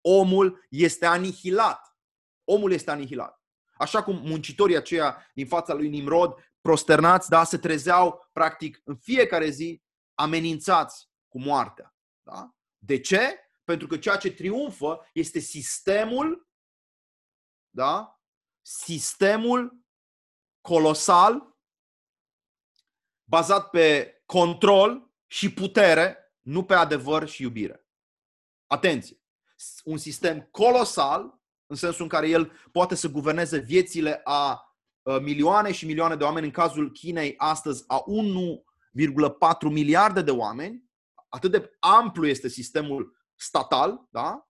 [0.00, 1.96] omul este anihilat.
[2.44, 3.40] Omul este anihilat.
[3.76, 9.48] Așa cum muncitorii aceia din fața lui Nimrod, prosternați, da, se trezeau practic în fiecare
[9.48, 9.82] zi
[10.14, 11.96] amenințați cu moartea.
[12.22, 12.54] Da?
[12.78, 13.40] De ce?
[13.64, 16.48] Pentru că ceea ce triumfă este sistemul,
[17.70, 18.20] da?
[18.62, 19.80] Sistemul
[20.60, 21.56] colosal
[23.28, 27.86] bazat pe control și putere, nu pe adevăr și iubire.
[28.66, 29.20] Atenție!
[29.84, 35.72] un sistem colosal, în sensul în care el poate să guverneze viețile a uh, milioane
[35.72, 40.84] și milioane de oameni, în cazul Chinei astăzi a 1,4 miliarde de oameni,
[41.28, 44.46] atât de amplu este sistemul statal, da?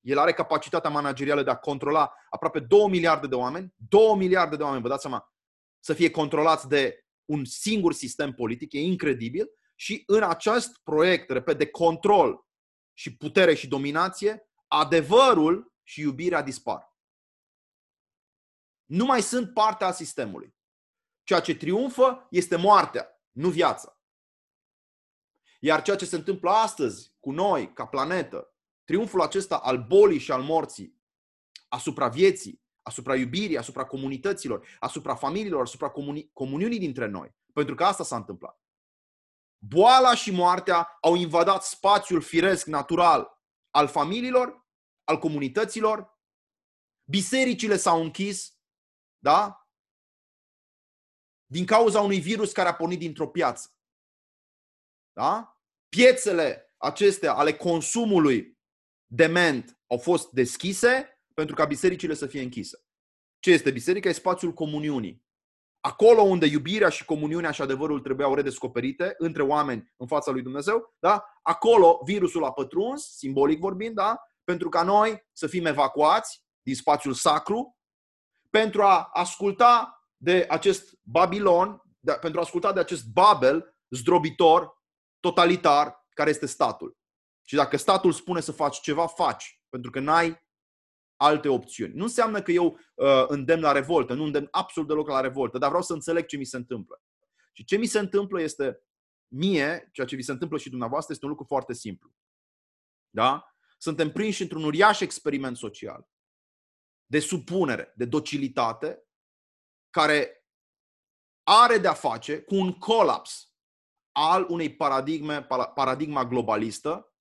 [0.00, 4.62] El are capacitatea managerială de a controla aproape 2 miliarde de oameni, 2 miliarde de
[4.62, 5.32] oameni, vă dați seama,
[5.80, 9.48] să fie controlați de un singur sistem politic, e incredibil.
[9.74, 12.46] Și în acest proiect, repet, de control
[12.92, 16.96] și putere și dominație, adevărul și iubirea dispar.
[18.84, 20.56] Nu mai sunt parte a sistemului.
[21.22, 24.00] Ceea ce triumfă este moartea, nu viața.
[25.60, 28.54] Iar ceea ce se întâmplă astăzi cu noi, ca planetă,
[28.84, 31.00] triumful acesta al bolii și al morții
[31.68, 37.36] asupra vieții, asupra iubirii, asupra comunităților, asupra familiilor, asupra comuni- comuniunii dintre noi.
[37.52, 38.60] Pentru că asta s-a întâmplat.
[39.58, 43.40] Boala și moartea au invadat spațiul firesc, natural
[43.70, 44.61] al familiilor,
[45.12, 46.20] al comunităților,
[47.04, 48.58] bisericile s-au închis,
[49.18, 49.66] da?
[51.46, 53.76] Din cauza unui virus care a pornit dintr-o piață.
[55.12, 55.60] Da?
[55.88, 58.58] Piețele acestea ale consumului
[59.06, 62.84] dement au fost deschise pentru ca bisericile să fie închise.
[63.38, 64.08] Ce este biserica?
[64.08, 65.24] E spațiul comuniunii.
[65.80, 70.96] Acolo unde iubirea și comuniunea și adevărul trebuiau redescoperite între oameni în fața lui Dumnezeu,
[70.98, 71.24] da?
[71.42, 74.20] acolo virusul a pătruns, simbolic vorbind, da?
[74.44, 77.78] Pentru ca noi să fim evacuați din spațiul sacru,
[78.50, 84.82] pentru a asculta de acest Babilon, de, pentru a asculta de acest Babel zdrobitor,
[85.20, 86.96] totalitar, care este statul.
[87.42, 89.62] Și dacă statul spune să faci ceva, faci.
[89.68, 90.42] Pentru că n-ai
[91.16, 91.94] alte opțiuni.
[91.94, 95.68] Nu înseamnă că eu uh, îndemn la revoltă, nu îndemn absolut deloc la revoltă, dar
[95.68, 97.02] vreau să înțeleg ce mi se întâmplă.
[97.52, 98.82] Și ce mi se întâmplă este
[99.28, 102.12] mie, ceea ce vi se întâmplă și dumneavoastră, este un lucru foarte simplu.
[103.10, 103.51] Da?
[103.82, 106.08] Suntem prinși într-un uriaș experiment social
[107.06, 109.04] de supunere, de docilitate,
[109.90, 110.46] care
[111.42, 113.54] are de-a face cu un colaps
[114.12, 115.42] al unei paradigme,
[115.74, 117.12] paradigma globalistă,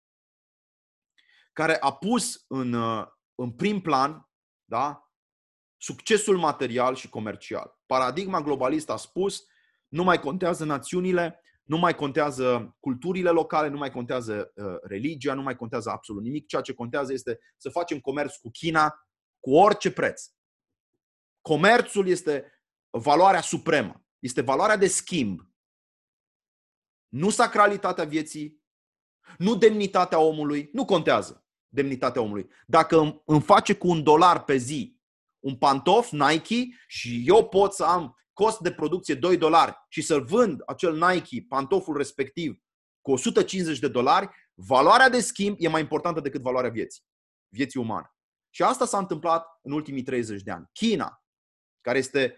[1.53, 4.29] care a pus în, uh, în prim plan
[4.63, 5.11] da,
[5.77, 7.79] succesul material și comercial.
[7.85, 9.45] Paradigma globalistă a spus
[9.87, 11.40] nu mai contează națiunile,
[11.71, 16.47] nu mai contează culturile locale, nu mai contează uh, religia, nu mai contează absolut nimic.
[16.47, 19.07] Ceea ce contează este să facem comerț cu China
[19.39, 20.23] cu orice preț.
[21.41, 25.39] Comerțul este valoarea supremă, este valoarea de schimb.
[27.07, 28.63] Nu sacralitatea vieții,
[29.37, 32.49] nu demnitatea omului, nu contează demnitatea omului.
[32.67, 34.99] Dacă îmi face cu un dolar pe zi
[35.39, 40.23] un pantof Nike și eu pot să am cost de producție 2 dolari și să-l
[40.23, 42.61] vând acel Nike, pantoful respectiv,
[43.01, 47.03] cu 150 de dolari, valoarea de schimb e mai importantă decât valoarea vieții,
[47.47, 48.13] vieții umane.
[48.49, 50.69] Și asta s-a întâmplat în ultimii 30 de ani.
[50.71, 51.23] China,
[51.81, 52.35] care este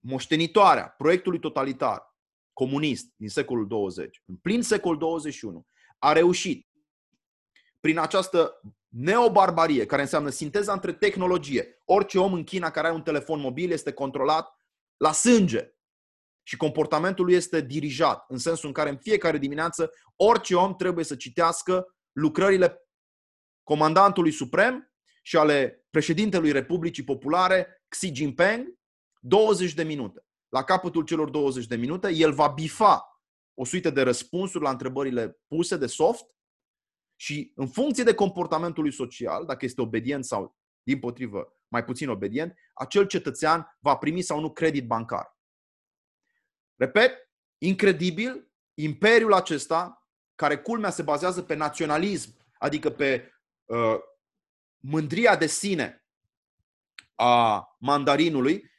[0.00, 2.16] moștenitoarea proiectului totalitar
[2.52, 5.66] comunist din secolul 20, în plin secol 21,
[5.98, 6.68] a reușit
[7.80, 11.82] prin această neobarbarie, care înseamnă sinteza între tehnologie.
[11.84, 14.57] Orice om în China care are un telefon mobil este controlat
[14.98, 15.72] la sânge
[16.42, 21.04] și comportamentul lui este dirijat, în sensul în care în fiecare dimineață orice om trebuie
[21.04, 22.88] să citească lucrările
[23.62, 24.92] comandantului suprem
[25.22, 28.78] și ale președintelui Republicii Populare, Xi Jinping,
[29.20, 30.26] 20 de minute.
[30.48, 33.22] La capătul celor 20 de minute, el va bifa
[33.54, 36.24] o suită de răspunsuri la întrebările puse de soft
[37.20, 42.08] și în funcție de comportamentul lui social, dacă este obedient sau, din potrivă, mai puțin
[42.08, 45.36] obedient, acel cetățean va primi sau nu credit bancar.
[46.76, 53.32] Repet, incredibil, imperiul acesta, care culmea se bazează pe naționalism, adică pe
[53.64, 53.98] uh,
[54.78, 56.04] mândria de sine
[57.14, 58.70] a mandarinului,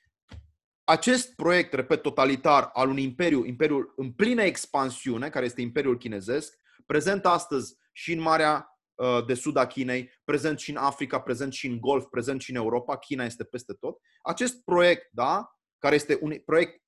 [0.84, 6.58] acest proiect, repet, totalitar al unui imperiu, imperiul în plină expansiune, care este imperiul chinezesc,
[6.86, 8.79] prezent astăzi și în Marea uh,
[9.26, 12.56] de Sud a Chinei, prezent și în Africa, prezent și în Golf, prezent și în
[12.56, 13.98] Europa, China este peste tot.
[14.22, 16.84] Acest proiect, da, care este un proiect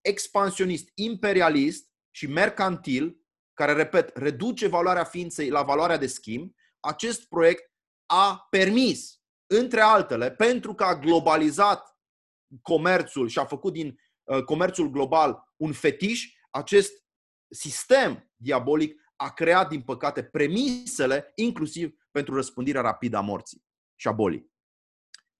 [0.00, 3.20] expansionist, imperialist și mercantil,
[3.54, 7.72] care, repet, reduce valoarea ființei la valoarea de schimb, acest proiect
[8.06, 11.96] a permis, între altele, pentru că a globalizat
[12.62, 16.92] comerțul și a făcut din uh, comerțul global un fetiș, acest
[17.48, 23.64] sistem diabolic a creat, din păcate, premisele inclusiv pentru răspândirea rapidă a morții
[23.94, 24.52] și a bolii.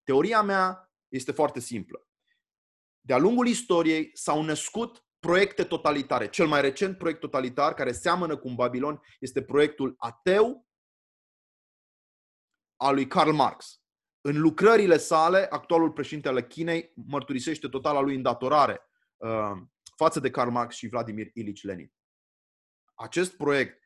[0.02, 2.08] Teoria mea este foarte simplă.
[3.00, 6.28] De-a lungul istoriei s-au născut proiecte totalitare.
[6.28, 10.66] Cel mai recent proiect totalitar care seamănă cu un Babilon este proiectul ateu
[12.76, 13.80] al lui Karl Marx.
[14.20, 18.80] în lucrările sale, actualul președinte al Chinei mărturisește totala lui îndatorare
[19.16, 19.52] uh,
[19.96, 21.92] față de Karl Marx și Vladimir Ilich Lenin.
[22.96, 23.82] Acest proiect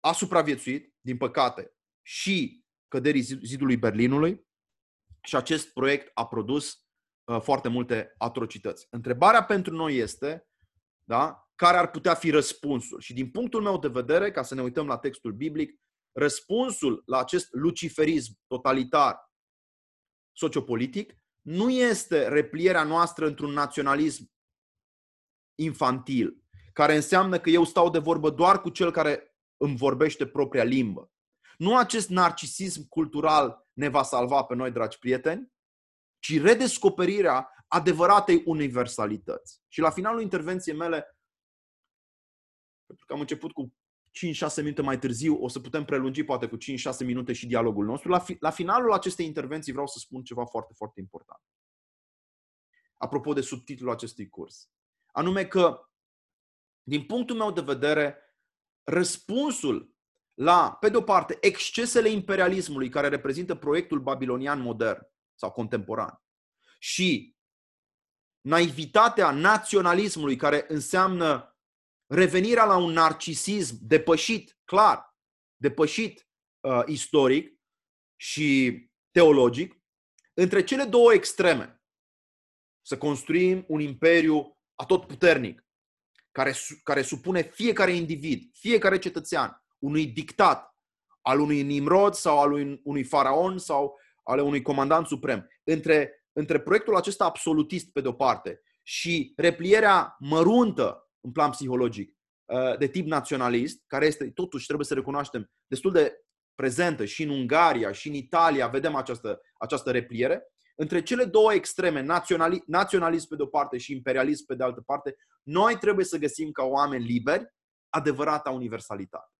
[0.00, 4.46] a supraviețuit, din păcate, și căderii zidului Berlinului
[5.22, 6.86] și acest proiect a produs
[7.24, 8.86] uh, foarte multe atrocități.
[8.90, 10.48] Întrebarea pentru noi este,
[11.04, 13.00] da, care ar putea fi răspunsul?
[13.00, 15.80] Și din punctul meu de vedere, ca să ne uităm la textul biblic,
[16.12, 19.32] răspunsul la acest luciferism totalitar
[20.36, 24.32] sociopolitic nu este replierea noastră într-un naționalism
[25.58, 26.43] infantil,
[26.74, 31.10] care înseamnă că eu stau de vorbă doar cu cel care îmi vorbește propria limbă.
[31.58, 35.52] Nu acest narcisism cultural ne va salva pe noi, dragi prieteni,
[36.18, 39.62] ci redescoperirea adevăratei universalități.
[39.68, 41.18] Și la finalul intervenției mele,
[42.86, 43.74] pentru că am început cu
[44.14, 46.58] 5-6 minute mai târziu, o să putem prelungi poate cu 5-6
[47.04, 48.08] minute și dialogul nostru.
[48.08, 51.40] La, fi, la finalul acestei intervenții vreau să spun ceva foarte, foarte important.
[52.96, 54.70] Apropo de subtitlul acestui curs.
[55.12, 55.88] Anume că,
[56.84, 58.18] din punctul meu de vedere,
[58.82, 59.94] răspunsul
[60.34, 65.00] la, pe de o parte, excesele imperialismului care reprezintă proiectul babilonian modern
[65.34, 66.22] sau contemporan
[66.78, 67.36] și
[68.40, 71.58] naivitatea naționalismului care înseamnă
[72.06, 75.16] revenirea la un narcisism depășit, clar,
[75.56, 76.28] depășit
[76.60, 77.60] uh, istoric
[78.16, 78.78] și
[79.10, 79.82] teologic,
[80.34, 81.82] între cele două extreme,
[82.86, 85.63] să construim un imperiu atotputernic,
[86.34, 90.76] care, care supune fiecare individ, fiecare cetățean, unui dictat
[91.20, 95.48] al unui Nimrod sau al unui, unui faraon sau al unui comandant suprem.
[95.64, 102.78] Între, între proiectul acesta absolutist, pe de-o parte, și replierea măruntă în plan psihologic uh,
[102.78, 106.24] de tip naționalist, care este, totuși, trebuie să recunoaștem, destul de
[106.54, 112.00] prezentă și în Ungaria și în Italia, vedem această, această repliere, între cele două extreme,
[112.00, 116.18] naționali, naționalism pe de o parte și imperialism pe de altă parte, noi trebuie să
[116.18, 117.54] găsim ca oameni liberi
[117.88, 119.32] adevărata universalitate.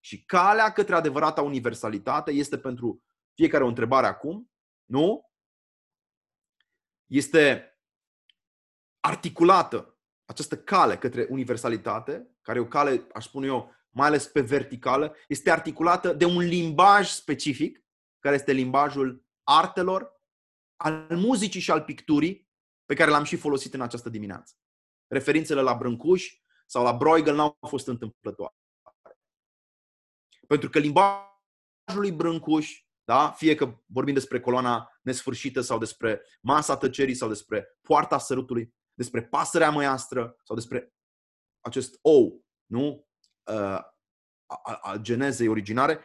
[0.00, 3.02] Și calea către adevărata universalitate este pentru
[3.34, 4.50] fiecare o întrebare acum,
[4.84, 5.30] nu?
[7.06, 7.68] Este
[9.00, 14.40] articulată această cale către universalitate, care e o cale, aș spune eu, mai ales pe
[14.40, 17.84] verticală, este articulată de un limbaj specific,
[18.18, 20.13] care este limbajul artelor,
[20.76, 22.48] al muzicii și al picturii,
[22.84, 24.54] pe care l-am și folosit în această dimineață.
[25.06, 26.32] Referințele la Brâncuș
[26.66, 28.54] sau la Bruegel n-au fost întâmplătoare.
[30.46, 31.34] Pentru că limbajul
[31.94, 33.30] lui Brâncuș, da?
[33.30, 39.22] fie că vorbim despre coloana nesfârșită sau despre masa tăcerii sau despre poarta sărutului, despre
[39.22, 40.94] pasărea măiastră sau despre
[41.60, 43.08] acest ou, nu?
[43.50, 43.80] Uh,
[44.80, 46.04] al genezei originare,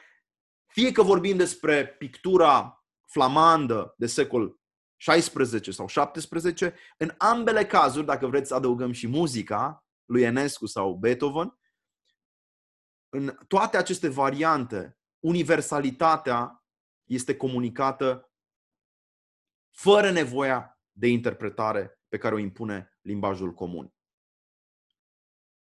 [0.65, 4.58] fie că vorbim despre pictura flamandă de secol
[5.01, 10.95] 16 sau 17, în ambele cazuri, dacă vreți să adăugăm și muzica lui Enescu sau
[10.95, 11.59] Beethoven,
[13.09, 16.63] în toate aceste variante, universalitatea
[17.03, 18.31] este comunicată
[19.71, 23.93] fără nevoia de interpretare pe care o impune limbajul comun.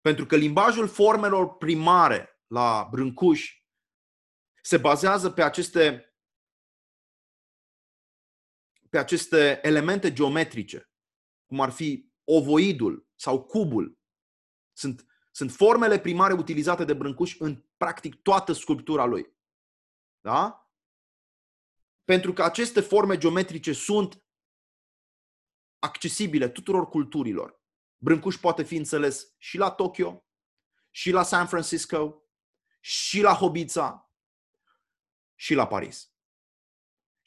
[0.00, 3.62] Pentru că limbajul formelor primare la Brâncuș
[4.62, 6.07] se bazează pe aceste,
[8.90, 10.90] pe aceste elemente geometrice,
[11.46, 13.98] cum ar fi ovoidul sau cubul.
[14.72, 15.08] Sunt
[15.38, 19.36] sunt formele primare utilizate de Brâncuș în practic toată sculptura lui.
[20.20, 20.70] Da?
[22.04, 24.24] Pentru că aceste forme geometrice sunt
[25.78, 27.62] accesibile tuturor culturilor.
[27.96, 30.26] Brâncuș poate fi înțeles și la Tokyo,
[30.90, 32.22] și la San Francisco,
[32.80, 34.12] și la Hobița,
[35.34, 36.07] și la Paris.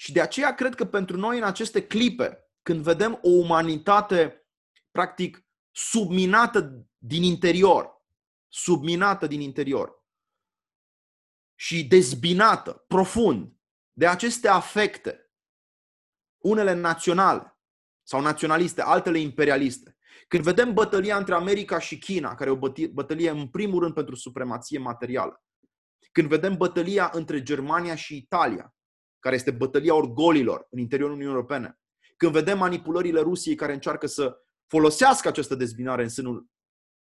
[0.01, 4.47] Și de aceea cred că pentru noi în aceste clipe, când vedem o umanitate
[4.91, 8.05] practic subminată din interior,
[8.47, 10.05] subminată din interior
[11.55, 13.53] și dezbinată profund
[13.93, 15.31] de aceste afecte,
[16.37, 17.59] unele naționale
[18.03, 19.97] sau naționaliste, altele imperialiste.
[20.27, 24.15] Când vedem bătălia între America și China, care e o bătălie în primul rând pentru
[24.15, 25.43] supremație materială,
[26.11, 28.75] când vedem bătălia între Germania și Italia,
[29.21, 31.79] care este bătălia orgolilor în interiorul Uniunii Europene,
[32.17, 34.37] când vedem manipulările Rusiei care încearcă să
[34.67, 36.49] folosească această dezbinare în sânul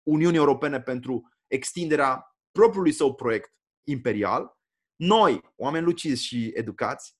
[0.02, 3.55] Uniunii Europene pentru extinderea propriului său proiect
[3.89, 4.59] imperial,
[4.97, 7.16] noi, oameni lucizi și educați,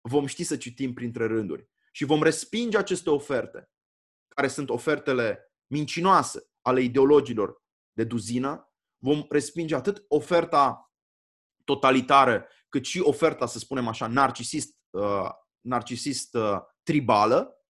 [0.00, 3.70] vom ști să citim printre rânduri și vom respinge aceste oferte,
[4.28, 10.92] care sunt ofertele mincinoase ale ideologilor de duzină, vom respinge atât oferta
[11.64, 15.30] totalitară, cât și oferta, să spunem așa, narcisist uh,
[15.66, 17.64] narcisist uh, tribală,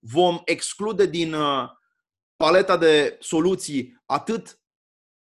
[0.00, 1.68] vom exclude din uh,
[2.36, 4.60] paleta de soluții atât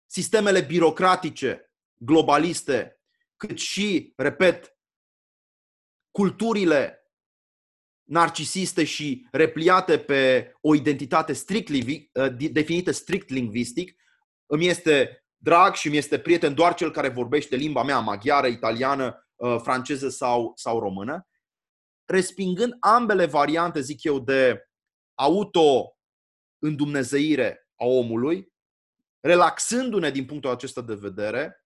[0.07, 3.01] sistemele birocratice, globaliste,
[3.37, 4.77] cât și, repet,
[6.11, 6.93] culturile
[8.05, 13.97] narcisiste și repliate pe o identitate strict, uh, definită strict lingvistic,
[14.47, 19.29] îmi este drag și mi este prieten doar cel care vorbește limba mea, maghiară, italiană,
[19.37, 21.27] uh, franceză sau, sau română,
[22.05, 24.69] respingând ambele variante, zic eu, de
[25.15, 28.53] auto-îndumnezeire a omului,
[29.21, 31.65] relaxându-ne din punctul acesta de vedere,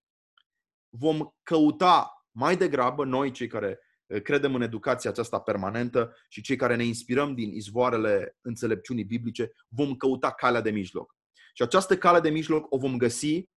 [0.88, 6.56] vom căuta mai degrabă, noi cei care uh, credem în educația aceasta permanentă și cei
[6.56, 11.16] care ne inspirăm din izvoarele înțelepciunii biblice, vom căuta calea de mijloc.
[11.54, 13.50] Și această cale de mijloc o vom găsi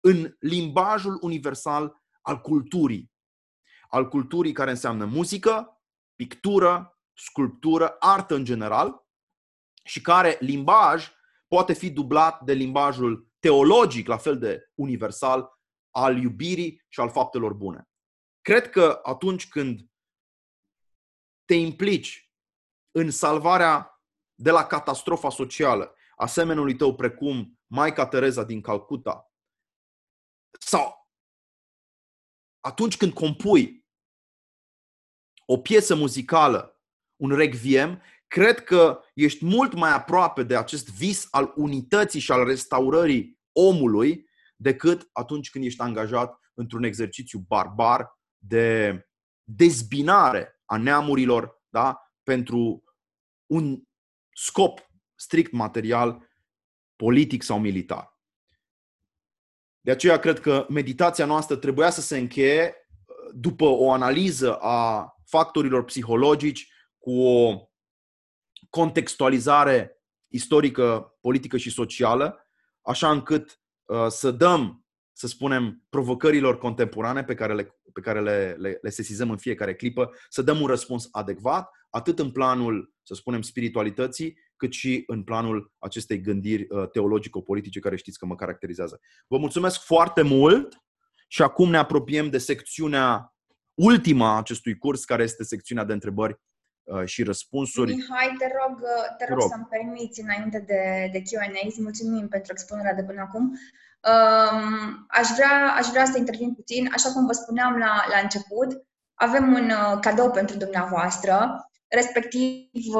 [0.00, 3.12] în limbajul universal al culturii.
[3.88, 5.82] Al culturii care înseamnă muzică,
[6.14, 9.06] pictură, sculptură, artă în general
[9.84, 11.10] și care limbaj
[11.48, 15.48] poate fi dublat de limbajul teologic, la fel de universal,
[15.90, 17.88] al iubirii și al faptelor bune.
[18.40, 19.80] Cred că atunci când
[21.44, 22.32] te implici
[22.90, 24.02] în salvarea
[24.34, 29.27] de la catastrofa socială, asemenului tău precum Maica Teresa din Calcuta,
[30.58, 31.08] sau
[32.60, 33.86] atunci când compui
[35.44, 36.82] o piesă muzicală,
[37.16, 42.44] un requiem, cred că ești mult mai aproape de acest vis al unității și al
[42.44, 49.02] restaurării omului decât atunci când ești angajat într-un exercițiu barbar de
[49.44, 52.12] dezbinare a neamurilor da?
[52.22, 52.84] pentru
[53.46, 53.82] un
[54.32, 56.28] scop strict material,
[56.96, 58.17] politic sau militar.
[59.80, 65.12] De aceea cred că meditația noastră trebuia să se încheie uh, după o analiză a
[65.24, 67.68] factorilor psihologici cu o
[68.70, 72.46] contextualizare istorică, politică și socială,
[72.82, 78.56] așa încât uh, să dăm, să spunem, provocărilor contemporane pe care, le, pe care le,
[78.58, 83.14] le, le sesizăm în fiecare clipă, să dăm un răspuns adecvat, atât în planul, să
[83.14, 89.00] spunem, spiritualității, cât și în planul acestei gândiri uh, teologico-politice care știți că mă caracterizează.
[89.26, 90.82] Vă mulțumesc foarte mult
[91.28, 93.34] și acum ne apropiem de secțiunea
[93.74, 96.40] ultima a acestui curs, care este secțiunea de întrebări
[96.82, 97.94] uh, și răspunsuri.
[97.94, 99.50] Mihai, te rog, uh, te rog, rog.
[99.50, 103.42] să-mi permiți înainte de, de Q&A, îți mulțumim pentru expunerea de până acum.
[103.42, 106.88] Um, aș, vrea, aș vrea să intervin puțin.
[106.94, 111.34] Așa cum vă spuneam la, la început, avem un uh, cadou pentru dumneavoastră,
[111.88, 112.94] respectiv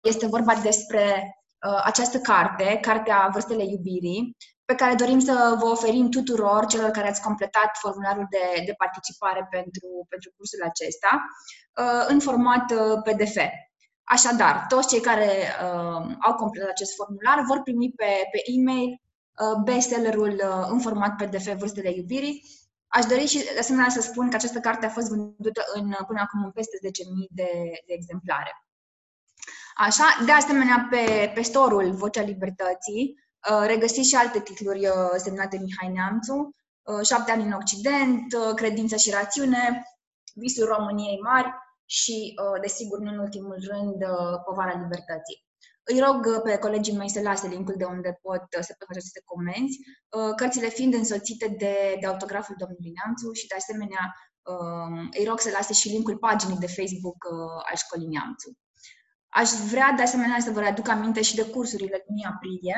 [0.00, 6.10] este vorba despre uh, această carte, Cartea Vârstele Iubirii, pe care dorim să vă oferim
[6.10, 11.10] tuturor celor care ați completat formularul de, de participare pentru, pentru cursul acesta
[11.80, 13.36] uh, în format uh, PDF.
[14.02, 15.30] Așadar, toți cei care
[15.64, 21.16] uh, au completat acest formular vor primi pe, pe e-mail uh, bestsellerul uh, în format
[21.16, 22.42] PDF Vârstele Iubirii.
[22.86, 26.20] Aș dori și de asemenea să spun că această carte a fost vândută în, până
[26.20, 26.90] acum în peste 10.000
[27.30, 27.50] de,
[27.86, 28.52] de exemplare.
[29.86, 33.14] Așa, de asemenea, pe, pe storul Vocea Libertății
[33.50, 36.36] uh, regăsiți și alte titluri uh, semnate Mihai Neamțu,
[36.82, 39.82] uh, Șapte ani în Occident, Credință și rațiune,
[40.34, 41.50] Visul României Mari
[41.84, 43.98] și, desigur, nu în ultimul rând,
[44.44, 45.38] Povara Libertății.
[45.82, 49.22] Îi rog pe colegii mei să lase linkul de unde pot să pot face aceste
[49.24, 49.78] comenzi,
[50.36, 54.04] cărțile fiind însoțite de, de autograful domnului Neamțu și, de asemenea,
[55.18, 57.20] îi rog să lase și linkul paginii de Facebook
[57.70, 58.50] al școlii Neamțu.
[59.40, 62.76] Aș vrea de asemenea să vă aduc aminte și de cursurile din aprilie,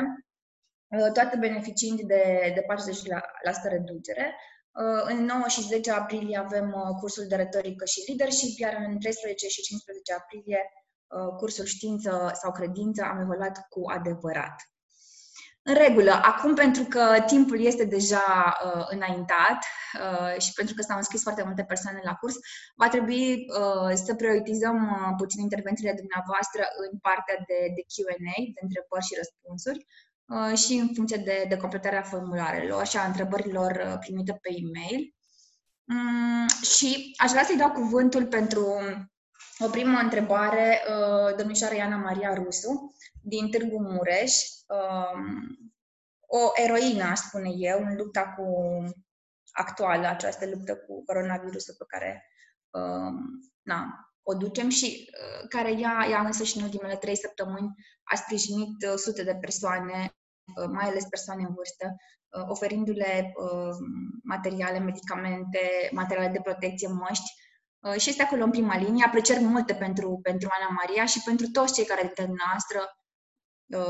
[0.88, 2.22] uh, toate beneficiind de,
[2.54, 4.34] de 40% reducere.
[4.70, 8.98] Uh, în 9 și 10 aprilie avem uh, cursul de retorică și leadership, iar în
[8.98, 10.60] 13 și 15 aprilie
[11.38, 14.56] cursul știință sau credință am evaluat cu adevărat.
[15.62, 16.12] În regulă.
[16.12, 19.60] Acum, pentru că timpul este deja uh, înaintat
[20.00, 22.34] uh, și pentru că s-au înscris foarte multe persoane la curs,
[22.74, 28.60] va trebui uh, să prioritizăm uh, puțin intervențiile dumneavoastră în partea de, de Q&A, de
[28.66, 29.86] întrebări și răspunsuri,
[30.34, 35.14] uh, și în funcție de, de completarea formularelor și a întrebărilor uh, primite pe e-mail.
[35.92, 38.64] Um, și aș vrea să-i dau cuvântul pentru
[39.58, 44.32] o primă întrebare uh, domnișoara Iana Maria Rusu din Târgu Mureș,
[44.76, 45.72] um,
[46.26, 48.44] o eroină, aș spune eu, în lupta cu
[49.52, 52.24] actuală, această luptă cu coronavirusul pe care
[52.70, 53.14] um,
[53.62, 58.16] na, o ducem și uh, care ea, ea însă și în ultimele trei săptămâni a
[58.16, 60.14] sprijinit uh, sute de persoane,
[60.56, 63.76] uh, mai ales persoane în vârstă, uh, oferindu-le uh,
[64.22, 67.30] materiale, medicamente, materiale de protecție, măști,
[67.78, 69.04] uh, și este acolo în prima linie.
[69.04, 72.99] Aprecieri multe pentru, pentru Ana Maria și pentru toți cei care dintre noastră uh,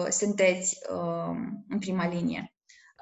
[0.09, 1.37] sunteți uh,
[1.69, 2.53] în prima linie.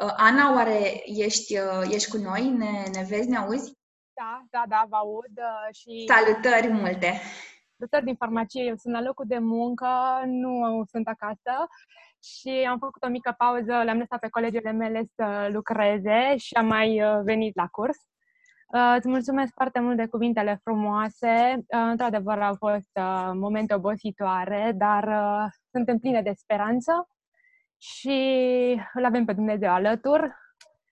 [0.04, 2.48] Uh, Ana, oare ești, uh, ești cu noi?
[2.48, 3.76] Ne, ne vezi, ne auzi?
[4.12, 6.06] Da, da, da, vă aud uh, și...
[6.06, 7.20] Salutări multe!
[7.76, 11.68] Salutări din farmacie, eu sunt la locul de muncă, nu sunt acasă
[12.22, 16.66] și am făcut o mică pauză, le-am lăsat pe colegele mele să lucreze și am
[16.66, 17.98] mai uh, venit la curs.
[18.74, 21.54] Uh, îți mulțumesc foarte mult de cuvintele frumoase.
[21.54, 22.90] Uh, într-adevăr, au fost
[23.32, 25.08] momente obositoare, dar
[25.70, 27.08] suntem pline de speranță
[27.76, 28.18] și
[28.94, 30.30] îl avem pe Dumnezeu alături.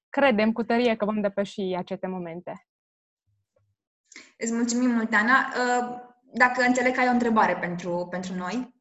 [0.09, 2.67] Credem cu tărie că vom depăși aceste momente.
[4.39, 5.53] Îți mulțumim mult, Ana.
[6.33, 8.76] Dacă înțeleg că ai o întrebare pentru, pentru noi.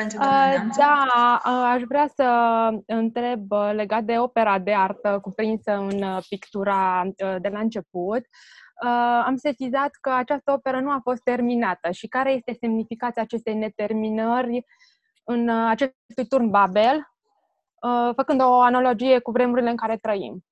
[0.00, 2.24] Pentru uh, da, uh, aș vrea să
[2.86, 8.18] întreb uh, legat de opera de artă cuprinsă în uh, pictura uh, de la început.
[8.84, 13.54] Uh, am sesizat că această operă nu a fost terminată și care este semnificația acestei
[13.54, 14.64] neterminări
[15.24, 20.44] în uh, acestui turn Babel, uh, făcând o analogie cu vremurile în care trăim.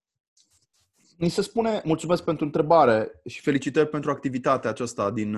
[1.17, 5.37] Ni se spune, mulțumesc pentru întrebare și felicitări pentru activitatea aceasta din,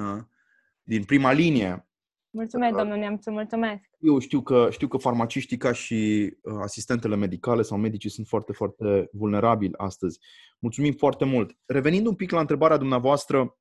[0.83, 1.89] din prima linie.
[2.31, 3.90] Mulțumesc, domnul Neamțu, mulțumesc.
[4.01, 8.53] Eu știu că, știu că farmaciștii ca și uh, asistentele medicale sau medicii sunt foarte,
[8.53, 10.19] foarte vulnerabili astăzi.
[10.59, 11.59] Mulțumim foarte mult.
[11.67, 13.59] Revenind un pic la întrebarea dumneavoastră,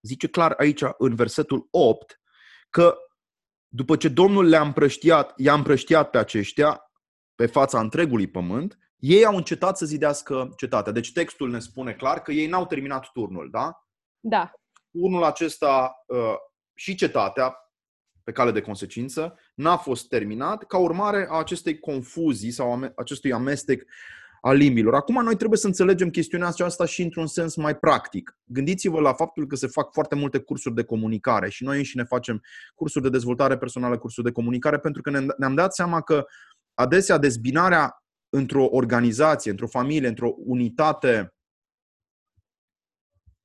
[0.00, 2.20] zice clar aici, în versetul 8,
[2.70, 2.96] că
[3.68, 6.80] după ce Domnul le-a împrăștiat, i-a împrăștiat pe aceștia,
[7.34, 10.92] pe fața întregului pământ, ei au încetat să zidească cetatea.
[10.92, 13.86] Deci textul ne spune clar că ei n-au terminat turnul, da?
[14.20, 14.50] Da.
[14.90, 16.34] Turnul acesta uh,
[16.74, 17.56] și cetatea,
[18.26, 23.82] pe cale de consecință, n-a fost terminat ca urmare a acestei confuzii sau acestui amestec
[24.40, 24.94] a limbilor.
[24.94, 28.38] Acum noi trebuie să înțelegem chestiunea aceasta și într-un sens mai practic.
[28.44, 32.42] Gândiți-vă la faptul că se fac foarte multe cursuri de comunicare și noi înșine facem
[32.74, 36.26] cursuri de dezvoltare personală, cursuri de comunicare, pentru că ne-am dat seama că
[36.74, 41.34] adesea dezbinarea într-o organizație, într-o familie, într-o unitate.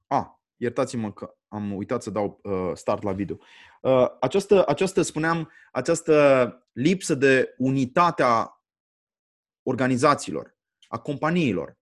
[0.07, 0.25] A, ah,
[0.57, 3.37] iertați-mă că am uitat să dau uh, start la video.
[3.81, 8.49] Uh, această, această, spuneam, această lipsă de unitate a
[9.63, 10.57] organizațiilor,
[10.87, 11.77] a companiilor,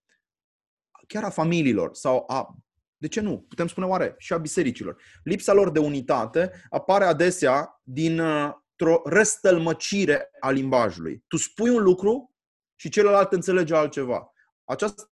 [1.07, 2.57] chiar a familiilor sau a
[3.01, 3.39] de ce nu?
[3.39, 5.01] Putem spune oare și a bisericilor.
[5.23, 11.23] Lipsa lor de unitate apare adesea dintr-o răstălmăcire a limbajului.
[11.27, 12.35] Tu spui un lucru
[12.75, 14.31] și celălalt înțelege altceva.
[14.63, 15.11] Această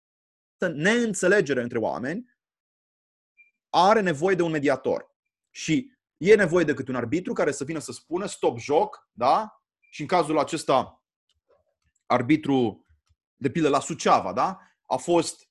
[0.75, 2.34] neînțelegere între oameni
[3.77, 5.11] are nevoie de un mediator.
[5.51, 9.63] Și e nevoie de câte un arbitru care să vină să spună stop joc, da?
[9.91, 11.05] Și în cazul acesta,
[12.07, 12.87] arbitru,
[13.37, 14.59] de pildă la Suceava, da?
[14.87, 15.49] A fost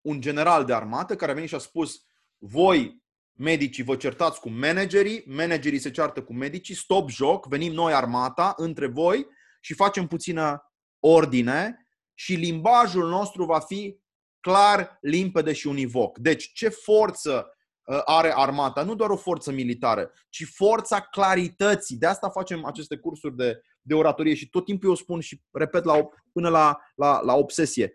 [0.00, 2.04] un general de armată care a venit și a spus
[2.38, 7.92] voi, medicii, vă certați cu managerii, managerii se ceartă cu medicii, stop joc, venim noi
[7.92, 9.26] armata între voi
[9.60, 14.01] și facem puțină ordine și limbajul nostru va fi
[14.42, 16.18] clar, limpede și univoc.
[16.18, 18.82] Deci, ce forță uh, are armata?
[18.82, 21.96] Nu doar o forță militară, ci forța clarității.
[21.96, 25.84] De asta facem aceste cursuri de, de oratorie și tot timpul eu spun și repet
[25.84, 27.92] la, până la, la, la obsesie.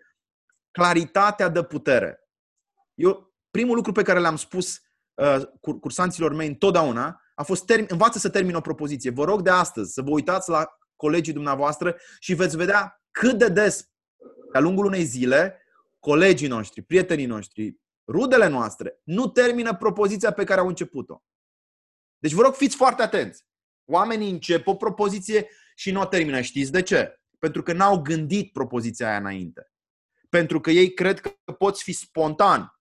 [0.70, 2.20] Claritatea de putere.
[2.94, 4.80] Eu, primul lucru pe care l-am spus
[5.14, 5.42] uh,
[5.80, 9.10] cursanților mei întotdeauna a fost term- învață să termin o propoziție.
[9.10, 10.66] Vă rog de astăzi să vă uitați la
[10.96, 13.90] colegii dumneavoastră și veți vedea cât de des,
[14.52, 15.62] de-a lungul unei zile,
[15.98, 17.76] colegii noștri, prietenii noștri,
[18.08, 21.22] rudele noastre, nu termină propoziția pe care au început-o.
[22.18, 23.46] Deci vă rog, fiți foarte atenți.
[23.90, 26.40] Oamenii încep o propoziție și nu o termină.
[26.40, 27.20] Știți de ce?
[27.38, 29.72] Pentru că n-au gândit propoziția aia înainte.
[30.28, 32.80] Pentru că ei cred că poți fi spontan.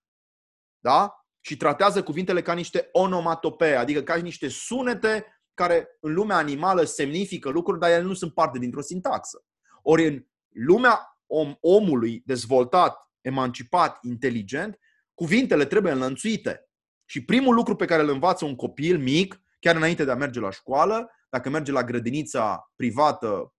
[0.80, 1.26] Da?
[1.40, 7.50] Și tratează cuvintele ca niște onomatopee, adică ca niște sunete care în lumea animală semnifică
[7.50, 9.46] lucruri, dar ele nu sunt parte dintr-o sintaxă.
[9.82, 14.80] Ori în lumea om, omului dezvoltat emancipat, inteligent,
[15.14, 16.70] cuvintele trebuie înlănțuite.
[17.06, 20.40] Și primul lucru pe care îl învață un copil mic, chiar înainte de a merge
[20.40, 23.54] la școală, dacă merge la grădinița privată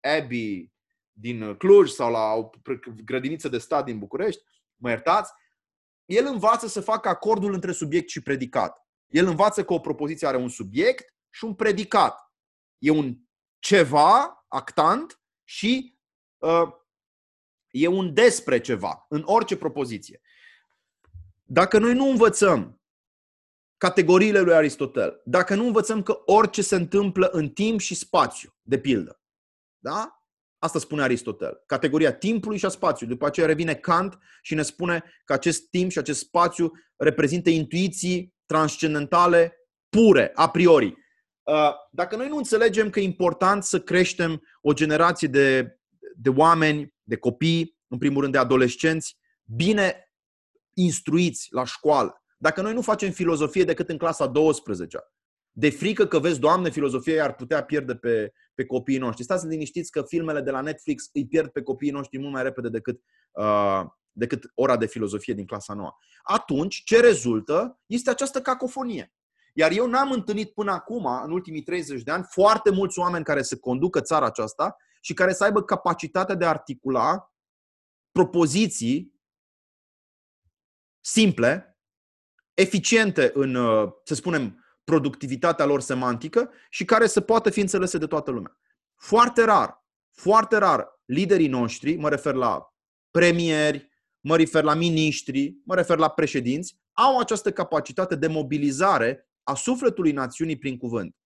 [0.00, 0.72] Abbey
[1.12, 2.50] din Cluj sau la o
[3.04, 4.42] grădiniță de stat din București,
[4.76, 5.32] mă iertați,
[6.04, 8.86] el învață să facă acordul între subiect și predicat.
[9.06, 12.32] El învață că o propoziție are un subiect și un predicat.
[12.78, 13.18] E un
[13.58, 15.98] ceva actant și
[16.38, 16.68] uh,
[17.70, 20.20] E un despre ceva, în orice propoziție.
[21.42, 22.80] Dacă noi nu învățăm
[23.76, 28.78] categoriile lui Aristotel, dacă nu învățăm că orice se întâmplă în timp și spațiu, de
[28.78, 29.20] pildă,
[29.78, 30.20] da?
[30.62, 31.62] Asta spune Aristotel.
[31.66, 33.14] Categoria timpului și a spațiului.
[33.14, 38.34] După aceea revine Kant și ne spune că acest timp și acest spațiu reprezintă intuiții
[38.46, 39.54] transcendentale
[39.88, 40.86] pure, a priori.
[41.42, 45.78] Uh, dacă noi nu înțelegem că e important să creștem o generație de,
[46.16, 50.12] de oameni, de copii, în primul rând de adolescenți, bine
[50.74, 54.98] instruiți la școală, dacă noi nu facem filozofie decât în clasa 12
[55.52, 59.24] de frică că vezi, Doamne, filozofia ar putea pierde pe, pe copiii noștri.
[59.24, 62.68] Stați liniștiți că filmele de la Netflix îi pierd pe copiii noștri mult mai repede
[62.68, 63.00] decât,
[63.30, 63.82] uh,
[64.12, 65.92] decât ora de filozofie din clasa nouă.
[66.22, 69.12] Atunci, ce rezultă este această cacofonie.
[69.54, 73.42] Iar eu n-am întâlnit până acum, în ultimii 30 de ani, foarte mulți oameni care
[73.42, 77.32] să conducă țara aceasta și care să aibă capacitatea de a articula
[78.10, 79.20] propoziții
[81.00, 81.78] simple,
[82.54, 88.06] eficiente în, uh, să spunem, productivitatea lor semantică și care să poată fi înțelese de
[88.06, 88.58] toată lumea.
[88.96, 92.74] Foarte rar, foarte rar, liderii noștri, mă refer la
[93.10, 93.90] premieri,
[94.20, 100.12] mă refer la miniștri, mă refer la președinți, au această capacitate de mobilizare a sufletului
[100.12, 101.16] națiunii prin cuvânt.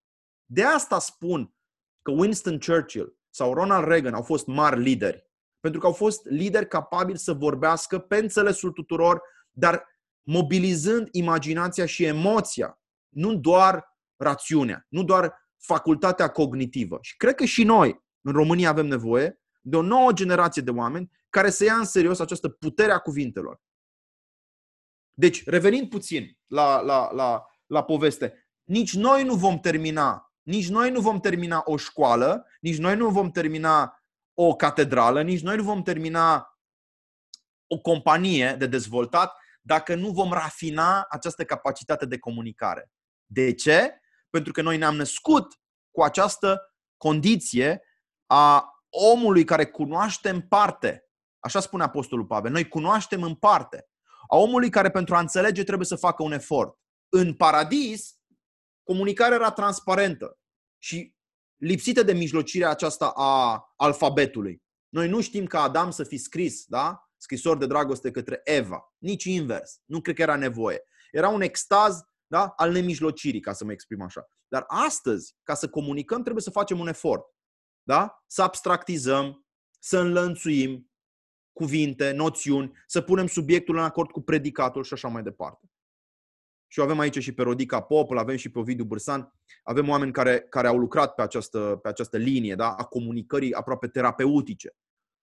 [0.45, 1.55] De asta spun
[2.03, 5.27] că Winston Churchill sau Ronald Reagan au fost mari lideri.
[5.61, 9.87] Pentru că au fost lideri capabili să vorbească pe înțelesul tuturor, dar
[10.23, 16.99] mobilizând imaginația și emoția nu doar rațiunea, nu doar facultatea cognitivă.
[17.01, 21.11] Și cred că și noi, în România, avem nevoie de o nouă generație de oameni
[21.31, 23.61] care să ia în serios această putere a cuvintelor.
[25.15, 30.91] Deci, revenind puțin la, la, la, la poveste, nici noi nu vom termina, nici noi
[30.91, 34.03] nu vom termina o școală, nici noi nu vom termina
[34.35, 36.59] o catedrală, nici noi nu vom termina
[37.67, 42.91] o companie de dezvoltat dacă nu vom rafina această capacitate de comunicare.
[43.27, 44.01] De ce?
[44.31, 45.61] Pentru că noi ne-am născut
[45.91, 47.83] cu această condiție
[48.27, 51.09] a omului care cunoaște în parte.
[51.39, 52.51] Așa spune Apostolul Pavel.
[52.51, 53.89] Noi cunoaștem în parte.
[54.29, 56.79] A omului care pentru a înțelege trebuie să facă un efort.
[57.09, 58.15] În paradis,
[58.85, 60.39] comunicarea era transparentă
[60.79, 61.15] și
[61.57, 64.63] lipsită de mijlocirea aceasta a alfabetului.
[64.89, 67.09] Noi nu știm ca Adam să fi scris, da?
[67.17, 68.95] Scrisori de dragoste către Eva.
[68.99, 69.81] Nici invers.
[69.85, 70.83] Nu cred că era nevoie.
[71.11, 72.47] Era un extaz da?
[72.57, 74.29] al nemijlocirii, ca să mă exprim așa.
[74.49, 77.25] Dar astăzi, ca să comunicăm, trebuie să facem un efort.
[77.83, 78.25] Da?
[78.27, 79.47] Să abstractizăm,
[79.79, 80.91] să înlănțuim
[81.53, 85.71] cuvinte, noțiuni, să punem subiectul în acord cu predicatul și așa mai departe.
[86.75, 89.33] Și avem aici și pe Rodica Pop, îl avem și pe Ovidiu Bârsan.
[89.63, 92.75] Avem oameni care, care au lucrat pe această, pe această linie da?
[92.75, 94.77] a comunicării aproape terapeutice.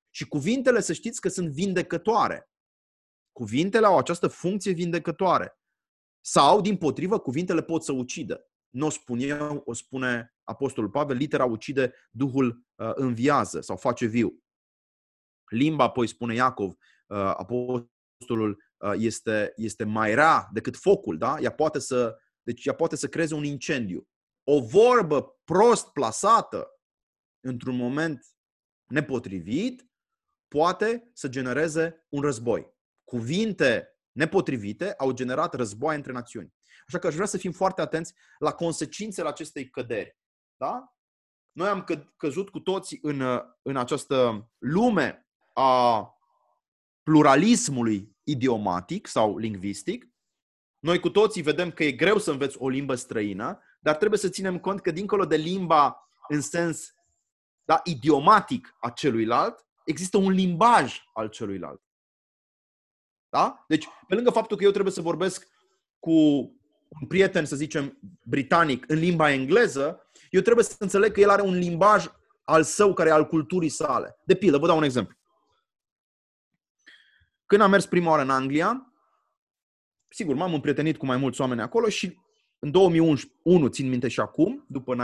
[0.10, 2.50] Și cuvintele, să știți că sunt vindecătoare.
[3.32, 5.60] Cuvintele au această funcție vindecătoare.
[6.26, 8.52] Sau, din potrivă, cuvintele pot să ucidă.
[8.70, 14.06] Nu o spun eu, o spune Apostolul Pavel, litera ucide, Duhul uh, înviază sau face
[14.06, 14.44] viu.
[15.46, 21.38] Limba, apoi spune Iacov, uh, Apostolul uh, este, este mai rea decât focul, da?
[21.40, 24.08] Ea poate să, deci ea poate să creeze un incendiu.
[24.44, 26.68] O vorbă prost plasată
[27.40, 28.26] într-un moment
[28.88, 29.90] nepotrivit
[30.48, 32.74] poate să genereze un război.
[33.04, 36.54] Cuvinte nepotrivite au generat războaie între națiuni.
[36.88, 40.18] Așa că aș vrea să fim foarte atenți la consecințele acestei căderi.
[40.58, 40.96] Da?
[41.52, 41.86] Noi am
[42.18, 46.08] căzut cu toții în, în această lume a
[47.04, 50.06] pluralismului idiomatic sau lingvistic.
[50.80, 54.30] Noi cu toții vedem că e greu să înveți o limbă străină, dar trebuie să
[54.30, 56.94] ținem cont că dincolo de limba în sens
[57.64, 61.82] da, idiomatic a celuilalt, există un limbaj al celuilalt.
[63.30, 63.66] Da?
[63.68, 65.48] Deci, pe lângă faptul că eu trebuie să vorbesc
[66.00, 66.12] cu
[66.88, 71.42] un prieten, să zicem, britanic în limba engleză, eu trebuie să înțeleg că el are
[71.42, 72.06] un limbaj
[72.44, 74.20] al său, care e al culturii sale.
[74.26, 75.18] De pildă, vă dau un exemplu.
[77.52, 78.94] Când am mers prima oară în Anglia,
[80.10, 82.18] sigur, m-am împrietenit cu mai mulți oameni acolo și
[82.60, 84.98] în 2001, țin minte și acum, după 9-11,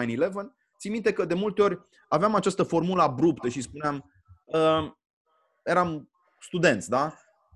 [0.80, 4.12] țin minte că de multe ori aveam această formulă abruptă și spuneam,
[4.46, 4.92] uh,
[5.64, 6.10] eram
[6.40, 7.14] studenți, da?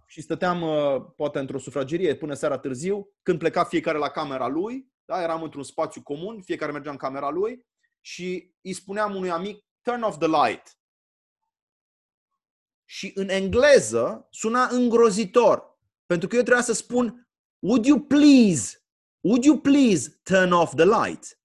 [0.08, 4.92] și stăteam uh, poate într-o sufragerie până seara târziu, când pleca fiecare la camera lui,
[5.06, 7.66] da, eram într-un spațiu comun, fiecare mergea în camera lui
[8.02, 10.81] și îi spuneam unui amic, turn off the light.
[12.92, 18.84] Și în engleză suna îngrozitor, pentru că eu trebuia să spun, would you please,
[19.20, 21.40] would you please turn off the light?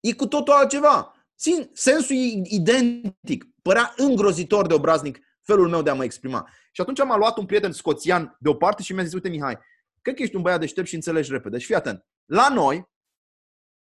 [0.00, 1.26] E cu totul altceva.
[1.72, 3.44] Sensul e identic.
[3.62, 6.50] Părea îngrozitor de obraznic felul meu de a mă exprima.
[6.72, 9.58] Și atunci am luat un prieten scoțian deoparte și mi-a zis, uite Mihai,
[10.00, 11.58] cred că ești un băiat deștept și înțelegi repede.
[11.58, 12.06] Și fii atent.
[12.24, 12.90] La noi,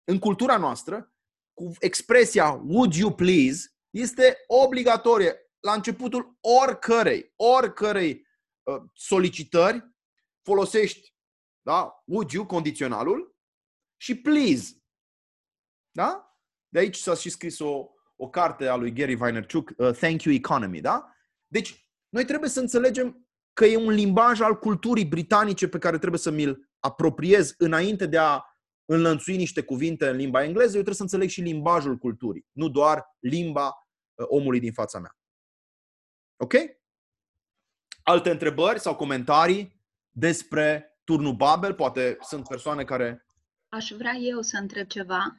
[0.03, 1.13] în cultura noastră,
[1.53, 8.27] cu expresia would you please, Este obligatorie la începutul oricărei, oricărei
[8.63, 9.95] uh, solicitări
[10.41, 11.15] folosești
[11.67, 12.03] da?
[12.05, 13.35] would you, condiționalul
[14.01, 14.81] și please.
[15.91, 16.37] Da?
[16.67, 20.35] De aici s-a și scris o, o carte a lui Gary Vaynerchuk, uh, Thank You
[20.35, 20.81] Economy.
[20.81, 21.11] Da?
[21.47, 26.19] Deci, noi trebuie să înțelegem că e un limbaj al culturii britanice pe care trebuie
[26.19, 28.43] să mi-l apropiez înainte de a
[28.85, 33.15] înlănțui niște cuvinte în limba engleză, eu trebuie să înțeleg și limbajul culturii, nu doar
[33.19, 35.16] limba uh, omului din fața mea.
[36.37, 36.53] Ok?
[38.03, 39.81] Alte întrebări sau comentarii
[40.11, 41.73] despre turnul Babel?
[41.73, 43.25] Poate sunt persoane care...
[43.69, 45.37] Aș vrea eu să întreb ceva.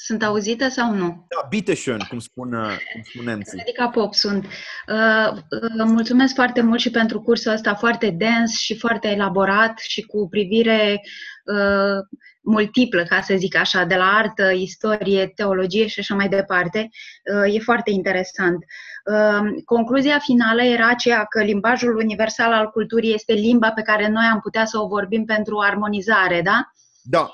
[0.00, 1.26] Sunt auzită sau nu?
[1.28, 2.50] Da, bitte schön, cum spun,
[2.92, 3.60] cum spun nemții.
[3.60, 4.44] Adică Pop sunt.
[4.44, 10.02] Uh, uh, mulțumesc foarte mult și pentru cursul ăsta foarte dens și foarte elaborat și
[10.02, 11.00] cu privire
[11.44, 16.88] uh, multiplă, ca să zic așa, de la artă, istorie, teologie și așa mai departe.
[17.34, 18.64] Uh, e foarte interesant.
[19.12, 24.24] Uh, concluzia finală era aceea că limbajul universal al culturii este limba pe care noi
[24.32, 26.72] am putea să o vorbim pentru armonizare, da?
[27.02, 27.30] Da.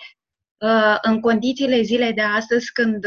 [0.59, 3.06] Uh, în condițiile zilei de astăzi, când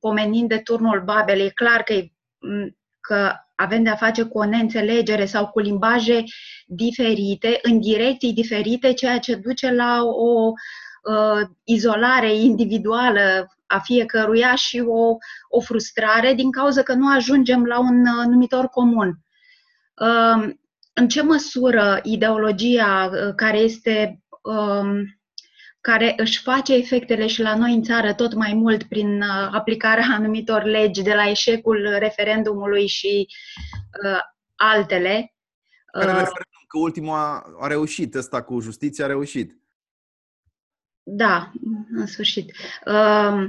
[0.00, 1.94] pomenind de turnul Babel, e clar că,
[3.00, 6.24] că avem de-a face cu o neînțelegere sau cu limbaje
[6.66, 14.84] diferite, în direcții diferite, ceea ce duce la o uh, izolare individuală a fiecăruia și
[14.86, 15.16] o,
[15.48, 19.18] o frustrare din cauza că nu ajungem la un uh, numitor comun.
[19.94, 20.54] Uh,
[20.92, 25.02] în ce măsură ideologia uh, care este uh,
[25.86, 30.06] care își face efectele și la noi în țară tot mai mult prin uh, aplicarea
[30.18, 33.26] anumitor legi de la eșecul referendumului și
[34.04, 34.20] uh,
[34.56, 35.34] altele.
[35.92, 36.64] Care uh, referendum?
[36.68, 39.52] Că ultimul a, a reușit, ăsta cu justiția a reușit.
[41.08, 41.52] Da,
[41.90, 42.52] în sfârșit.
[42.86, 43.48] Uh,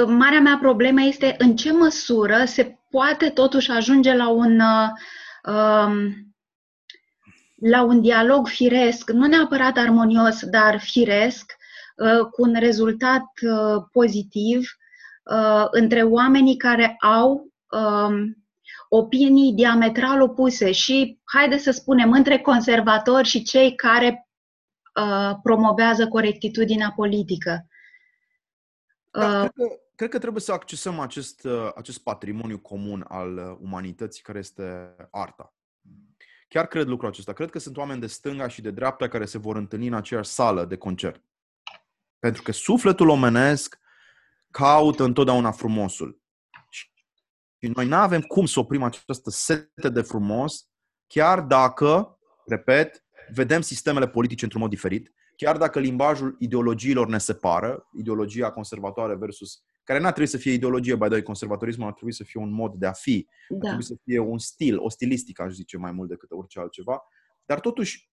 [0.00, 4.88] uh, marea mea problemă este în ce măsură se poate totuși ajunge la un uh,
[5.54, 6.28] um,
[7.60, 11.52] la un dialog firesc, nu neapărat armonios, dar firesc,
[11.96, 14.68] uh, cu un rezultat uh, pozitiv
[15.22, 18.36] uh, între oamenii care au um,
[18.88, 24.27] opinii diametral opuse și, haide să spunem, între conservatori și cei care
[25.42, 27.66] promovează corectitudinea politică.
[29.10, 34.38] Da, cred, că, cred că trebuie să accesăm acest, acest patrimoniu comun al umanității care
[34.38, 35.52] este arta.
[36.48, 37.32] Chiar cred lucrul acesta.
[37.32, 40.30] Cred că sunt oameni de stânga și de dreapta care se vor întâlni în aceeași
[40.30, 41.22] sală de concert.
[42.18, 43.78] Pentru că sufletul omenesc
[44.50, 46.20] caută întotdeauna frumosul.
[47.58, 50.68] Și noi nu avem cum să oprim această sete de frumos,
[51.06, 57.88] chiar dacă, repet, vedem sistemele politice într-un mod diferit, chiar dacă limbajul ideologiilor ne separă,
[57.92, 62.12] ideologia conservatoare versus care n-ar trebui să fie ideologie, by the way, conservatorismul ar trebui
[62.12, 63.56] să fie un mod de a fi, da.
[63.56, 67.02] ar trebui să fie un stil, o stilistică, aș zice, mai mult decât orice altceva.
[67.44, 68.10] Dar totuși,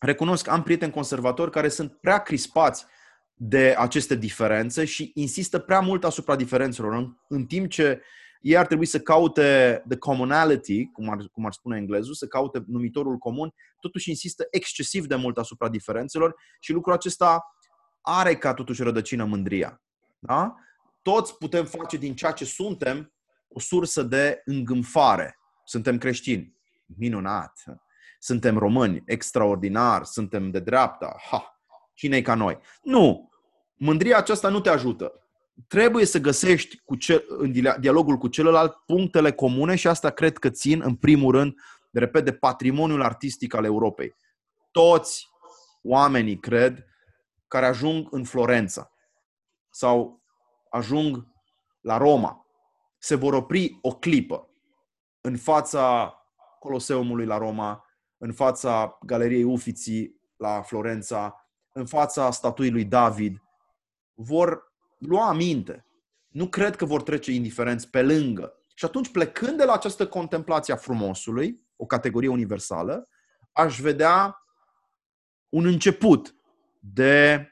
[0.00, 2.86] recunosc, am prieteni conservatori care sunt prea crispați
[3.34, 8.02] de aceste diferențe și insistă prea mult asupra diferențelor, în, în timp ce
[8.44, 12.64] ei ar trebui să caute the commonality, cum ar, cum ar spune englezul, să caute
[12.66, 17.44] numitorul comun, totuși insistă excesiv de mult asupra diferențelor și lucrul acesta
[18.00, 19.82] are ca totuși rădăcină mândria.
[20.18, 20.54] Da?
[21.02, 23.12] Toți putem face din ceea ce suntem
[23.48, 25.38] o sursă de îngânfare.
[25.64, 26.56] Suntem creștini.
[26.98, 27.64] Minunat.
[28.18, 29.02] Suntem români.
[29.06, 30.04] Extraordinar.
[30.04, 31.16] Suntem de dreapta.
[31.30, 31.48] Ha!
[31.94, 32.58] cine ca noi?
[32.82, 33.30] Nu!
[33.74, 35.23] Mândria aceasta nu te ajută.
[35.68, 40.50] Trebuie să găsești cu ce, în dialogul cu celălalt punctele comune și asta cred că
[40.50, 41.54] țin, în primul rând,
[41.90, 44.14] de repede, patrimoniul artistic al Europei.
[44.70, 45.28] Toți
[45.82, 46.86] oamenii, cred,
[47.48, 48.90] care ajung în Florența
[49.70, 50.22] sau
[50.70, 51.26] ajung
[51.80, 52.46] la Roma,
[52.98, 54.48] se vor opri o clipă
[55.20, 56.14] în fața
[56.58, 57.84] Coloseumului la Roma,
[58.18, 63.42] în fața Galeriei Ufiții la Florența, în fața statuii lui David,
[64.14, 64.73] vor
[65.06, 65.86] lua aminte.
[66.28, 68.58] Nu cred că vor trece indiferenți pe lângă.
[68.74, 73.08] Și atunci, plecând de la această contemplație a frumosului, o categorie universală,
[73.52, 74.44] aș vedea
[75.48, 76.34] un început
[76.80, 77.48] de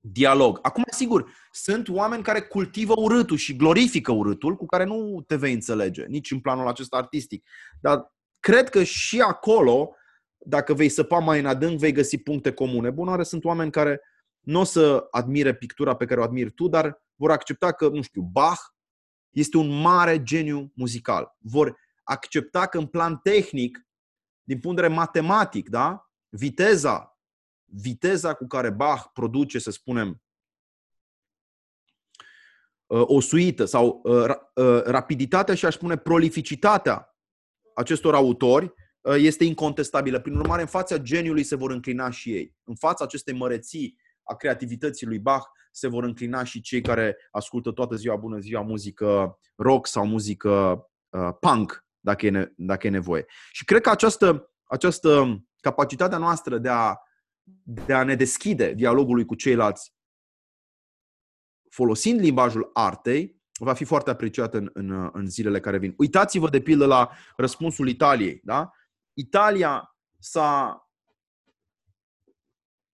[0.00, 0.58] dialog.
[0.62, 5.52] Acum, sigur, sunt oameni care cultivă urâtul și glorifică urâtul, cu care nu te vei
[5.52, 7.48] înțelege, nici în planul acesta artistic.
[7.80, 9.94] Dar cred că și acolo,
[10.38, 12.90] dacă vei săpa mai în adânc, vei găsi puncte comune.
[12.90, 14.00] Bun, oare sunt oameni care
[14.44, 18.02] nu o să admire pictura pe care o admiri tu, dar vor accepta că, nu
[18.02, 18.60] știu, Bach
[19.30, 21.36] este un mare geniu muzical.
[21.38, 23.86] Vor accepta că în plan tehnic,
[24.42, 26.08] din punct de vedere matematic, da?
[26.28, 27.14] viteza
[27.74, 30.22] viteza cu care Bach produce, să spunem,
[32.86, 37.16] uh, osuită sau uh, uh, rapiditatea și aș spune prolificitatea
[37.74, 40.20] acestor autori uh, este incontestabilă.
[40.20, 42.56] Prin urmare, în fața geniului se vor înclina și ei.
[42.64, 47.70] În fața acestei măreții a creativității lui Bach se vor înclina și cei care ascultă
[47.70, 52.90] toată ziua bună ziua muzică rock sau muzică uh, punk, dacă e, ne- dacă e
[52.90, 53.24] nevoie.
[53.52, 56.96] Și cred că această, această capacitatea noastră de a,
[57.62, 59.94] de a ne deschide dialogului cu ceilalți
[61.70, 65.94] folosind limbajul artei, va fi foarte apreciată în, în, în zilele care vin.
[65.96, 68.40] Uitați-vă de pildă la răspunsul Italiei.
[68.44, 68.70] Da?
[69.12, 70.78] Italia s-a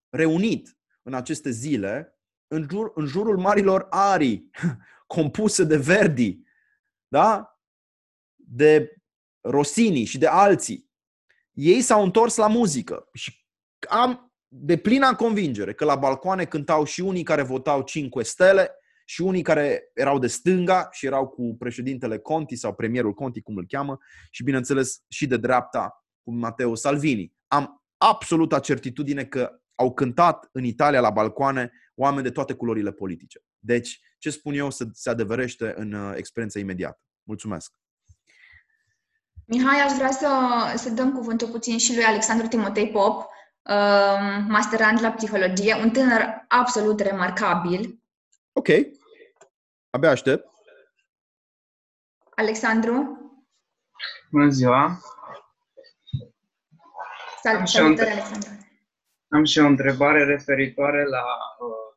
[0.08, 0.79] reunit
[1.10, 4.50] în aceste zile în, jur, în jurul marilor arii
[5.16, 6.38] compuse de Verdi,
[7.08, 7.58] da?
[8.36, 8.94] de
[9.40, 10.90] Rossini și de alții.
[11.52, 13.46] Ei s-au întors la muzică și
[13.88, 18.70] am de plină convingere că la balcoane cântau și unii care votau 5 stele
[19.04, 23.56] și unii care erau de stânga și erau cu președintele Conti sau premierul Conti, cum
[23.56, 23.98] îl cheamă,
[24.30, 27.34] și bineînțeles și de dreapta cu Matteo Salvini.
[27.46, 33.44] Am absoluta certitudine că au cântat în Italia la balcoane oameni de toate culorile politice.
[33.58, 37.00] Deci, ce spun eu se, se adeverește în uh, experiența imediată.
[37.22, 37.72] Mulțumesc!
[39.46, 40.28] Mihai, aș vrea să,
[40.76, 46.44] să dăm cuvântul puțin și lui Alexandru Timotei Pop, um, masterand la psihologie, un tânăr
[46.48, 48.02] absolut remarcabil.
[48.52, 48.68] Ok.
[49.90, 50.46] Abia aștept.
[52.34, 53.18] Alexandru?
[54.30, 55.00] Bună ziua!
[57.42, 58.60] Salut, salutări, Alexandru!
[59.32, 61.24] Am și o întrebare referitoare la
[61.66, 61.90] uh,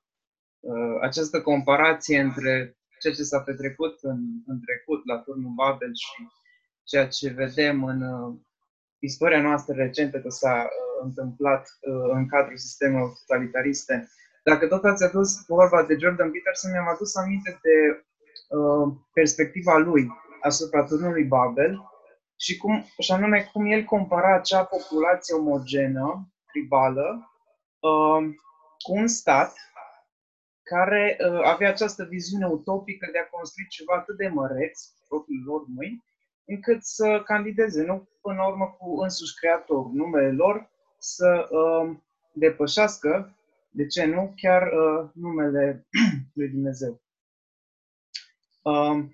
[0.59, 6.27] uh, această comparație între ceea ce s-a petrecut în, în trecut la turnul Babel și
[6.83, 8.35] ceea ce vedem în uh,
[8.99, 14.07] istoria noastră recentă că s-a uh, întâmplat uh, în cadrul sistemelor totalitariste.
[14.43, 18.05] Dacă tot ați adus vorba de Jordan Peterson, mi-am adus aminte de
[18.57, 20.07] uh, perspectiva lui
[20.41, 21.81] asupra turnului Babel
[22.35, 27.31] și, cum, și anume cum el compara acea populație omogenă tribală
[27.79, 28.23] uh,
[28.83, 29.53] cu un stat
[30.63, 35.63] care uh, avea această viziune utopică de a construi ceva atât de măreț, propriul lor
[35.75, 36.03] mâini,
[36.45, 41.95] încât să candideze, nu până la urmă cu însuși creator, numele lor, să uh,
[42.33, 43.37] depășească,
[43.69, 45.87] de ce nu, chiar uh, numele
[46.37, 47.01] lui Dumnezeu.
[48.61, 49.05] Uh,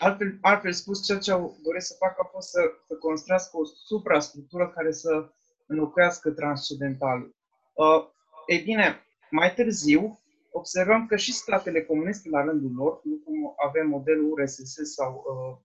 [0.00, 3.64] altfel, altfel spus, ceea ce au doresc să facă a fost să, să construiască o
[3.64, 5.32] suprastructură care să
[5.70, 7.36] înlocuiască transcendentalul.
[7.74, 8.08] Uh,
[8.46, 10.20] ei bine, mai târziu
[10.52, 15.58] observăm că și statele comuniste la rândul lor, nu cum avem modelul URSS sau uh,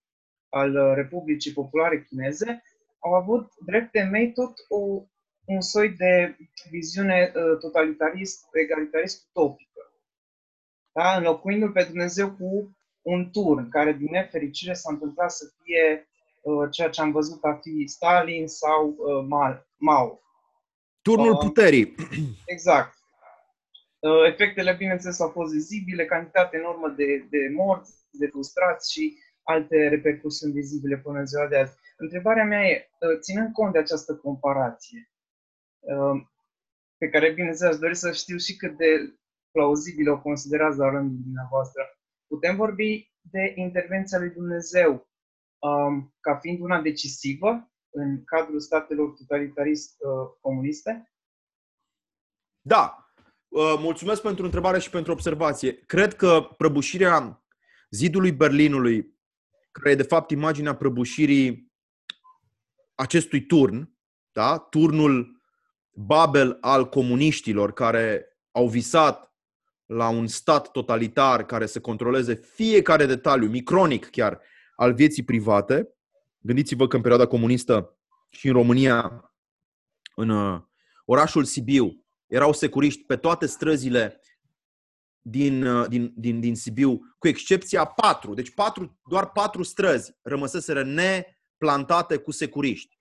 [0.50, 2.64] al Republicii Populare Chineze,
[3.00, 4.78] au avut drept temei tot o,
[5.46, 6.38] un soi de
[6.70, 9.82] viziune uh, totalitarist, egalitarist utopică.
[10.92, 11.18] Da?
[11.18, 16.15] Înlocuindu-l pe Dumnezeu cu un turn, care din nefericire s-a întâmplat să fie uh,
[16.72, 20.20] ceea ce am văzut a fi Stalin sau uh, Mao.
[21.02, 21.96] Turnul uh, puterii.
[22.46, 22.94] Exact.
[24.00, 29.88] Uh, efectele, bineînțeles, au fost vizibile, cantitate enormă de, de morți, de frustrați și alte
[29.88, 31.76] repercusiuni vizibile până în ziua de azi.
[31.98, 35.12] Întrebarea mea e, uh, ținând cont de această comparație,
[35.80, 36.22] uh,
[36.98, 39.16] pe care, bineînțeles, aș dori să știu și cât de
[39.52, 41.82] plauzibil o considerați la rândul dumneavoastră,
[42.28, 45.08] putem vorbi de intervenția lui Dumnezeu
[45.66, 51.12] um, ca fiind una decisivă în cadrul statelor totalitarist uh, comuniste?
[52.62, 53.10] Da.
[53.48, 55.74] Uh, mulțumesc pentru întrebare și pentru observație.
[55.74, 57.46] Cred că prăbușirea
[57.90, 59.14] zidului Berlinului,
[59.72, 61.74] care e de fapt imaginea prăbușirii
[62.96, 63.98] acestui turn,
[64.32, 64.58] da?
[64.58, 65.42] turnul
[65.92, 69.36] Babel al comuniștilor care au visat
[69.86, 74.42] la un stat totalitar care să controleze fiecare detaliu, micronic chiar,
[74.76, 75.90] al vieții private.
[76.40, 77.98] Gândiți-vă că în perioada comunistă
[78.30, 79.32] și în România,
[80.16, 80.62] în uh,
[81.06, 84.22] orașul Sibiu, erau securiști pe toate străzile
[85.22, 88.34] din, uh, din, din, din Sibiu, cu excepția patru.
[88.34, 93.00] Deci patru, doar patru străzi rămăseseră neplantate cu securiști.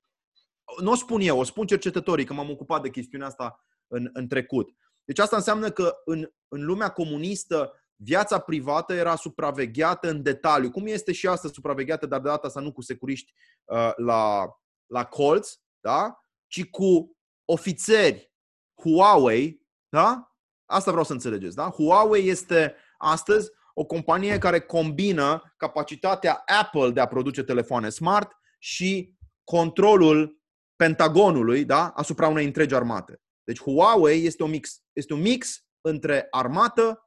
[0.82, 4.28] Nu o spun eu, o spun cercetătorii, că m-am ocupat de chestiunea asta în, în
[4.28, 4.74] trecut.
[5.05, 10.86] Deci asta înseamnă că în, în lumea comunistă viața privată era supravegheată în detaliu, cum
[10.86, 13.32] este și asta supravegheată, dar de data asta nu cu securiști
[13.64, 14.48] uh, la,
[14.86, 16.18] la colț, da?
[16.46, 18.32] ci cu ofițeri
[18.74, 20.36] Huawei, da?
[20.64, 21.68] Asta vreau să înțelegeți, da?
[21.68, 29.16] Huawei este astăzi o companie care combină capacitatea Apple de a produce telefoane smart și
[29.44, 30.42] controlul
[30.76, 31.88] Pentagonului da?
[31.88, 33.22] asupra unei întregi armate.
[33.44, 37.03] Deci Huawei este un mix, este un mix între armată,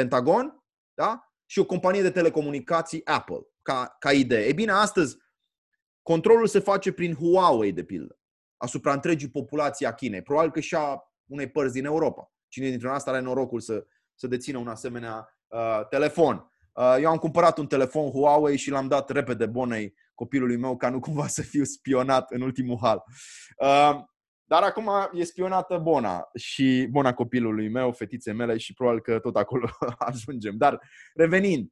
[0.00, 0.64] Pentagon,
[0.94, 1.30] da?
[1.46, 4.46] și o companie de telecomunicații Apple, ca, ca idee.
[4.46, 5.16] E bine, astăzi
[6.02, 8.18] controlul se face prin Huawei, de pildă,
[8.56, 10.22] asupra întregii populații a Chinei.
[10.22, 12.32] Probabil că și a unei părți din Europa.
[12.48, 16.52] Cine dintre noi are norocul să, să dețină un asemenea uh, telefon.
[16.72, 20.90] Uh, eu am cumpărat un telefon Huawei și l-am dat repede bonei copilului meu ca
[20.90, 23.04] nu cumva să fiu spionat în ultimul hal.
[23.58, 24.04] Uh,
[24.50, 29.36] dar acum e spionată Bona și Bona copilului meu, fetițe mele și probabil că tot
[29.36, 29.68] acolo
[29.98, 30.56] ajungem.
[30.56, 30.80] Dar
[31.14, 31.70] revenind,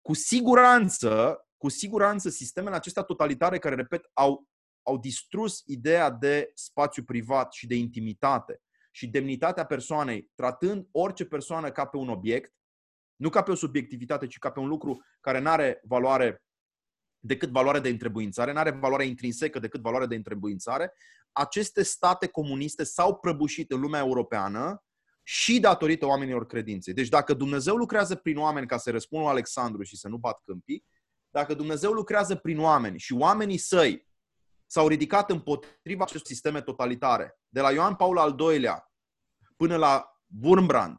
[0.00, 4.48] cu siguranță, cu siguranță sistemele acestea totalitare care, repet, au,
[4.82, 11.70] au distrus ideea de spațiu privat și de intimitate și demnitatea persoanei, tratând orice persoană
[11.70, 12.54] ca pe un obiect,
[13.16, 16.43] nu ca pe o subiectivitate, ci ca pe un lucru care nu are valoare
[17.26, 20.92] decât valoare de întrebuințare, nu are valoare intrinsecă decât valoare de întrebuințare,
[21.32, 24.84] aceste state comuniste s-au prăbușit în lumea europeană
[25.22, 26.94] și datorită oamenilor credinței.
[26.94, 30.84] Deci dacă Dumnezeu lucrează prin oameni ca să răspundă Alexandru și să nu bat câmpii,
[31.30, 34.08] dacă Dumnezeu lucrează prin oameni și oamenii săi
[34.66, 38.92] s-au ridicat împotriva acestor sisteme totalitare, de la Ioan Paul al II-lea
[39.56, 40.96] până la Wurmbrand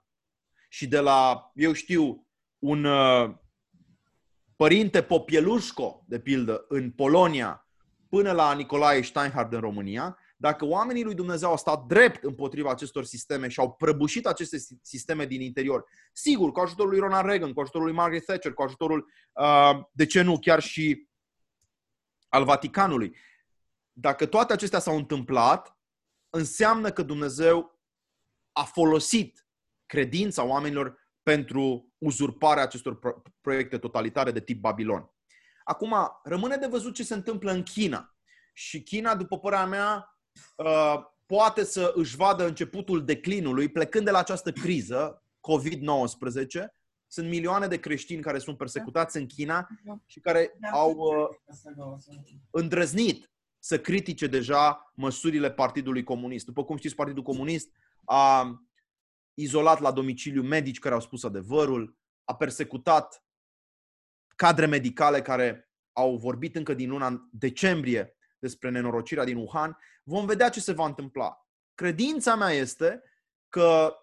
[0.69, 2.27] și de la, eu știu,
[2.59, 3.35] un uh,
[4.55, 7.67] părinte Popielușco, de pildă, în Polonia,
[8.09, 13.03] până la Nicolae Steinhardt în România, dacă oamenii lui Dumnezeu au stat drept împotriva acestor
[13.03, 17.61] sisteme și au prăbușit aceste sisteme din interior, sigur, cu ajutorul lui Ronald Reagan, cu
[17.61, 21.07] ajutorul lui Margaret Thatcher, cu ajutorul, uh, de ce nu, chiar și
[22.27, 23.17] al Vaticanului,
[23.91, 25.77] dacă toate acestea s-au întâmplat,
[26.29, 27.79] înseamnă că Dumnezeu
[28.51, 29.47] a folosit
[29.85, 32.99] credința oamenilor pentru uzurparea acestor
[33.41, 35.09] proiecte totalitare de tip Babilon.
[35.63, 38.15] Acum, rămâne de văzut ce se întâmplă în China.
[38.53, 40.19] Și China, după părerea mea,
[40.55, 40.95] uh,
[41.25, 46.67] poate să își vadă începutul declinului plecând de la această criză, COVID-19.
[47.07, 49.67] Sunt milioane de creștini care sunt persecutați în China
[50.05, 51.27] și care au uh,
[52.51, 53.29] îndrăznit
[53.59, 56.45] să critique deja măsurile Partidului Comunist.
[56.45, 57.69] După cum știți, Partidul Comunist
[58.05, 58.55] a
[59.35, 63.23] izolat la domiciliu medici care au spus adevărul, a persecutat
[64.35, 69.77] cadre medicale care au vorbit încă din luna decembrie despre nenorocirea din Wuhan.
[70.03, 71.47] Vom vedea ce se va întâmpla.
[71.73, 73.03] Credința mea este
[73.49, 73.95] că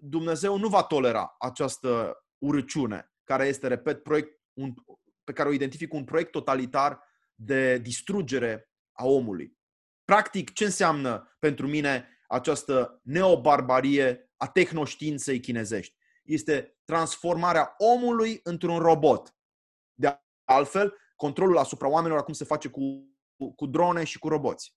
[0.00, 4.74] Dumnezeu nu va tolera această urăciune, care este, repet, proiect, un,
[5.24, 7.02] pe care o identific un proiect totalitar
[7.34, 9.56] de distrugere a omului.
[10.04, 15.96] Practic, ce înseamnă pentru mine această neobarbarie a tehnoștiinței chinezești.
[16.22, 19.36] Este transformarea omului într-un robot.
[19.94, 23.08] De altfel, controlul asupra oamenilor acum se face cu,
[23.56, 24.76] cu drone și cu roboți.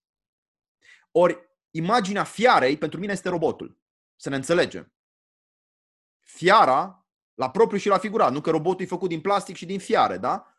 [1.11, 3.79] Ori, imaginea fiarei pentru mine este robotul.
[4.15, 4.93] Să ne înțelegem.
[6.19, 9.79] Fiara, la propriu și la figurat, nu că robotul e făcut din plastic și din
[9.79, 10.55] fiare, da?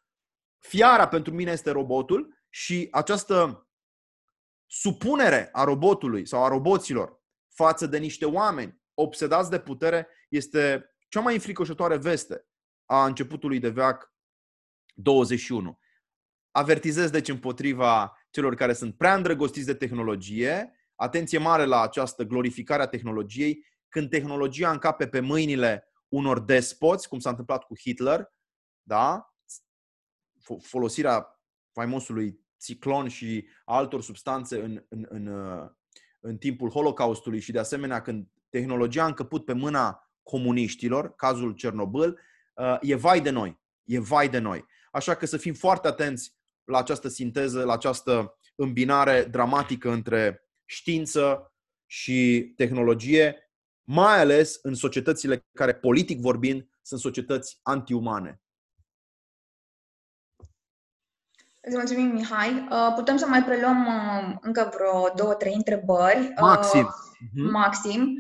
[0.59, 3.67] Fiara pentru mine este robotul și această
[4.67, 11.21] supunere a robotului sau a roboților față de niște oameni obsedați de putere este cea
[11.21, 12.47] mai înfricoșătoare veste
[12.85, 14.15] a începutului de veac
[14.95, 15.79] 21.
[16.51, 22.83] Avertizez deci împotriva celor care sunt prea îndrăgostiți de tehnologie, atenție mare la această glorificare
[22.83, 28.33] a tehnologiei, când tehnologia încape pe mâinile unor despoți, cum s-a întâmplat cu Hitler,
[28.83, 29.27] da?
[30.61, 31.41] folosirea
[31.73, 35.71] faimosului ciclon și altor substanțe în, în, în, uh,
[36.21, 42.21] în timpul Holocaustului și de asemenea când tehnologia a încăput pe mâna comuniștilor, cazul Cernobâl,
[42.55, 43.61] uh, e vai de noi.
[43.85, 44.65] E vai de noi.
[44.91, 51.53] Așa că să fim foarte atenți la această sinteză, la această îmbinare dramatică între știință
[51.87, 53.51] și tehnologie,
[53.83, 58.42] mai ales în societățile care, politic vorbind, sunt societăți antiumane.
[61.65, 62.69] Îți mulțumim, Mihai.
[62.71, 66.33] Uh, putem să mai preluăm uh, încă vreo două, trei întrebări.
[66.41, 66.95] Maxim.
[67.37, 68.17] Uh, maxim.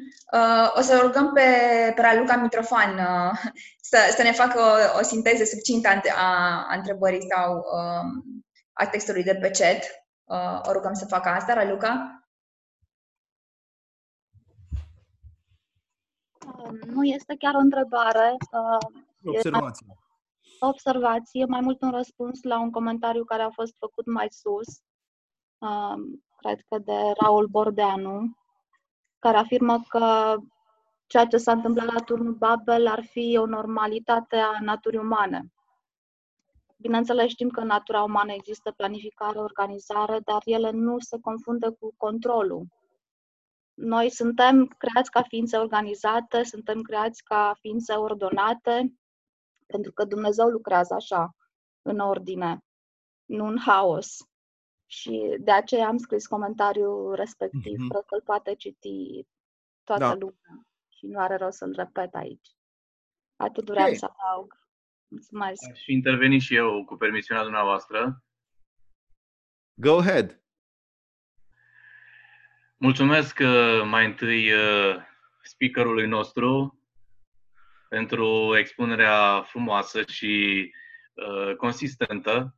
[0.77, 1.41] O să rugăm pe,
[1.95, 2.97] pe Raluca Mitrofan
[3.81, 5.97] să, să ne facă o, o sinteză succintă a,
[6.69, 7.65] a întrebării sau
[8.73, 10.07] a textului de pe chat.
[10.69, 12.25] O rugăm să facă asta, Raluca.
[16.87, 18.37] Nu este chiar o întrebare.
[19.25, 19.87] Observație
[20.69, 24.83] observație, mai mult un răspuns la un comentariu care a fost făcut mai sus,
[25.59, 28.37] um, cred că de Raul Bordeanu,
[29.19, 30.37] care afirmă că
[31.07, 35.53] ceea ce s-a întâmplat la turnul Babel ar fi o normalitate a naturii umane.
[36.77, 41.95] Bineînțeles, știm că în natura umană există planificare, organizare, dar ele nu se confundă cu
[41.97, 42.67] controlul.
[43.75, 48.93] Noi suntem creați ca ființe organizate, suntem creați ca ființe ordonate,
[49.73, 51.37] Pentru că Dumnezeu lucrează așa,
[51.83, 52.59] în ordine,
[53.25, 54.17] nu în haos.
[54.87, 57.79] Și de aceea am scris comentariul respectiv.
[57.79, 57.89] Mm-hmm.
[57.89, 59.27] Cred că îl poate citi
[59.85, 60.15] toată da.
[60.15, 62.49] lumea și nu are rost să-l repet aici.
[63.37, 63.97] Atât vreau okay.
[63.97, 64.61] să adaug.
[65.09, 65.71] Mulțumesc.
[65.71, 68.25] Aș interveni și eu cu permisiunea dumneavoastră.
[69.75, 70.43] Go ahead.
[72.77, 74.97] Mulțumesc uh, mai întâi uh,
[75.43, 76.82] speakerului nostru
[77.93, 80.71] pentru expunerea frumoasă și
[81.13, 82.57] uh, consistentă.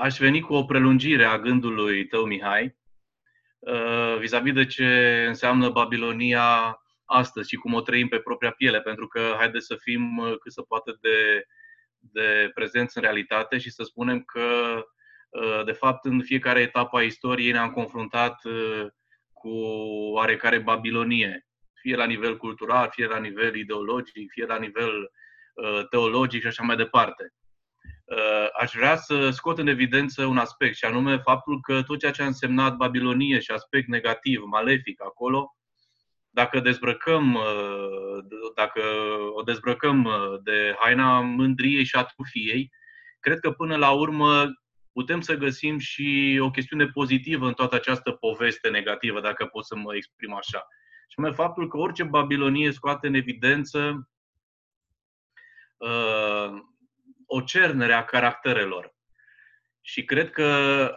[0.00, 2.76] Aș veni cu o prelungire a gândului tău, Mihai,
[4.18, 9.34] vis-a-vis de ce înseamnă Babilonia astăzi și cum o trăim pe propria piele, pentru că
[9.36, 11.44] haideți să fim cât să poate de,
[11.98, 14.44] de prezenți în realitate și să spunem că
[15.34, 18.86] Uh, de fapt, în fiecare etapă a istoriei ne-am confruntat uh,
[19.32, 19.50] cu
[20.12, 21.46] oarecare Babilonie,
[21.84, 25.10] fie la nivel cultural, fie la nivel ideologic, fie la nivel
[25.54, 27.32] uh, teologic și așa mai departe.
[28.60, 32.22] Aș vrea să scot în evidență un aspect, și anume faptul că tot ceea ce
[32.22, 35.56] a însemnat Babilonie și aspect negativ, malefic acolo,
[36.30, 37.38] dacă dezbrăcăm,
[38.54, 38.82] dacă
[39.34, 40.08] o dezbrăcăm
[40.42, 42.70] de haina mândriei și a trufiei,
[43.20, 44.44] cred că până la urmă
[44.92, 49.76] putem să găsim și o chestiune pozitivă în toată această poveste negativă, dacă pot să
[49.76, 50.66] mă exprim așa.
[51.08, 54.08] Și mai faptul că orice Babilonie scoate în evidență
[55.76, 56.62] uh,
[57.26, 58.94] o cernere a caracterelor.
[59.80, 60.44] Și cred că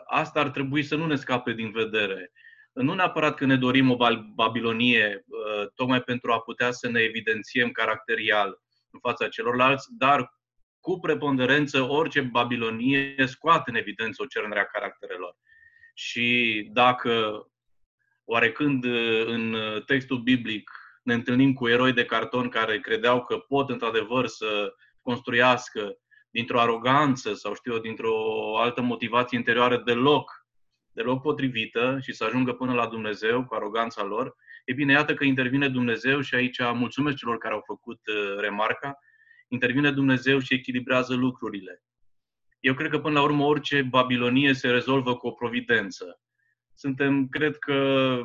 [0.06, 2.32] asta ar trebui să nu ne scape din vedere.
[2.72, 3.98] Nu neapărat că ne dorim o
[4.36, 8.62] Babilonie uh, tocmai pentru a putea să ne evidențiem caracterial
[8.92, 10.38] în fața celorlalți, dar
[10.80, 15.36] cu preponderență orice Babilonie scoate în evidență o cernere a caracterelor.
[15.94, 17.42] Și dacă
[18.30, 18.84] oarecând
[19.26, 19.56] în
[19.86, 20.72] textul biblic
[21.04, 25.98] ne întâlnim cu eroi de carton care credeau că pot într-adevăr să construiască
[26.30, 30.32] dintr-o aroganță sau știu eu, dintr-o altă motivație interioară deloc,
[30.92, 34.36] deloc potrivită și să ajungă până la Dumnezeu cu aroganța lor,
[34.66, 38.98] e bine, iată că intervine Dumnezeu și aici mulțumesc celor care au făcut uh, remarca,
[39.48, 41.84] intervine Dumnezeu și echilibrează lucrurile.
[42.60, 46.22] Eu cred că până la urmă orice Babilonie se rezolvă cu o providență.
[46.80, 48.22] Suntem, cred că,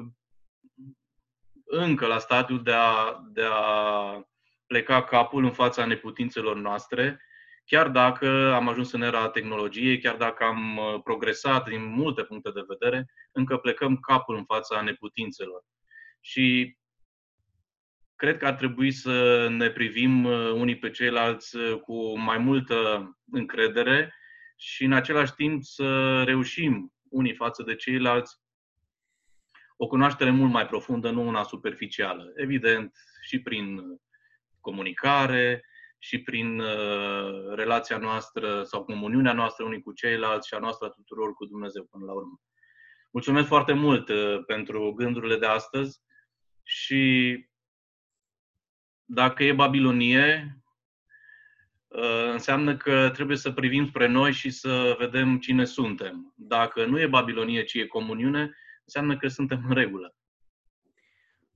[1.64, 4.26] încă la stadiul de a, de a
[4.66, 7.20] pleca capul în fața neputințelor noastre,
[7.64, 12.50] chiar dacă am ajuns în era tehnologiei, chiar dacă am uh, progresat din multe puncte
[12.50, 15.62] de vedere, încă plecăm capul în fața neputințelor.
[16.20, 16.76] Și
[18.16, 23.10] cred că ar trebui să ne privim uh, unii pe ceilalți uh, cu mai multă
[23.30, 24.14] încredere
[24.56, 28.41] și în același timp să reușim unii față de ceilalți
[29.76, 32.32] o cunoaștere mult mai profundă, nu una superficială.
[32.36, 33.80] Evident, și prin
[34.60, 35.64] comunicare,
[35.98, 41.34] și prin uh, relația noastră sau comuniunea noastră unii cu ceilalți și a noastră tuturor
[41.34, 42.40] cu Dumnezeu până la urmă.
[43.10, 44.10] Mulțumesc foarte mult
[44.46, 46.00] pentru gândurile de astăzi
[46.62, 47.36] și
[49.04, 50.58] dacă e Babilonie,
[51.88, 56.32] uh, înseamnă că trebuie să privim spre noi și să vedem cine suntem.
[56.36, 60.14] Dacă nu e Babilonie, ci e comuniune, înseamnă că suntem în regulă.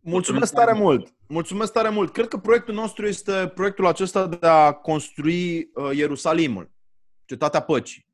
[0.01, 1.15] Mulțumesc tare mult!
[1.29, 2.13] Mulțumesc tare mult!
[2.13, 6.71] Cred că proiectul nostru este proiectul acesta de a construi uh, Ierusalimul,
[7.25, 8.07] cetatea păcii.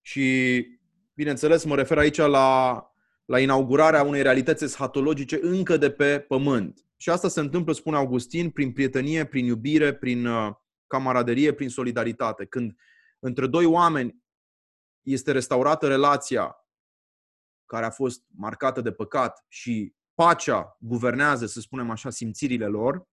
[0.00, 0.66] Și,
[1.14, 2.82] bineînțeles, mă refer aici la,
[3.24, 6.86] la inaugurarea unei realități eschatologice încă de pe pământ.
[6.96, 10.52] Și asta se întâmplă, spune Augustin, prin prietenie, prin iubire, prin uh,
[10.86, 12.46] camaraderie, prin solidaritate.
[12.46, 12.76] Când
[13.18, 14.22] între doi oameni
[15.02, 16.65] este restaurată relația
[17.66, 23.08] care a fost marcată de păcat și pacea guvernează, să spunem așa, simțirile lor,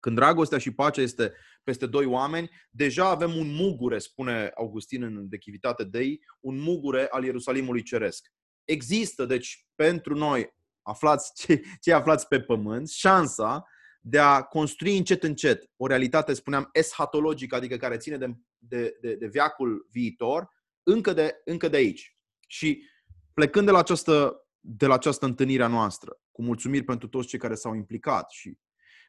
[0.00, 1.32] când dragostea și pacea este
[1.62, 7.24] peste doi oameni, deja avem un mugure, spune Augustin în Dechivitate Dei, un mugure al
[7.24, 8.32] Ierusalimului Ceresc.
[8.64, 13.64] Există, deci, pentru noi, aflați, cei, cei aflați pe pământ, șansa
[14.00, 19.14] de a construi încet încet o realitate, spuneam, eschatologică, adică care ține de, de, de,
[19.14, 20.48] de viacul viitor,
[20.82, 22.16] încă de, încă de aici.
[22.46, 22.88] Și
[23.36, 27.38] plecând de la această, de la această întâlnire a noastră, cu mulțumiri pentru toți cei
[27.38, 28.58] care s-au implicat și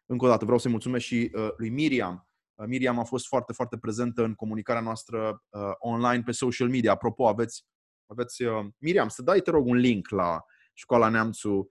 [0.06, 2.28] încă o dată vreau să-i mulțumesc și uh, lui Miriam.
[2.56, 6.92] Uh, Miriam a fost foarte, foarte prezentă în comunicarea noastră uh, online pe social media.
[6.92, 7.66] Apropo, aveți,
[8.06, 11.68] aveți uh, Miriam, să dai, te rog, un link la Școala Neamțu.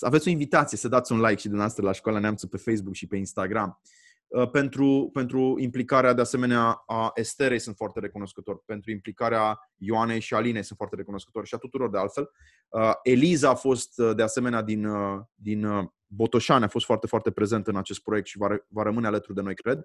[0.00, 3.06] Aveți o invitație să dați un like și dumneavoastră la Școala Neamțu pe Facebook și
[3.06, 3.80] pe Instagram.
[4.28, 10.34] Uh, pentru, pentru implicarea de asemenea a Esterei sunt foarte recunoscător, pentru implicarea Ioanei și
[10.34, 12.30] Alinei sunt foarte recunoscător și a tuturor de altfel.
[12.68, 14.86] Uh, Eliza a fost uh, de asemenea din,
[15.34, 19.34] din Botoșani, a fost foarte, foarte prezent în acest proiect și va, va rămâne alături
[19.34, 19.84] de noi, cred.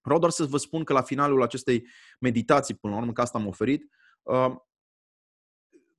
[0.00, 1.86] Vreau doar să vă spun că la finalul acestei
[2.20, 3.90] meditații, până la urmă, că asta am oferit,
[4.22, 4.54] uh,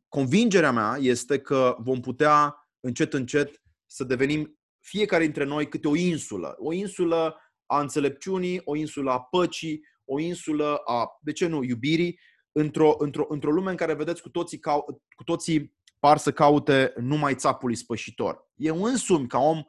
[0.07, 4.58] convingerea mea este că vom putea încet, încet să devenim
[4.89, 6.55] fiecare dintre noi câte o insulă.
[6.59, 7.35] O insulă
[7.65, 12.19] a înțelepciunii, o insulă a păcii, o insulă a, de ce nu, iubirii,
[12.51, 16.93] într-o, într-o, într-o lume în care, vedeți, cu toții, cau, cu toții par să caute
[16.97, 18.49] numai țapul ispășitor.
[18.55, 19.63] Eu însumi, ca om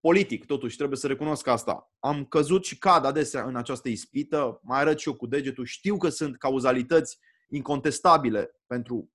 [0.00, 1.92] politic, totuși, trebuie să recunosc asta.
[1.98, 5.96] Am căzut și cad adesea în această ispită, mai arăt și eu cu degetul, știu
[5.96, 7.18] că sunt cauzalități
[7.48, 9.10] incontestabile pentru,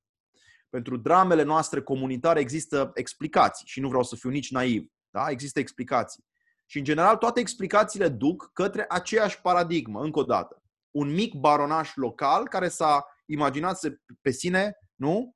[0.70, 4.92] pentru dramele noastre comunitare, există explicații și nu vreau să fiu nici naiv.
[5.12, 5.30] Da?
[5.30, 6.26] Există explicații.
[6.66, 10.62] Și, în general, toate explicațiile duc către aceeași paradigmă, încă o dată.
[10.92, 13.80] Un mic baronaș local care s-a imaginat
[14.22, 15.36] pe sine, nu?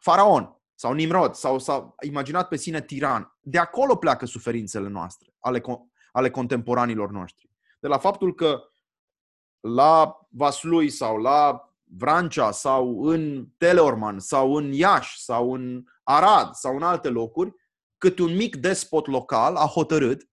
[0.00, 3.36] Faraon sau Nimrod sau s-a imaginat pe sine tiran.
[3.40, 5.60] De acolo pleacă suferințele noastre, ale,
[6.12, 7.50] ale contemporanilor noștri.
[7.80, 8.62] De la faptul că
[9.60, 16.76] la Vaslui sau la Vrancea sau în Teleorman sau în Iași sau în Arad sau
[16.76, 17.54] în alte locuri,
[18.02, 20.28] cât un mic despot local a hotărât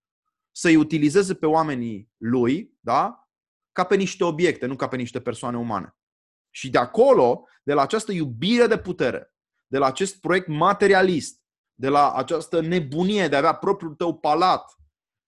[0.52, 3.30] să-i utilizeze pe oamenii lui, da?
[3.72, 5.96] Ca pe niște obiecte, nu ca pe niște persoane umane.
[6.50, 9.34] Și de acolo, de la această iubire de putere,
[9.68, 11.41] de la acest proiect materialist,
[11.74, 14.76] de la această nebunie de a avea propriul tău palat,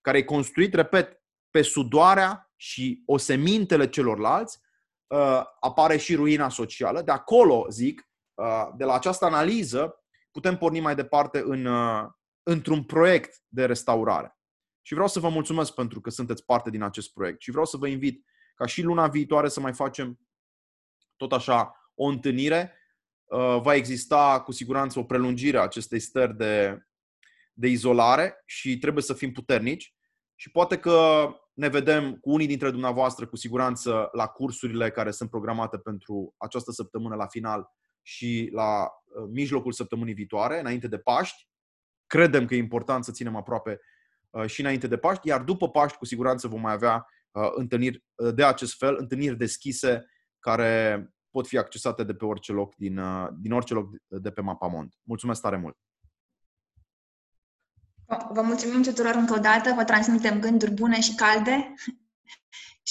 [0.01, 4.59] care e construit, repet, pe sudoarea și osemintele celorlalți,
[5.07, 7.01] uh, apare și ruina socială.
[7.01, 9.95] De acolo, zic, uh, de la această analiză,
[10.31, 14.37] putem porni mai departe în, uh, într-un proiect de restaurare.
[14.81, 17.77] Și vreau să vă mulțumesc pentru că sunteți parte din acest proiect și vreau să
[17.77, 20.19] vă invit ca și luna viitoare să mai facem
[21.15, 22.75] tot așa o întâlnire.
[23.23, 26.85] Uh, va exista cu siguranță o prelungire a acestei stări de,
[27.53, 29.95] de izolare și trebuie să fim puternici
[30.35, 35.29] și poate că ne vedem cu unii dintre dumneavoastră cu siguranță la cursurile care sunt
[35.29, 37.67] programate pentru această săptămână la final
[38.01, 41.47] și la uh, mijlocul săptămânii viitoare, înainte de Paști.
[42.11, 43.79] Credem că e important să ținem aproape
[44.31, 48.03] Uh, și înainte de Paști, iar după Paști cu siguranță vom mai avea uh, întâlniri
[48.15, 50.05] uh, de acest fel, întâlniri deschise
[50.39, 53.01] care pot fi accesate de pe orice loc din,
[53.39, 54.93] din orice loc de pe Mapamond.
[55.03, 55.77] Mulțumesc tare mult!
[58.33, 61.73] Vă mulțumim tuturor încă o dată, vă transmitem gânduri bune și calde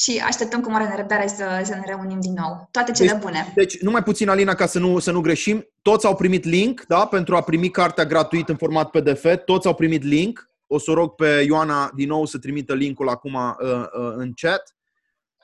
[0.02, 2.68] și așteptăm cu mare nerăbdare să, să ne reunim din nou.
[2.70, 3.52] Toate cele deci, bune!
[3.54, 7.06] Deci, numai puțin, Alina, ca să nu, să nu greșim, toți au primit link da,
[7.06, 11.14] pentru a primi cartea gratuit în format PDF, toți au primit link o să rog
[11.14, 14.76] pe Ioana din nou să trimită linkul acum uh, uh, în chat.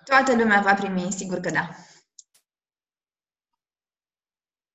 [0.05, 1.69] Toată lumea va primi, sigur că da.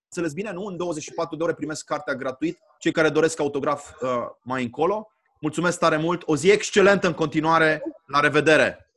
[0.05, 0.65] Înțeles bine, nu?
[0.65, 2.59] În 24 de ore primesc cartea gratuit.
[2.79, 4.09] Cei care doresc autograf uh,
[4.41, 5.11] mai încolo.
[5.39, 6.21] Mulțumesc tare mult.
[6.25, 7.81] O zi excelentă în continuare.
[8.05, 8.90] La revedere!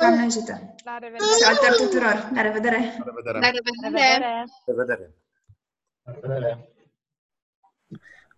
[0.00, 0.74] Doamne ajută!
[0.84, 1.30] La revedere!
[1.30, 2.30] Salutări tuturor!
[2.34, 2.78] La revedere!
[2.98, 3.38] La revedere!
[3.40, 4.44] La revedere!
[4.64, 5.14] La revedere!
[6.02, 6.72] La revedere!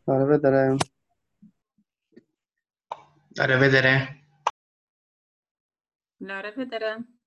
[0.05, 0.77] La revedere!
[3.35, 4.25] La revedere!
[6.17, 7.18] La revedere!